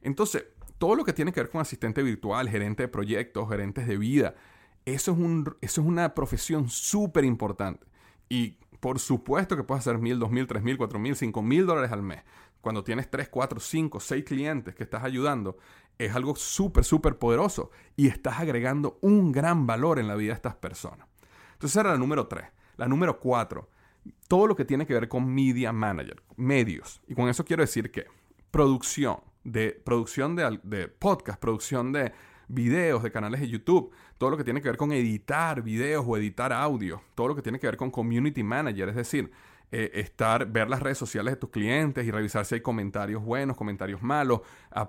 Entonces, 0.00 0.44
todo 0.78 0.94
lo 0.94 1.04
que 1.04 1.12
tiene 1.12 1.32
que 1.32 1.40
ver 1.40 1.50
con 1.50 1.60
asistente 1.60 2.04
virtual, 2.04 2.48
gerente 2.48 2.84
de 2.84 2.88
proyectos, 2.88 3.48
gerentes 3.48 3.88
de 3.88 3.96
vida, 3.96 4.36
eso 4.84 5.10
es, 5.10 5.18
un, 5.18 5.56
eso 5.60 5.80
es 5.80 5.86
una 5.88 6.14
profesión 6.14 6.68
súper 6.68 7.24
importante. 7.24 7.84
Y 8.28 8.58
por 8.78 9.00
supuesto 9.00 9.56
que 9.56 9.64
puedes 9.64 9.84
hacer 9.84 9.98
mil, 9.98 10.20
dos 10.20 10.30
mil, 10.30 10.46
tres 10.46 10.62
mil, 10.62 10.78
cuatro 10.78 11.00
mil, 11.00 11.16
cinco 11.16 11.42
mil 11.42 11.66
dólares 11.66 11.90
al 11.90 12.04
mes. 12.04 12.22
Cuando 12.60 12.84
tienes 12.84 13.10
tres, 13.10 13.28
cuatro, 13.28 13.58
cinco, 13.58 13.98
seis 13.98 14.24
clientes 14.24 14.76
que 14.76 14.84
estás 14.84 15.02
ayudando, 15.02 15.58
es 15.98 16.14
algo 16.14 16.36
súper, 16.36 16.84
súper 16.84 17.18
poderoso 17.18 17.72
y 17.96 18.06
estás 18.06 18.38
agregando 18.38 19.00
un 19.02 19.32
gran 19.32 19.66
valor 19.66 19.98
en 19.98 20.06
la 20.06 20.14
vida 20.14 20.28
de 20.28 20.36
estas 20.36 20.54
personas. 20.54 21.08
Entonces, 21.54 21.76
era 21.76 21.90
la 21.90 21.98
número 21.98 22.28
tres. 22.28 22.44
La 22.78 22.88
número 22.88 23.20
cuatro, 23.20 23.68
todo 24.28 24.46
lo 24.46 24.56
que 24.56 24.64
tiene 24.64 24.86
que 24.86 24.94
ver 24.94 25.08
con 25.08 25.32
media 25.32 25.72
manager, 25.72 26.22
medios. 26.36 27.02
Y 27.06 27.14
con 27.14 27.28
eso 27.28 27.44
quiero 27.44 27.62
decir 27.62 27.90
que 27.90 28.06
producción, 28.50 29.18
de 29.44 29.72
producción 29.72 30.34
de, 30.34 30.58
de 30.62 30.88
podcast, 30.88 31.38
producción 31.38 31.92
de 31.92 32.12
videos, 32.48 33.02
de 33.02 33.12
canales 33.12 33.40
de 33.40 33.48
YouTube, 33.48 33.92
todo 34.16 34.30
lo 34.30 34.36
que 34.36 34.44
tiene 34.44 34.62
que 34.62 34.68
ver 34.68 34.78
con 34.78 34.92
editar 34.92 35.62
videos 35.62 36.04
o 36.06 36.16
editar 36.16 36.52
audio, 36.52 37.02
todo 37.14 37.28
lo 37.28 37.36
que 37.36 37.42
tiene 37.42 37.58
que 37.58 37.66
ver 37.66 37.76
con 37.76 37.90
community 37.90 38.42
manager, 38.42 38.88
es 38.88 38.96
decir, 38.96 39.30
eh, 39.70 39.90
estar, 39.94 40.46
ver 40.46 40.70
las 40.70 40.80
redes 40.80 40.96
sociales 40.96 41.34
de 41.34 41.36
tus 41.36 41.50
clientes 41.50 42.06
y 42.06 42.10
revisar 42.10 42.46
si 42.46 42.54
hay 42.54 42.60
comentarios 42.62 43.22
buenos, 43.22 43.56
comentarios 43.56 44.02
malos, 44.02 44.40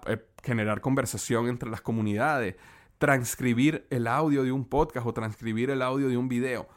eh, 0.08 0.26
generar 0.42 0.80
conversación 0.80 1.50
entre 1.50 1.70
las 1.70 1.82
comunidades, 1.82 2.56
transcribir 2.98 3.86
el 3.90 4.08
audio 4.08 4.44
de 4.44 4.54
un 4.54 4.64
podcast 4.64 5.06
o 5.06 5.14
transcribir 5.14 5.70
el 5.70 5.82
audio 5.82 6.08
de 6.08 6.16
un 6.16 6.30
video 6.30 6.70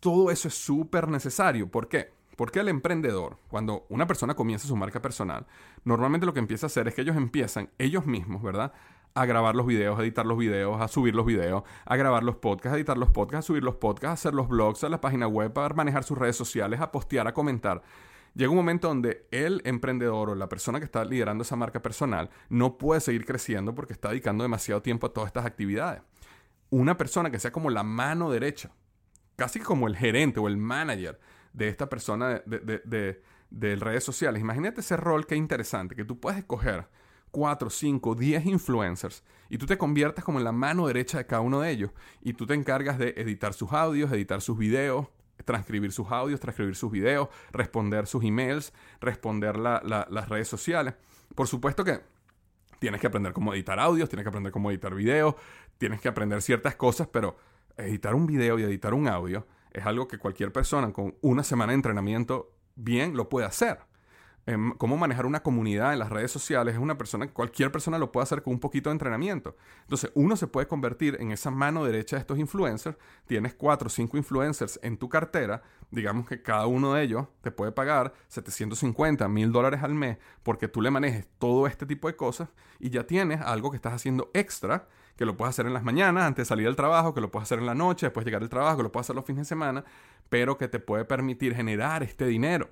todo 0.00 0.30
eso 0.30 0.48
es 0.48 0.54
súper 0.54 1.08
necesario. 1.08 1.70
¿Por 1.70 1.88
qué? 1.88 2.12
Porque 2.36 2.60
el 2.60 2.68
emprendedor, 2.68 3.36
cuando 3.48 3.84
una 3.90 4.06
persona 4.06 4.34
comienza 4.34 4.66
su 4.66 4.74
marca 4.74 5.02
personal, 5.02 5.46
normalmente 5.84 6.26
lo 6.26 6.32
que 6.32 6.40
empieza 6.40 6.66
a 6.66 6.68
hacer 6.68 6.88
es 6.88 6.94
que 6.94 7.02
ellos 7.02 7.16
empiezan 7.16 7.68
ellos 7.78 8.06
mismos, 8.06 8.42
¿verdad? 8.42 8.72
A 9.12 9.26
grabar 9.26 9.54
los 9.54 9.66
videos, 9.66 9.98
a 9.98 10.02
editar 10.02 10.24
los 10.24 10.38
videos, 10.38 10.80
a 10.80 10.88
subir 10.88 11.14
los 11.14 11.26
videos, 11.26 11.64
a 11.84 11.96
grabar 11.96 12.22
los 12.22 12.36
podcasts, 12.36 12.74
a 12.74 12.76
editar 12.78 12.96
los 12.96 13.10
podcasts, 13.10 13.44
a 13.44 13.46
subir 13.46 13.62
los 13.62 13.74
podcasts, 13.74 14.08
a 14.08 14.12
hacer 14.12 14.34
los 14.34 14.48
blogs, 14.48 14.82
a 14.84 14.88
la 14.88 15.02
página 15.02 15.26
web, 15.26 15.56
a 15.58 15.68
manejar 15.70 16.02
sus 16.02 16.16
redes 16.16 16.36
sociales, 16.36 16.80
a 16.80 16.90
postear, 16.90 17.28
a 17.28 17.34
comentar. 17.34 17.82
Llega 18.34 18.50
un 18.50 18.56
momento 18.56 18.88
donde 18.88 19.26
el 19.32 19.60
emprendedor 19.64 20.30
o 20.30 20.34
la 20.34 20.48
persona 20.48 20.78
que 20.78 20.84
está 20.84 21.04
liderando 21.04 21.42
esa 21.42 21.56
marca 21.56 21.82
personal 21.82 22.30
no 22.48 22.78
puede 22.78 23.00
seguir 23.00 23.26
creciendo 23.26 23.74
porque 23.74 23.92
está 23.92 24.10
dedicando 24.10 24.44
demasiado 24.44 24.80
tiempo 24.80 25.08
a 25.08 25.12
todas 25.12 25.26
estas 25.26 25.44
actividades. 25.44 26.00
Una 26.70 26.96
persona 26.96 27.30
que 27.30 27.40
sea 27.40 27.50
como 27.50 27.68
la 27.68 27.82
mano 27.82 28.30
derecha 28.30 28.70
casi 29.40 29.58
como 29.58 29.88
el 29.88 29.96
gerente 29.96 30.38
o 30.38 30.48
el 30.48 30.58
manager 30.58 31.18
de 31.54 31.68
esta 31.68 31.88
persona 31.88 32.42
de, 32.44 33.22
redes 33.50 34.04
sociales. 34.04 34.42
Imagínate 34.42 34.82
ese 34.82 34.98
rol 34.98 35.26
que 35.26 35.34
interesante, 35.34 35.96
que 35.96 36.04
tú 36.04 36.20
puedes 36.20 36.40
escoger 36.40 36.86
4, 37.30 37.70
5, 37.70 38.14
10 38.16 38.44
influencers 38.44 39.24
y 39.48 39.56
tú 39.56 39.64
te 39.64 39.78
conviertas 39.78 40.26
como 40.26 40.36
en 40.40 40.44
la 40.44 40.52
mano 40.52 40.86
derecha 40.86 41.16
de 41.16 41.24
cada 41.24 41.40
uno 41.40 41.60
de 41.60 41.70
ellos 41.70 41.90
y 42.20 42.34
tú 42.34 42.46
te 42.46 42.52
encargas 42.52 42.98
de 42.98 43.14
editar 43.16 43.54
sus 43.54 43.72
audios, 43.72 44.12
editar 44.12 44.42
sus 44.42 44.58
videos, 44.58 45.06
transcribir 45.46 45.90
sus 45.90 46.10
audios, 46.12 46.38
transcribir 46.38 46.76
sus 46.76 46.92
videos, 46.92 47.30
responder 47.50 48.06
sus 48.06 48.22
emails, 48.22 48.74
responder 49.00 49.56
las 49.56 50.28
redes 50.28 50.48
sociales. 50.48 50.92
Por 51.34 51.46
supuesto 51.46 51.82
que 51.82 52.00
tienes 52.78 53.00
que 53.00 53.06
aprender 53.06 53.32
cómo 53.32 53.54
editar 53.54 53.80
audios, 53.80 54.10
tienes 54.10 54.24
que 54.24 54.28
aprender 54.28 54.52
cómo 54.52 54.70
editar 54.70 54.94
videos, 54.94 55.34
tienes 55.78 55.98
que 56.02 56.08
aprender 56.08 56.42
ciertas 56.42 56.76
cosas, 56.76 57.08
pero 57.10 57.38
editar 57.82 58.14
un 58.14 58.26
video 58.26 58.58
y 58.58 58.62
editar 58.62 58.94
un 58.94 59.08
audio 59.08 59.46
es 59.72 59.86
algo 59.86 60.08
que 60.08 60.18
cualquier 60.18 60.52
persona 60.52 60.92
con 60.92 61.14
una 61.20 61.44
semana 61.44 61.72
de 61.72 61.76
entrenamiento 61.76 62.56
bien 62.74 63.16
lo 63.16 63.28
puede 63.28 63.46
hacer. 63.46 63.78
Cómo 64.78 64.96
manejar 64.96 65.26
una 65.26 65.42
comunidad 65.42 65.92
en 65.92 65.98
las 65.98 66.10
redes 66.10 66.30
sociales 66.30 66.74
es 66.74 66.80
una 66.80 66.96
persona 66.96 67.28
cualquier 67.28 67.70
persona 67.70 67.98
lo 67.98 68.12
puede 68.12 68.24
hacer 68.24 68.42
con 68.42 68.54
un 68.54 68.60
poquito 68.60 68.90
de 68.90 68.92
entrenamiento. 68.92 69.56
Entonces, 69.82 70.10
uno 70.14 70.36
se 70.36 70.46
puede 70.46 70.66
convertir 70.66 71.16
en 71.20 71.30
esa 71.30 71.50
mano 71.50 71.84
derecha 71.84 72.16
de 72.16 72.20
estos 72.20 72.38
influencers. 72.38 72.96
Tienes 73.26 73.54
cuatro 73.54 73.86
o 73.86 73.90
cinco 73.90 74.16
influencers 74.16 74.78
en 74.82 74.96
tu 74.96 75.08
cartera. 75.08 75.62
Digamos 75.90 76.26
que 76.26 76.42
cada 76.42 76.66
uno 76.66 76.94
de 76.94 77.02
ellos 77.02 77.26
te 77.40 77.50
puede 77.50 77.72
pagar 77.72 78.12
750, 78.28 79.28
mil 79.28 79.52
dólares 79.52 79.82
al 79.82 79.94
mes 79.94 80.18
porque 80.42 80.68
tú 80.68 80.80
le 80.80 80.90
manejes 80.90 81.26
todo 81.38 81.66
este 81.66 81.86
tipo 81.86 82.08
de 82.08 82.16
cosas 82.16 82.48
y 82.78 82.90
ya 82.90 83.06
tienes 83.06 83.40
algo 83.40 83.70
que 83.70 83.76
estás 83.76 83.94
haciendo 83.94 84.30
extra 84.34 84.88
que 85.16 85.26
lo 85.26 85.36
puedes 85.36 85.50
hacer 85.50 85.66
en 85.66 85.74
las 85.74 85.82
mañanas 85.82 86.24
antes 86.24 86.46
de 86.46 86.48
salir 86.48 86.64
del 86.64 86.76
trabajo, 86.76 87.12
que 87.12 87.20
lo 87.20 87.30
puedes 87.30 87.46
hacer 87.46 87.58
en 87.58 87.66
la 87.66 87.74
noche 87.74 88.06
después 88.06 88.24
de 88.24 88.30
llegar 88.30 88.42
al 88.42 88.48
trabajo, 88.48 88.78
que 88.78 88.84
lo 88.84 88.90
puedes 88.90 89.04
hacer 89.04 89.16
los 89.16 89.26
fines 89.26 89.42
de 89.42 89.48
semana, 89.48 89.84
pero 90.30 90.56
que 90.56 90.66
te 90.66 90.78
puede 90.78 91.04
permitir 91.04 91.54
generar 91.54 92.02
este 92.02 92.26
dinero. 92.26 92.70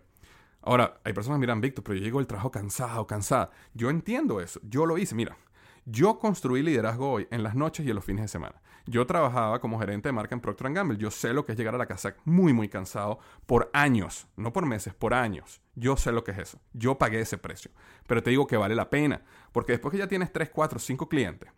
Ahora, 0.68 1.00
hay 1.02 1.14
personas 1.14 1.38
que 1.38 1.40
miran, 1.40 1.62
Víctor, 1.62 1.82
pero 1.82 1.98
yo 1.98 2.04
llego 2.04 2.18
del 2.18 2.26
trabajo 2.26 2.50
cansado, 2.50 3.06
cansada. 3.06 3.48
Yo 3.72 3.88
entiendo 3.88 4.38
eso, 4.38 4.60
yo 4.62 4.84
lo 4.84 4.98
hice, 4.98 5.14
mira. 5.14 5.38
Yo 5.86 6.18
construí 6.18 6.62
liderazgo 6.62 7.10
hoy 7.10 7.26
en 7.30 7.42
las 7.42 7.54
noches 7.54 7.86
y 7.86 7.88
en 7.88 7.94
los 7.94 8.04
fines 8.04 8.20
de 8.20 8.28
semana. 8.28 8.60
Yo 8.84 9.06
trabajaba 9.06 9.62
como 9.62 9.78
gerente 9.78 10.10
de 10.10 10.12
marca 10.12 10.34
en 10.34 10.42
Procter 10.42 10.70
Gamble. 10.70 10.98
Yo 10.98 11.10
sé 11.10 11.32
lo 11.32 11.46
que 11.46 11.52
es 11.52 11.58
llegar 11.58 11.74
a 11.74 11.78
la 11.78 11.86
casa 11.86 12.16
muy, 12.26 12.52
muy 12.52 12.68
cansado 12.68 13.18
por 13.46 13.70
años, 13.72 14.28
no 14.36 14.52
por 14.52 14.66
meses, 14.66 14.92
por 14.92 15.14
años. 15.14 15.62
Yo 15.74 15.96
sé 15.96 16.12
lo 16.12 16.22
que 16.22 16.32
es 16.32 16.38
eso. 16.38 16.60
Yo 16.74 16.98
pagué 16.98 17.20
ese 17.20 17.38
precio. 17.38 17.70
Pero 18.06 18.22
te 18.22 18.28
digo 18.28 18.46
que 18.46 18.58
vale 18.58 18.74
la 18.74 18.90
pena, 18.90 19.22
porque 19.52 19.72
después 19.72 19.92
que 19.92 19.98
ya 19.98 20.06
tienes 20.06 20.34
3, 20.34 20.50
4, 20.50 20.78
5 20.78 21.08
clientes, 21.08 21.50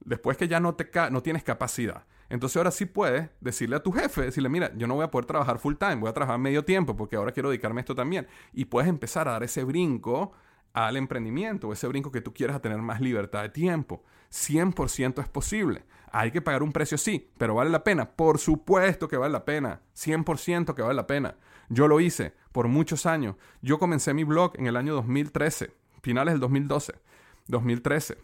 después 0.00 0.36
que 0.36 0.48
ya 0.48 0.58
no, 0.58 0.74
te 0.74 0.90
no 1.12 1.22
tienes 1.22 1.44
capacidad, 1.44 2.06
entonces 2.30 2.56
ahora 2.56 2.70
sí 2.70 2.84
puedes 2.84 3.30
decirle 3.40 3.76
a 3.76 3.82
tu 3.82 3.92
jefe, 3.92 4.22
decirle, 4.22 4.48
mira, 4.48 4.72
yo 4.76 4.86
no 4.86 4.94
voy 4.94 5.04
a 5.04 5.10
poder 5.10 5.26
trabajar 5.26 5.58
full 5.58 5.74
time, 5.76 5.96
voy 5.96 6.10
a 6.10 6.12
trabajar 6.12 6.38
medio 6.38 6.64
tiempo 6.64 6.94
porque 6.96 7.16
ahora 7.16 7.32
quiero 7.32 7.48
dedicarme 7.48 7.80
a 7.80 7.82
esto 7.82 7.94
también. 7.94 8.26
Y 8.52 8.66
puedes 8.66 8.88
empezar 8.88 9.28
a 9.28 9.32
dar 9.32 9.42
ese 9.42 9.64
brinco 9.64 10.32
al 10.74 10.96
emprendimiento, 10.96 11.72
ese 11.72 11.88
brinco 11.88 12.12
que 12.12 12.20
tú 12.20 12.34
quieras 12.34 12.56
a 12.56 12.60
tener 12.60 12.78
más 12.78 13.00
libertad 13.00 13.42
de 13.42 13.48
tiempo. 13.48 14.04
100% 14.30 15.22
es 15.22 15.28
posible. 15.28 15.84
Hay 16.12 16.30
que 16.30 16.42
pagar 16.42 16.62
un 16.62 16.72
precio, 16.72 16.98
sí, 16.98 17.30
pero 17.38 17.54
vale 17.54 17.70
la 17.70 17.82
pena. 17.82 18.10
Por 18.10 18.38
supuesto 18.38 19.08
que 19.08 19.16
vale 19.16 19.32
la 19.32 19.44
pena. 19.44 19.80
100% 19.96 20.74
que 20.74 20.82
vale 20.82 20.94
la 20.94 21.06
pena. 21.06 21.36
Yo 21.70 21.88
lo 21.88 22.00
hice 22.00 22.34
por 22.52 22.68
muchos 22.68 23.06
años. 23.06 23.36
Yo 23.62 23.78
comencé 23.78 24.14
mi 24.14 24.24
blog 24.24 24.52
en 24.56 24.66
el 24.66 24.76
año 24.76 24.94
2013, 24.94 25.72
finales 26.02 26.34
del 26.34 26.40
2012, 26.40 26.94
2013. 27.46 28.18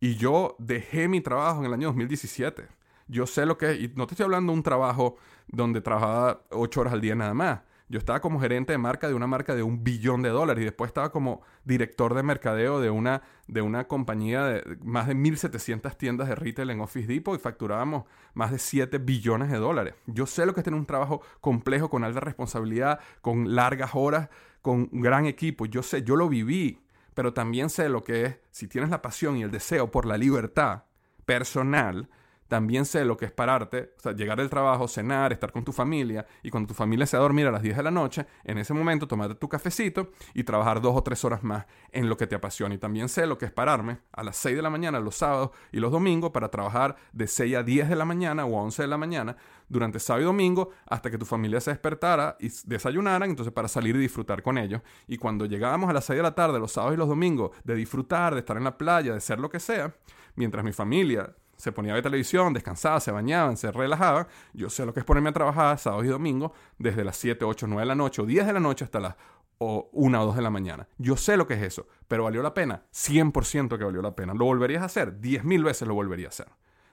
Y 0.00 0.16
yo 0.16 0.56
dejé 0.58 1.08
mi 1.08 1.20
trabajo 1.20 1.60
en 1.60 1.66
el 1.66 1.74
año 1.74 1.88
2017. 1.88 2.68
Yo 3.08 3.26
sé 3.26 3.46
lo 3.46 3.58
que 3.58 3.72
es, 3.72 3.80
y 3.80 3.92
no 3.94 4.06
te 4.06 4.14
estoy 4.14 4.24
hablando 4.24 4.52
de 4.52 4.58
un 4.58 4.62
trabajo 4.62 5.16
donde 5.48 5.80
trabajaba 5.80 6.42
ocho 6.50 6.80
horas 6.80 6.92
al 6.92 7.00
día 7.00 7.14
nada 7.14 7.34
más. 7.34 7.60
Yo 7.88 7.98
estaba 7.98 8.20
como 8.20 8.40
gerente 8.40 8.72
de 8.72 8.78
marca 8.78 9.08
de 9.08 9.14
una 9.14 9.26
marca 9.26 9.54
de 9.54 9.62
un 9.62 9.84
billón 9.84 10.22
de 10.22 10.30
dólares 10.30 10.62
y 10.62 10.64
después 10.64 10.88
estaba 10.88 11.12
como 11.12 11.42
director 11.64 12.14
de 12.14 12.22
mercadeo 12.22 12.80
de 12.80 12.88
una, 12.88 13.22
de 13.46 13.60
una 13.60 13.86
compañía 13.86 14.42
de 14.44 14.78
más 14.82 15.06
de 15.06 15.14
1.700 15.14 15.94
tiendas 15.96 16.28
de 16.28 16.34
retail 16.34 16.70
en 16.70 16.80
Office 16.80 17.06
Depot 17.06 17.38
y 17.38 17.38
facturábamos 17.38 18.04
más 18.32 18.50
de 18.50 18.58
7 18.58 18.98
billones 18.98 19.50
de 19.50 19.58
dólares. 19.58 19.94
Yo 20.06 20.24
sé 20.24 20.46
lo 20.46 20.54
que 20.54 20.60
es 20.60 20.64
tener 20.64 20.80
un 20.80 20.86
trabajo 20.86 21.20
complejo, 21.40 21.90
con 21.90 22.04
alta 22.04 22.20
responsabilidad, 22.20 23.00
con 23.20 23.54
largas 23.54 23.90
horas, 23.92 24.30
con 24.62 24.88
un 24.90 25.00
gran 25.02 25.26
equipo. 25.26 25.66
Yo 25.66 25.82
sé, 25.82 26.02
yo 26.02 26.16
lo 26.16 26.28
viví 26.30 26.80
pero 27.14 27.32
también 27.32 27.70
sé 27.70 27.88
lo 27.88 28.02
que 28.02 28.24
es, 28.24 28.36
si 28.50 28.68
tienes 28.68 28.90
la 28.90 29.00
pasión 29.00 29.36
y 29.36 29.42
el 29.42 29.50
deseo 29.50 29.90
por 29.90 30.04
la 30.04 30.18
libertad, 30.18 30.82
personal, 31.24 32.08
también 32.48 32.84
sé 32.84 33.04
lo 33.04 33.16
que 33.16 33.26
es 33.26 33.32
pararte, 33.32 33.92
o 33.98 34.00
sea, 34.00 34.12
llegar 34.12 34.38
del 34.38 34.50
trabajo, 34.50 34.88
cenar, 34.88 35.32
estar 35.32 35.52
con 35.52 35.64
tu 35.64 35.72
familia 35.72 36.26
y 36.42 36.50
cuando 36.50 36.68
tu 36.68 36.74
familia 36.74 37.06
se 37.06 37.16
va 37.16 37.22
a 37.22 37.24
dormir 37.24 37.46
a 37.46 37.50
las 37.50 37.62
10 37.62 37.76
de 37.76 37.82
la 37.82 37.90
noche, 37.90 38.26
en 38.44 38.58
ese 38.58 38.74
momento 38.74 39.08
tomarte 39.08 39.34
tu 39.34 39.48
cafecito 39.48 40.10
y 40.34 40.44
trabajar 40.44 40.80
dos 40.80 40.96
o 40.96 41.02
tres 41.02 41.24
horas 41.24 41.42
más 41.42 41.66
en 41.92 42.08
lo 42.08 42.16
que 42.16 42.26
te 42.26 42.34
apasiona. 42.34 42.74
Y 42.74 42.78
también 42.78 43.08
sé 43.08 43.26
lo 43.26 43.38
que 43.38 43.46
es 43.46 43.52
pararme 43.52 43.98
a 44.12 44.22
las 44.22 44.36
6 44.36 44.56
de 44.56 44.62
la 44.62 44.70
mañana 44.70 45.00
los 45.00 45.16
sábados 45.16 45.50
y 45.72 45.80
los 45.80 45.90
domingos 45.90 46.30
para 46.30 46.50
trabajar 46.50 46.96
de 47.12 47.26
6 47.26 47.56
a 47.56 47.62
10 47.62 47.88
de 47.88 47.96
la 47.96 48.04
mañana 48.04 48.44
o 48.44 48.58
a 48.58 48.62
11 48.62 48.82
de 48.82 48.88
la 48.88 48.98
mañana 48.98 49.36
durante 49.68 49.98
sábado 49.98 50.22
y 50.22 50.26
domingo 50.26 50.70
hasta 50.86 51.10
que 51.10 51.18
tu 51.18 51.24
familia 51.24 51.60
se 51.60 51.70
despertara 51.70 52.36
y 52.38 52.50
desayunaran, 52.64 53.30
entonces 53.30 53.52
para 53.52 53.68
salir 53.68 53.96
y 53.96 54.00
disfrutar 54.00 54.42
con 54.42 54.58
ellos. 54.58 54.82
Y 55.06 55.16
cuando 55.16 55.46
llegábamos 55.46 55.88
a 55.90 55.92
las 55.92 56.04
6 56.04 56.18
de 56.18 56.22
la 56.22 56.34
tarde 56.34 56.58
los 56.58 56.72
sábados 56.72 56.94
y 56.94 56.98
los 56.98 57.08
domingos 57.08 57.50
de 57.64 57.74
disfrutar, 57.74 58.34
de 58.34 58.40
estar 58.40 58.56
en 58.56 58.64
la 58.64 58.76
playa, 58.76 59.14
de 59.14 59.20
ser 59.20 59.38
lo 59.40 59.48
que 59.48 59.60
sea, 59.60 59.94
mientras 60.36 60.64
mi 60.64 60.72
familia 60.72 61.34
se 61.56 61.72
ponía 61.72 61.92
a 61.92 61.94
ver 61.94 62.02
televisión, 62.02 62.52
descansaba, 62.52 63.00
se 63.00 63.10
bañaban, 63.10 63.56
se 63.56 63.70
relajaba. 63.70 64.28
Yo 64.52 64.70
sé 64.70 64.84
lo 64.84 64.92
que 64.92 65.00
es 65.00 65.06
ponerme 65.06 65.30
a 65.30 65.32
trabajar 65.32 65.78
sábados 65.78 66.04
y 66.04 66.08
domingos 66.08 66.52
desde 66.78 67.04
las 67.04 67.16
7, 67.16 67.44
8, 67.44 67.66
9 67.66 67.82
de 67.82 67.86
la 67.86 67.94
noche 67.94 68.22
o 68.22 68.26
10 68.26 68.46
de 68.46 68.52
la 68.52 68.60
noche 68.60 68.84
hasta 68.84 69.00
las 69.00 69.16
o 69.58 69.88
1 69.92 70.22
o 70.22 70.26
2 70.26 70.36
de 70.36 70.42
la 70.42 70.50
mañana. 70.50 70.88
Yo 70.98 71.16
sé 71.16 71.36
lo 71.36 71.46
que 71.46 71.54
es 71.54 71.62
eso, 71.62 71.86
pero 72.08 72.24
¿valió 72.24 72.42
la 72.42 72.54
pena? 72.54 72.82
100% 72.92 73.78
que 73.78 73.84
valió 73.84 74.02
la 74.02 74.14
pena. 74.14 74.34
¿Lo 74.34 74.44
volverías 74.44 74.82
a 74.82 74.86
hacer? 74.86 75.20
10.000 75.20 75.64
veces 75.64 75.88
lo 75.88 75.94
volvería 75.94 76.26
a 76.26 76.30
hacer. 76.30 76.48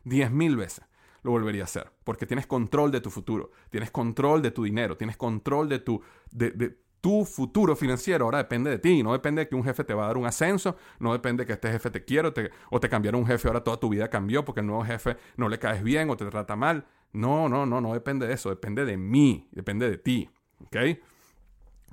10.000 0.06 0.56
veces 0.56 0.86
lo 1.24 1.32
volvería 1.32 1.64
a 1.64 1.66
hacer. 1.66 1.92
Porque 2.04 2.26
tienes 2.26 2.48
control 2.48 2.92
de 2.92 3.02
tu 3.02 3.10
futuro, 3.10 3.52
tienes 3.70 3.92
control 3.92 4.42
de 4.42 4.52
tu 4.52 4.64
dinero, 4.64 4.98
tienes 4.98 5.18
control 5.18 5.70
de 5.70 5.80
tu, 5.80 6.02
tu 7.02 7.26
futuro 7.26 7.76
financiero 7.76 8.26
ahora 8.26 8.38
depende 8.38 8.70
de 8.70 8.78
ti, 8.78 9.02
no 9.02 9.12
depende 9.12 9.42
de 9.42 9.50
que 9.50 9.56
un 9.56 9.64
jefe 9.64 9.84
te 9.84 9.94
va 9.94 10.04
a 10.04 10.08
dar 10.08 10.18
un 10.18 10.26
ascenso, 10.28 10.78
no 11.00 11.12
depende 11.12 11.42
de 11.42 11.48
que 11.48 11.54
este 11.54 11.72
jefe 11.72 11.90
te 11.90 12.06
quiera 12.06 12.30
o 12.30 12.34
te, 12.34 12.52
o 12.70 12.80
cambiaron 12.80 13.22
un 13.22 13.28
jefe, 13.28 13.48
ahora 13.48 13.64
toda 13.64 13.80
tu 13.80 13.90
vida 13.90 14.10
cambió 14.10 14.46
porque 14.46 14.62
el 14.62 14.68
nuevo 14.68 14.86
jefe 14.86 15.18
no 15.36 15.50
le 15.50 15.58
caes 15.60 15.84
bien 15.84 16.10
o 16.10 16.16
te 16.16 16.26
trata 16.26 16.56
mal. 16.56 16.86
No, 17.14 17.50
no, 17.50 17.66
no, 17.66 17.82
no 17.82 17.94
depende 17.94 18.28
de 18.28 18.34
eso, 18.34 18.50
depende 18.50 18.86
de 18.86 18.98
mí, 18.98 19.50
depende 19.52 19.90
de 19.90 19.98
ti. 19.98 20.30
¿Ok? 20.60 20.78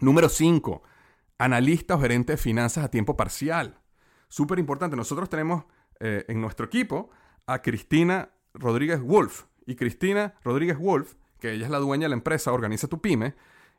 Número 0.01 0.29
5. 0.29 0.83
Analista 1.39 1.97
o 1.97 2.01
gerente 2.01 2.35
de 2.35 2.37
finanzas 2.37 2.85
a 2.85 2.91
tiempo 2.91 3.17
parcial. 3.17 3.81
Súper 4.29 4.59
importante. 4.59 4.97
Nosotros 4.97 5.29
tenemos 5.29 5.65
eh, 6.01 6.25
en 6.29 6.41
nuestro 6.41 6.67
equipo 6.67 7.11
a 7.47 7.63
Cristina 7.63 8.31
Rodríguez 8.55 9.01
Wolf. 9.01 9.45
Y 9.67 9.75
Cristina 9.75 10.35
Rodríguez 10.45 10.79
Wolf, 10.79 11.15
que 11.41 11.53
ella 11.53 11.65
es 11.65 11.71
la 11.71 11.79
dueña 11.79 12.05
de 12.05 12.11
la 12.11 12.15
empresa 12.15 12.53
Organiza 12.53 12.87
tu 12.87 13.01
Pyme, 13.01 13.35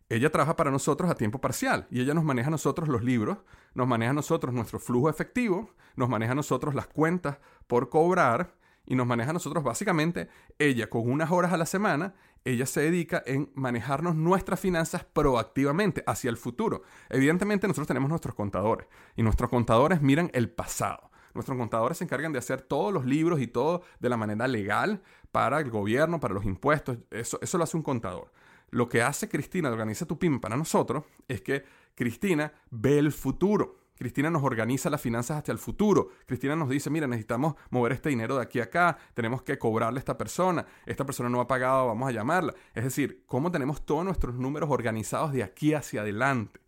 ella 0.09 0.31
trabaja 0.31 0.55
para 0.55 0.71
nosotros 0.71 1.09
a 1.09 1.15
tiempo 1.15 1.39
parcial 1.39 1.87
y 1.91 2.01
ella 2.01 2.15
nos 2.15 2.23
maneja 2.23 2.47
a 2.47 2.51
nosotros 2.51 2.89
los 2.89 3.03
libros, 3.03 3.37
nos 3.75 3.87
maneja 3.87 4.09
a 4.09 4.15
nosotros 4.15 4.53
nuestro 4.53 4.79
flujo 4.79 5.09
efectivo, 5.09 5.69
nos 5.95 6.09
maneja 6.09 6.31
a 6.31 6.35
nosotros 6.35 6.73
las 6.73 6.87
cuentas 6.87 7.37
por 7.67 7.89
cobrar 7.89 8.55
y 8.87 8.95
nos 8.95 9.05
maneja 9.05 9.29
a 9.29 9.33
nosotros 9.33 9.63
básicamente 9.63 10.27
ella 10.57 10.89
con 10.89 11.09
unas 11.09 11.31
horas 11.31 11.53
a 11.53 11.57
la 11.57 11.67
semana, 11.67 12.15
ella 12.43 12.65
se 12.65 12.81
dedica 12.81 13.21
en 13.25 13.51
manejarnos 13.53 14.15
nuestras 14.15 14.59
finanzas 14.59 15.03
proactivamente 15.03 16.03
hacia 16.07 16.31
el 16.31 16.37
futuro. 16.37 16.81
Evidentemente 17.09 17.67
nosotros 17.67 17.87
tenemos 17.87 18.09
nuestros 18.09 18.33
contadores 18.33 18.87
y 19.15 19.21
nuestros 19.21 19.49
contadores 19.51 20.01
miran 20.01 20.31
el 20.33 20.49
pasado. 20.49 21.11
Nuestros 21.35 21.57
contadores 21.57 21.99
se 21.99 22.05
encargan 22.05 22.33
de 22.33 22.39
hacer 22.39 22.61
todos 22.61 22.91
los 22.91 23.05
libros 23.05 23.39
y 23.39 23.47
todo 23.47 23.83
de 23.99 24.09
la 24.09 24.17
manera 24.17 24.47
legal 24.47 25.03
para 25.31 25.59
el 25.59 25.69
gobierno, 25.69 26.19
para 26.19 26.33
los 26.33 26.45
impuestos. 26.45 26.97
Eso, 27.11 27.37
eso 27.41 27.57
lo 27.59 27.65
hace 27.65 27.77
un 27.77 27.83
contador. 27.83 28.31
Lo 28.71 28.87
que 28.87 29.01
hace 29.01 29.29
Cristina 29.29 29.69
de 29.69 29.73
Organiza 29.73 30.05
tu 30.05 30.19
PYME 30.19 30.39
para 30.39 30.57
nosotros 30.57 31.03
es 31.27 31.41
que 31.41 31.63
Cristina 31.95 32.51
ve 32.69 32.99
el 32.99 33.11
futuro. 33.11 33.77
Cristina 33.99 34.29
nos 34.29 34.43
organiza 34.43 34.89
las 34.89 35.01
finanzas 35.01 35.39
hacia 35.39 35.51
el 35.51 35.57
futuro. 35.57 36.09
Cristina 36.25 36.55
nos 36.55 36.69
dice, 36.69 36.89
mira, 36.89 37.05
necesitamos 37.05 37.55
mover 37.69 37.91
este 37.91 38.07
dinero 38.07 38.37
de 38.37 38.43
aquí 38.43 38.61
a 38.61 38.63
acá, 38.63 38.97
tenemos 39.13 39.41
que 39.41 39.59
cobrarle 39.59 39.97
a 39.97 39.99
esta 39.99 40.17
persona, 40.17 40.65
esta 40.85 41.05
persona 41.05 41.27
no 41.27 41.41
ha 41.41 41.47
pagado, 41.47 41.87
vamos 41.87 42.07
a 42.07 42.13
llamarla. 42.13 42.53
Es 42.73 42.85
decir, 42.85 43.23
cómo 43.25 43.51
tenemos 43.51 43.85
todos 43.85 44.05
nuestros 44.05 44.35
números 44.35 44.69
organizados 44.71 45.33
de 45.33 45.43
aquí 45.43 45.73
hacia 45.73 46.01
adelante. 46.01 46.61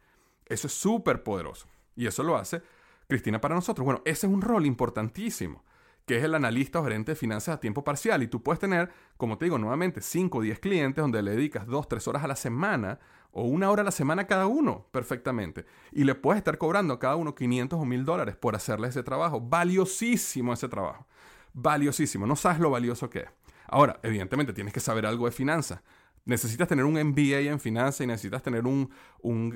Eso 0.46 0.68
es 0.68 0.74
súper 0.74 1.24
poderoso. 1.24 1.70
Y 1.96 2.06
eso 2.08 2.22
lo 2.24 2.36
hace 2.36 2.62
Cristina 3.08 3.40
para 3.40 3.56
nosotros. 3.56 3.86
Bueno, 3.86 4.02
ese 4.04 4.28
es 4.28 4.34
un 4.34 4.42
rol 4.42 4.66
importantísimo 4.66 5.64
que 6.06 6.18
es 6.18 6.24
el 6.24 6.36
analista 6.36 6.80
o 6.80 6.84
gerente 6.84 7.14
de 7.14 7.16
finanzas 7.16 7.56
a 7.56 7.60
tiempo 7.60 7.84
parcial. 7.84 8.24
Y 8.24 8.28
tú 8.28 8.44
puedes 8.44 8.60
tener, 8.60 8.92
como 9.22 9.38
te 9.38 9.46
digo, 9.46 9.60
nuevamente 9.60 10.02
5 10.02 10.40
o 10.40 10.42
10 10.42 10.58
clientes 10.58 11.00
donde 11.00 11.22
le 11.22 11.36
dedicas 11.36 11.68
2, 11.68 11.88
3 11.88 12.08
horas 12.08 12.24
a 12.24 12.28
la 12.28 12.36
semana 12.36 12.98
o 13.32 13.44
una 13.44 13.70
hora 13.70 13.84
a 13.84 13.86
la 13.86 13.92
semana 13.92 14.26
cada 14.26 14.48
uno 14.48 14.88
perfectamente. 14.92 15.68
Y 15.92 16.06
le 16.06 16.16
puedes 16.16 16.40
estar 16.40 16.58
cobrando 16.58 16.96
a 16.96 17.00
cada 17.00 17.18
uno 17.18 17.36
500 17.36 17.80
o 17.80 17.86
1000 17.86 18.04
dólares 18.04 18.36
por 18.36 18.56
hacerle 18.56 18.88
ese 18.88 19.04
trabajo. 19.04 19.40
Valiosísimo 19.40 20.54
ese 20.54 20.68
trabajo. 20.68 21.06
Valiosísimo. 21.54 22.26
No 22.26 22.36
sabes 22.36 22.60
lo 22.60 22.72
valioso 22.72 23.12
que 23.12 23.20
es. 23.20 23.30
Ahora, 23.68 24.00
evidentemente 24.02 24.54
tienes 24.54 24.74
que 24.74 24.80
saber 24.80 25.06
algo 25.06 25.28
de 25.28 25.32
finanzas. 25.32 25.82
Necesitas 26.24 26.68
tener 26.68 26.86
un 26.86 26.94
MBA 26.94 27.40
en 27.52 27.60
finanzas 27.60 28.02
y 28.02 28.08
necesitas 28.08 28.44
tener 28.44 28.66
un, 28.68 28.90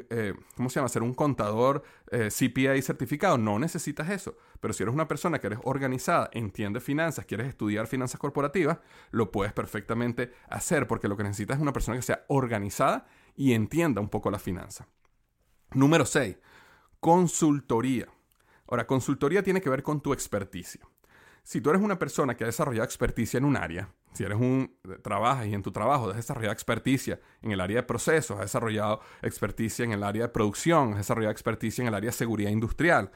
eh, 0.10 0.34
¿cómo 0.56 0.70
se 0.70 0.80
llama? 0.80 0.90
Ser 0.90 1.04
un 1.04 1.14
contador 1.14 1.84
eh, 2.10 2.30
CPA 2.30 2.82
certificado. 2.82 3.38
No 3.38 3.60
necesitas 3.60 4.10
eso. 4.10 4.36
Pero 4.60 4.74
si 4.74 4.82
eres 4.82 4.96
una 4.96 5.08
persona 5.08 5.40
que 5.40 5.48
eres 5.48 5.60
organizada, 5.64 6.30
entiende 6.34 6.80
finanzas, 6.80 7.26
quieres 7.26 7.48
estudiar 7.48 7.86
finanzas 7.86 8.20
corporativas, 8.20 8.80
lo 9.12 9.32
puedes 9.32 9.54
perfectamente 9.54 10.34
hacer 10.50 10.88
porque 10.88 11.08
lo 11.08 11.16
que 11.16 11.24
necesitas 11.24 11.58
es 11.58 11.62
una 11.62 11.74
persona 11.74 11.98
que 11.98 12.04
sea 12.04 12.26
organizada 12.30 13.06
y 13.36 13.54
entienda 13.54 14.02
un 14.02 14.10
poco 14.10 14.32
la 14.32 14.40
finanza. 14.40 14.88
Número 15.74 16.06
6. 16.06 16.38
Consultoría. 17.00 18.08
Ahora, 18.68 18.88
consultoría 18.88 19.44
tiene 19.44 19.62
que 19.62 19.70
ver 19.70 19.84
con 19.84 20.02
tu 20.02 20.14
experticia. 20.14 20.82
Si 21.44 21.62
tú 21.62 21.70
eres 21.70 21.84
una 21.84 22.00
persona 22.00 22.36
que 22.36 22.44
ha 22.44 22.48
desarrollado 22.48 22.86
experticia 22.86 23.38
en 23.38 23.46
un 23.46 23.56
área, 23.56 23.94
si 24.16 24.24
eres 24.24 24.40
un 24.40 24.76
trabajas 25.04 25.48
y 25.48 25.54
en 25.54 25.62
tu 25.62 25.72
trabajo 25.72 26.10
has 26.10 26.16
desarrollado 26.16 26.54
experticia 26.54 27.20
en 27.42 27.52
el 27.52 27.62
área 27.62 27.78
de 27.78 27.84
procesos, 27.84 28.38
has 28.38 28.46
desarrollado 28.46 29.02
experticia 29.22 29.86
en 29.86 29.92
el 29.92 30.04
área 30.04 30.24
de 30.24 30.30
producción, 30.30 30.94
has 30.94 31.00
desarrollado 31.00 31.32
experticia 31.32 31.82
en 31.82 31.90
el 31.90 31.94
área 31.94 32.10
de 32.10 32.18
seguridad 32.18 32.52
industrial, 32.52 33.12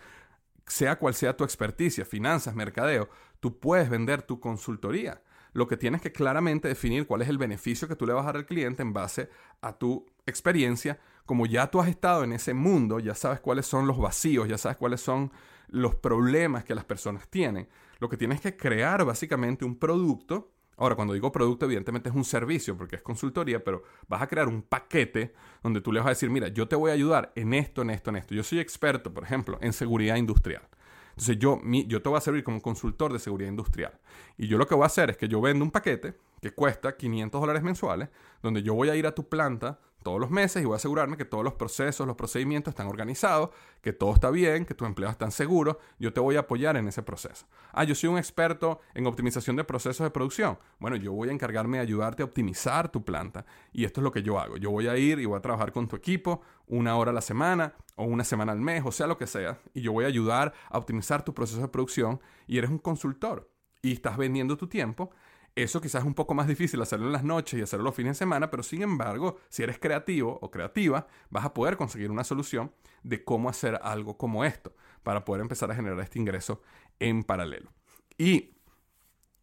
sea 0.67 0.97
cual 0.97 1.13
sea 1.13 1.35
tu 1.35 1.43
experticia, 1.43 2.05
finanzas, 2.05 2.55
mercadeo, 2.55 3.09
tú 3.39 3.59
puedes 3.59 3.89
vender 3.89 4.21
tu 4.21 4.39
consultoría. 4.39 5.21
Lo 5.53 5.67
que 5.67 5.77
tienes 5.77 6.01
que 6.01 6.11
claramente 6.11 6.67
definir 6.67 7.07
cuál 7.07 7.23
es 7.23 7.29
el 7.29 7.37
beneficio 7.37 7.87
que 7.87 7.95
tú 7.95 8.05
le 8.05 8.13
vas 8.13 8.23
a 8.23 8.27
dar 8.27 8.37
al 8.37 8.45
cliente 8.45 8.83
en 8.83 8.93
base 8.93 9.29
a 9.61 9.73
tu 9.73 10.05
experiencia. 10.25 10.99
Como 11.25 11.45
ya 11.45 11.71
tú 11.71 11.81
has 11.81 11.87
estado 11.87 12.23
en 12.23 12.33
ese 12.33 12.53
mundo, 12.53 12.99
ya 12.99 13.15
sabes 13.15 13.39
cuáles 13.39 13.65
son 13.65 13.87
los 13.87 13.97
vacíos, 13.97 14.47
ya 14.47 14.57
sabes 14.57 14.77
cuáles 14.77 15.01
son 15.01 15.31
los 15.67 15.95
problemas 15.95 16.63
que 16.63 16.75
las 16.75 16.85
personas 16.85 17.27
tienen. 17.29 17.67
Lo 17.99 18.09
que 18.09 18.17
tienes 18.17 18.41
que 18.41 18.55
crear 18.55 19.03
básicamente 19.05 19.65
un 19.65 19.77
producto. 19.77 20.51
Ahora, 20.79 20.95
cuando 20.95 21.13
digo 21.13 21.29
producto, 21.29 21.65
evidentemente 21.65 22.07
es 22.07 22.15
un 22.15 22.23
servicio 22.23 22.77
porque 22.77 22.95
es 22.95 23.01
consultoría, 23.01 23.61
pero 23.61 23.83
vas 24.07 24.21
a 24.21 24.27
crear 24.27 24.47
un 24.47 24.61
paquete 24.61 25.33
donde 25.61 25.81
tú 25.81 25.91
le 25.91 25.99
vas 25.99 26.07
a 26.07 26.09
decir, 26.11 26.29
mira, 26.29 26.47
yo 26.47 26.69
te 26.69 26.75
voy 26.77 26.89
a 26.89 26.93
ayudar 26.93 27.33
en 27.35 27.53
esto, 27.53 27.81
en 27.81 27.89
esto, 27.89 28.09
en 28.11 28.15
esto. 28.15 28.33
Yo 28.33 28.43
soy 28.43 28.59
experto, 28.59 29.13
por 29.13 29.25
ejemplo, 29.25 29.57
en 29.61 29.73
seguridad 29.73 30.15
industrial. 30.15 30.61
Entonces 31.09 31.37
yo, 31.37 31.59
yo 31.85 32.01
te 32.01 32.07
voy 32.07 32.17
a 32.17 32.21
servir 32.21 32.45
como 32.45 32.61
consultor 32.61 33.11
de 33.11 33.19
seguridad 33.19 33.49
industrial. 33.49 33.91
Y 34.37 34.47
yo 34.47 34.57
lo 34.57 34.65
que 34.67 34.73
voy 34.73 34.83
a 34.83 34.87
hacer 34.87 35.09
es 35.09 35.17
que 35.17 35.27
yo 35.27 35.41
vendo 35.41 35.65
un 35.65 35.71
paquete 35.71 36.15
que 36.41 36.51
cuesta 36.51 36.95
500 36.95 37.41
dólares 37.41 37.61
mensuales, 37.61 38.07
donde 38.41 38.63
yo 38.63 38.73
voy 38.73 38.87
a 38.87 38.95
ir 38.95 39.05
a 39.05 39.13
tu 39.13 39.27
planta 39.27 39.79
todos 40.03 40.19
los 40.19 40.29
meses 40.29 40.61
y 40.61 40.65
voy 40.65 40.73
a 40.73 40.77
asegurarme 40.77 41.17
que 41.17 41.25
todos 41.25 41.43
los 41.43 41.53
procesos, 41.53 42.07
los 42.07 42.15
procedimientos 42.15 42.71
están 42.71 42.87
organizados, 42.87 43.49
que 43.81 43.93
todo 43.93 44.13
está 44.13 44.29
bien, 44.29 44.65
que 44.65 44.73
tus 44.73 44.87
empleados 44.87 45.13
están 45.13 45.31
seguros. 45.31 45.77
Yo 45.99 46.13
te 46.13 46.19
voy 46.19 46.35
a 46.35 46.41
apoyar 46.41 46.77
en 46.77 46.87
ese 46.87 47.03
proceso. 47.03 47.45
Ah, 47.71 47.83
yo 47.83 47.95
soy 47.95 48.09
un 48.09 48.17
experto 48.17 48.79
en 48.93 49.07
optimización 49.07 49.55
de 49.55 49.63
procesos 49.63 50.03
de 50.05 50.11
producción. 50.11 50.57
Bueno, 50.79 50.95
yo 50.95 51.11
voy 51.11 51.29
a 51.29 51.31
encargarme 51.31 51.77
de 51.77 51.83
ayudarte 51.83 52.23
a 52.23 52.25
optimizar 52.25 52.89
tu 52.89 53.03
planta. 53.03 53.45
Y 53.71 53.85
esto 53.85 54.01
es 54.01 54.03
lo 54.03 54.11
que 54.11 54.23
yo 54.23 54.39
hago. 54.39 54.57
Yo 54.57 54.71
voy 54.71 54.87
a 54.87 54.97
ir 54.97 55.19
y 55.19 55.25
voy 55.25 55.37
a 55.37 55.41
trabajar 55.41 55.71
con 55.71 55.87
tu 55.87 55.95
equipo 55.95 56.41
una 56.67 56.95
hora 56.95 57.11
a 57.11 57.13
la 57.13 57.21
semana 57.21 57.73
o 57.95 58.03
una 58.05 58.23
semana 58.23 58.51
al 58.51 58.59
mes, 58.59 58.83
o 58.85 58.91
sea 58.91 59.07
lo 59.07 59.17
que 59.17 59.27
sea. 59.27 59.59
Y 59.73 59.81
yo 59.81 59.91
voy 59.91 60.05
a 60.05 60.07
ayudar 60.07 60.53
a 60.69 60.77
optimizar 60.77 61.23
tu 61.23 61.33
proceso 61.33 61.61
de 61.61 61.67
producción. 61.67 62.21
Y 62.47 62.57
eres 62.57 62.69
un 62.69 62.79
consultor 62.79 63.49
y 63.81 63.93
estás 63.93 64.17
vendiendo 64.17 64.57
tu 64.57 64.67
tiempo 64.67 65.11
eso 65.55 65.81
quizás 65.81 66.01
es 66.01 66.07
un 66.07 66.13
poco 66.13 66.33
más 66.33 66.47
difícil 66.47 66.81
hacerlo 66.81 67.07
en 67.07 67.13
las 67.13 67.23
noches 67.23 67.59
y 67.59 67.61
hacerlo 67.61 67.85
los 67.85 67.95
fines 67.95 68.11
de 68.11 68.19
semana, 68.19 68.49
pero 68.49 68.63
sin 68.63 68.81
embargo, 68.81 69.37
si 69.49 69.63
eres 69.63 69.79
creativo 69.79 70.39
o 70.41 70.51
creativa, 70.51 71.07
vas 71.29 71.45
a 71.45 71.53
poder 71.53 71.77
conseguir 71.77 72.11
una 72.11 72.23
solución 72.23 72.73
de 73.03 73.23
cómo 73.23 73.49
hacer 73.49 73.79
algo 73.83 74.17
como 74.17 74.45
esto 74.45 74.75
para 75.03 75.25
poder 75.25 75.41
empezar 75.41 75.71
a 75.71 75.75
generar 75.75 75.99
este 75.99 76.19
ingreso 76.19 76.61
en 76.99 77.23
paralelo. 77.23 77.71
Y 78.17 78.55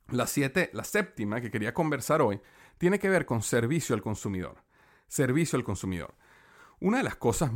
la, 0.09 0.27
siete, 0.27 0.71
la 0.73 0.85
séptima 0.85 1.41
que 1.41 1.51
quería 1.51 1.75
conversar 1.75 2.23
hoy 2.23 2.41
tiene 2.79 2.99
que 2.99 3.09
ver 3.09 3.27
con 3.27 3.43
servicio 3.43 3.95
al 3.95 4.03
consumidor. 4.03 4.63
Servicio 5.09 5.57
al 5.57 5.65
consumidor. 5.65 6.15
Una 6.81 6.99
de 6.99 7.05
las 7.05 7.17
cosas 7.17 7.51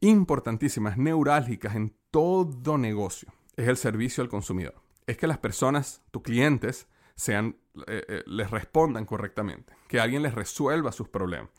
importantísimas, 0.00 0.98
neurálgicas 0.98 1.74
en 1.74 1.96
todo 2.10 2.78
negocio, 2.78 3.32
es 3.56 3.68
el 3.68 3.76
servicio 3.76 4.22
al 4.22 4.28
consumidor. 4.28 4.82
Es 5.06 5.16
que 5.16 5.26
las 5.26 5.38
personas, 5.38 6.02
tus 6.10 6.22
clientes, 6.22 6.88
sean, 7.16 7.56
eh, 7.86 8.04
eh, 8.08 8.22
les 8.26 8.50
respondan 8.50 9.04
correctamente, 9.04 9.72
que 9.88 10.00
alguien 10.00 10.22
les 10.22 10.34
resuelva 10.34 10.92
sus 10.92 11.08
problemas, 11.08 11.50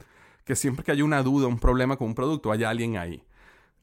que 0.43 0.55
siempre 0.55 0.83
que 0.83 0.91
haya 0.91 1.03
una 1.03 1.23
duda, 1.23 1.47
un 1.47 1.59
problema 1.59 1.97
con 1.97 2.09
un 2.09 2.15
producto, 2.15 2.51
haya 2.51 2.69
alguien 2.69 2.97
ahí. 2.97 3.23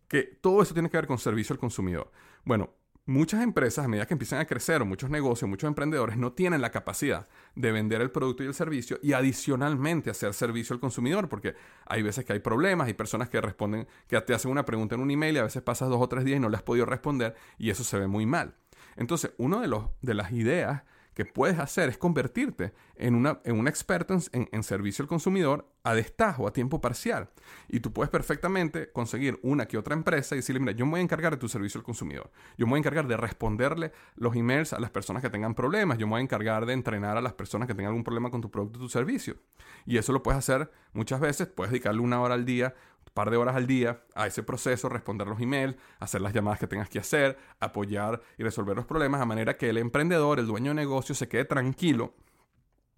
Que 0.08 0.22
todo 0.22 0.62
eso 0.62 0.74
tiene 0.74 0.90
que 0.90 0.96
ver 0.96 1.06
con 1.06 1.18
servicio 1.18 1.54
al 1.54 1.58
consumidor. 1.58 2.12
Bueno, 2.44 2.70
muchas 3.06 3.42
empresas, 3.42 3.84
a 3.84 3.88
medida 3.88 4.06
que 4.06 4.14
empiezan 4.14 4.40
a 4.40 4.46
crecer, 4.46 4.84
muchos 4.84 5.10
negocios, 5.10 5.48
muchos 5.48 5.66
emprendedores, 5.66 6.16
no 6.16 6.32
tienen 6.32 6.60
la 6.60 6.70
capacidad 6.70 7.28
de 7.54 7.72
vender 7.72 8.00
el 8.00 8.10
producto 8.10 8.44
y 8.44 8.46
el 8.46 8.54
servicio 8.54 8.98
y 9.02 9.14
adicionalmente 9.14 10.10
hacer 10.10 10.34
servicio 10.34 10.74
al 10.74 10.80
consumidor, 10.80 11.28
porque 11.28 11.54
hay 11.86 12.02
veces 12.02 12.24
que 12.24 12.34
hay 12.34 12.40
problemas, 12.40 12.86
hay 12.86 12.94
personas 12.94 13.28
que 13.28 13.40
responden, 13.40 13.88
que 14.06 14.20
te 14.20 14.34
hacen 14.34 14.50
una 14.50 14.64
pregunta 14.64 14.94
en 14.94 15.00
un 15.00 15.10
email 15.10 15.36
y 15.36 15.38
a 15.38 15.44
veces 15.44 15.62
pasas 15.62 15.88
dos 15.88 16.00
o 16.00 16.08
tres 16.08 16.24
días 16.24 16.36
y 16.36 16.40
no 16.40 16.48
le 16.48 16.56
has 16.56 16.62
podido 16.62 16.86
responder 16.86 17.34
y 17.58 17.70
eso 17.70 17.82
se 17.82 17.98
ve 17.98 18.06
muy 18.06 18.26
mal. 18.26 18.54
Entonces, 18.96 19.32
una 19.38 19.60
de, 19.60 19.68
los, 19.68 19.86
de 20.02 20.14
las 20.14 20.32
ideas 20.32 20.82
que 21.14 21.24
puedes 21.24 21.58
hacer 21.58 21.88
es 21.88 21.98
convertirte 21.98 22.72
en, 22.96 23.14
una, 23.14 23.40
en 23.44 23.58
un 23.58 23.68
experto 23.68 24.16
en, 24.32 24.62
servicio 24.62 25.02
al 25.02 25.08
consumidor 25.08 25.68
a 25.84 25.94
destajo, 25.94 26.46
a 26.46 26.52
tiempo 26.52 26.80
parcial. 26.80 27.28
Y 27.68 27.80
tú 27.80 27.92
puedes 27.92 28.10
perfectamente 28.10 28.90
conseguir 28.92 29.38
una 29.42 29.66
que 29.66 29.76
otra 29.76 29.94
empresa 29.94 30.34
y 30.34 30.38
decirle, 30.38 30.60
mira, 30.60 30.72
yo 30.72 30.86
me 30.86 30.92
voy 30.92 31.00
a 31.00 31.02
encargar 31.02 31.32
de 31.32 31.38
tu 31.38 31.48
servicio 31.48 31.78
al 31.78 31.84
consumidor. 31.84 32.30
Yo 32.56 32.66
me 32.66 32.70
voy 32.70 32.78
a 32.78 32.80
encargar 32.80 33.06
de 33.08 33.16
responderle 33.16 33.92
los 34.14 34.34
emails 34.36 34.72
a 34.72 34.80
las 34.80 34.90
personas 34.90 35.22
que 35.22 35.30
tengan 35.30 35.54
problemas. 35.54 35.98
Yo 35.98 36.06
me 36.06 36.12
voy 36.12 36.20
a 36.20 36.22
encargar 36.22 36.66
de 36.66 36.72
entrenar 36.72 37.16
a 37.16 37.20
las 37.20 37.32
personas 37.34 37.66
que 37.66 37.74
tengan 37.74 37.90
algún 37.90 38.04
problema 38.04 38.30
con 38.30 38.40
tu 38.40 38.50
producto 38.50 38.78
o 38.78 38.82
tu 38.82 38.88
servicio. 38.88 39.36
Y 39.84 39.98
eso 39.98 40.12
lo 40.12 40.22
puedes 40.22 40.38
hacer 40.38 40.70
muchas 40.92 41.20
veces. 41.20 41.48
Puedes 41.48 41.72
dedicarle 41.72 42.00
una 42.00 42.20
hora 42.20 42.34
al 42.34 42.44
día 42.44 42.74
par 43.14 43.30
de 43.30 43.36
horas 43.36 43.57
al 43.57 43.66
día 43.66 44.05
a 44.14 44.26
ese 44.26 44.42
proceso, 44.42 44.88
responder 44.88 45.26
los 45.26 45.40
emails, 45.40 45.76
hacer 45.98 46.20
las 46.20 46.32
llamadas 46.32 46.59
que 46.59 46.66
tengas 46.66 46.88
que 46.88 46.98
hacer, 46.98 47.36
apoyar 47.61 48.22
y 48.38 48.42
resolver 48.42 48.76
los 48.76 48.86
problemas, 48.86 49.20
a 49.20 49.26
manera 49.26 49.57
que 49.57 49.68
el 49.68 49.78
emprendedor, 49.78 50.38
el 50.38 50.46
dueño 50.46 50.70
de 50.70 50.76
negocio, 50.76 51.14
se 51.14 51.28
quede 51.28 51.44
tranquilo 51.44 52.14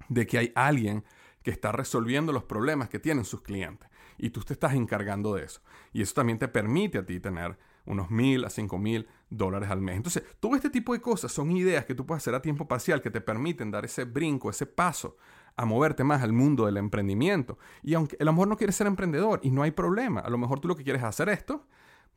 de 0.08 0.26
que 0.26 0.38
hay 0.38 0.52
alguien 0.54 1.04
que 1.42 1.50
está 1.50 1.72
resolviendo 1.72 2.32
los 2.32 2.44
problemas 2.44 2.88
que 2.88 2.98
tienen 2.98 3.24
sus 3.24 3.42
clientes. 3.42 3.88
Y 4.16 4.30
tú 4.30 4.40
te 4.40 4.52
estás 4.52 4.74
encargando 4.74 5.34
de 5.34 5.44
eso. 5.44 5.60
Y 5.92 6.02
eso 6.02 6.14
también 6.14 6.38
te 6.38 6.48
permite 6.48 6.98
a 6.98 7.06
ti 7.06 7.20
tener 7.20 7.58
unos 7.86 8.10
mil 8.10 8.44
a 8.44 8.50
cinco 8.50 8.78
mil 8.78 9.08
dólares 9.28 9.68
al 9.70 9.80
mes. 9.80 9.96
Entonces, 9.96 10.22
todo 10.40 10.54
este 10.54 10.70
tipo 10.70 10.92
de 10.92 11.00
cosas 11.00 11.32
son 11.32 11.50
ideas 11.50 11.84
que 11.84 11.94
tú 11.94 12.06
puedes 12.06 12.22
hacer 12.22 12.34
a 12.34 12.40
tiempo 12.40 12.66
parcial 12.66 13.02
que 13.02 13.10
te 13.10 13.20
permiten 13.20 13.70
dar 13.70 13.84
ese 13.84 14.04
brinco, 14.04 14.48
ese 14.48 14.66
paso 14.66 15.16
a 15.56 15.64
moverte 15.64 16.04
más 16.04 16.22
al 16.22 16.32
mundo 16.32 16.66
del 16.66 16.76
emprendimiento. 16.76 17.58
Y 17.82 17.94
aunque 17.94 18.16
a 18.20 18.24
lo 18.24 18.32
mejor 18.32 18.48
no 18.48 18.56
quieres 18.56 18.76
ser 18.76 18.86
emprendedor 18.86 19.40
y 19.42 19.50
no 19.50 19.62
hay 19.62 19.70
problema, 19.70 20.20
a 20.20 20.30
lo 20.30 20.38
mejor 20.38 20.60
tú 20.60 20.68
lo 20.68 20.76
que 20.76 20.84
quieres 20.84 21.02
es 21.02 21.08
hacer 21.08 21.28
esto, 21.28 21.66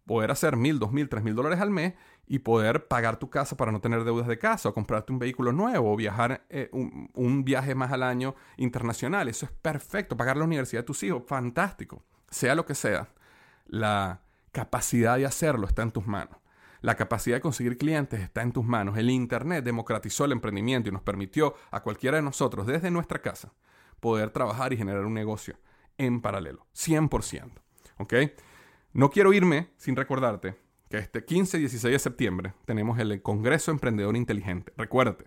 poder 0.06 0.32
hacer 0.32 0.56
mil, 0.56 0.80
dos 0.80 0.92
mil, 0.92 1.10
tres 1.10 1.24
mil 1.24 1.36
dólares 1.36 1.60
al 1.60 1.70
mes 1.70 1.94
y 2.26 2.40
poder 2.40 2.88
pagar 2.88 3.18
tu 3.18 3.30
casa 3.30 3.58
para 3.58 3.72
no 3.72 3.82
tener 3.82 4.04
deudas 4.06 4.28
de 4.28 4.40
casa 4.40 4.70
o 4.70 4.74
comprarte 4.74 5.12
un 5.12 5.20
vehículo 5.20 5.52
nuevo 5.52 5.92
o 5.92 5.96
viajar 5.96 6.46
eh, 6.50 6.70
un, 6.72 7.12
un, 7.14 7.44
viaje 7.44 7.76
más 7.76 7.92
al 7.92 8.04
año 8.04 8.36
internacional. 8.56 9.28
Eso 9.28 9.46
es 9.46 9.52
perfecto. 9.52 10.18
Pagar 10.18 10.38
la 10.38 10.46
universidad 10.46 10.82
de 10.82 10.86
tus 10.88 11.04
hijos, 11.04 11.24
fantástico. 11.28 12.04
Sea 12.30 12.56
lo 12.56 12.66
que 12.66 12.76
sea, 12.76 13.10
la 13.68 14.22
capacidad 14.52 15.18
de 15.18 15.26
hacerlo 15.26 15.68
está 15.68 15.84
en 15.84 15.92
tus 15.92 16.08
manos. 16.08 16.38
La 16.82 16.96
capacidad 16.96 17.38
de 17.38 17.42
conseguir 17.42 17.78
clientes 17.78 18.20
está 18.20 18.42
en 18.42 18.52
tus 18.52 18.66
manos. 18.66 18.98
El 18.98 19.10
Internet 19.10 19.64
democratizó 19.64 20.26
el 20.26 20.32
emprendimiento 20.32 20.90
y 20.90 20.92
nos 20.92 21.02
permitió 21.02 21.56
a 21.72 21.82
cualquiera 21.82 22.18
de 22.18 22.24
nosotros 22.24 22.68
desde 22.68 22.92
nuestra 22.92 23.22
casa 23.22 23.54
poder 24.00 24.30
trabajar 24.30 24.74
y 24.74 24.78
generar 24.78 25.06
un 25.06 25.14
negocio 25.14 25.58
en 25.98 26.22
paralelo. 26.22 26.68
100%. 26.76 27.52
¿Ok? 27.98 28.14
No 28.94 29.10
quiero 29.10 29.34
irme 29.34 29.70
sin 29.78 29.96
recordarte 29.96 30.56
que 30.90 30.98
este 30.98 31.26
15 31.26 31.58
y 31.58 31.62
16 31.62 31.92
de 31.92 32.00
septiembre 32.00 32.54
tenemos 32.66 33.00
el 33.00 33.22
Congreso 33.22 33.72
Emprendedor 33.72 34.16
Inteligente. 34.16 34.72
Recuérdate, 34.78 35.26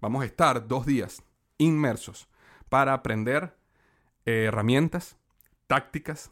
vamos 0.00 0.22
a 0.22 0.26
estar 0.26 0.66
dos 0.66 0.84
días 0.84 1.22
inmersos 1.56 2.28
para 2.68 2.92
aprender 2.92 3.56
eh, 4.26 4.44
herramientas, 4.48 5.16
tácticas, 5.66 6.30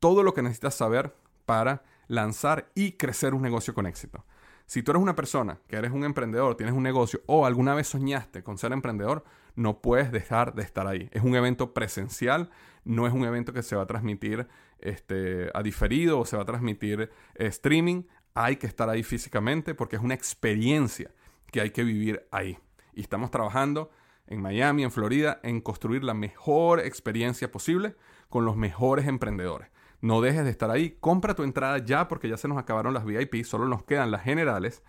todo 0.00 0.22
lo 0.22 0.32
que 0.32 0.42
necesitas 0.42 0.74
saber 0.74 1.14
para 1.44 1.84
lanzar 2.08 2.70
y 2.74 2.92
crecer 2.92 3.34
un 3.34 3.42
negocio 3.42 3.74
con 3.74 3.86
éxito. 3.86 4.24
Si 4.66 4.82
tú 4.82 4.90
eres 4.90 5.02
una 5.02 5.14
persona 5.14 5.60
que 5.68 5.76
eres 5.76 5.92
un 5.92 6.04
emprendedor, 6.04 6.56
tienes 6.56 6.74
un 6.74 6.82
negocio 6.82 7.20
o 7.26 7.46
alguna 7.46 7.74
vez 7.74 7.86
soñaste 7.86 8.42
con 8.42 8.58
ser 8.58 8.72
emprendedor, 8.72 9.24
no 9.54 9.80
puedes 9.80 10.10
dejar 10.10 10.54
de 10.54 10.62
estar 10.62 10.88
ahí. 10.88 11.08
Es 11.12 11.22
un 11.22 11.36
evento 11.36 11.72
presencial, 11.72 12.50
no 12.84 13.06
es 13.06 13.12
un 13.12 13.24
evento 13.24 13.52
que 13.52 13.62
se 13.62 13.76
va 13.76 13.82
a 13.82 13.86
transmitir 13.86 14.48
este, 14.78 15.50
a 15.54 15.62
diferido 15.62 16.18
o 16.18 16.24
se 16.24 16.36
va 16.36 16.42
a 16.42 16.46
transmitir 16.46 17.10
eh, 17.36 17.46
streaming. 17.46 18.02
Hay 18.34 18.56
que 18.56 18.66
estar 18.66 18.90
ahí 18.90 19.04
físicamente 19.04 19.74
porque 19.74 19.96
es 19.96 20.02
una 20.02 20.14
experiencia 20.14 21.12
que 21.52 21.60
hay 21.60 21.70
que 21.70 21.84
vivir 21.84 22.26
ahí. 22.32 22.58
Y 22.92 23.02
estamos 23.02 23.30
trabajando 23.30 23.90
en 24.26 24.42
Miami, 24.42 24.82
en 24.82 24.90
Florida, 24.90 25.38
en 25.44 25.60
construir 25.60 26.02
la 26.02 26.14
mejor 26.14 26.80
experiencia 26.80 27.52
posible 27.52 27.94
con 28.28 28.44
los 28.44 28.56
mejores 28.56 29.06
emprendedores. 29.06 29.68
No 30.00 30.20
dejes 30.20 30.44
de 30.44 30.50
estar 30.50 30.70
ahí. 30.70 30.96
Compra 31.00 31.34
tu 31.34 31.42
entrada 31.42 31.78
ya 31.78 32.06
porque 32.08 32.28
ya 32.28 32.36
se 32.36 32.46
nos 32.48 32.58
acabaron 32.58 32.92
las 32.94 33.04
VIP. 33.04 33.44
Solo 33.44 33.66
nos 33.66 33.82
quedan 33.84 34.10
las 34.10 34.22
generales 34.22 34.82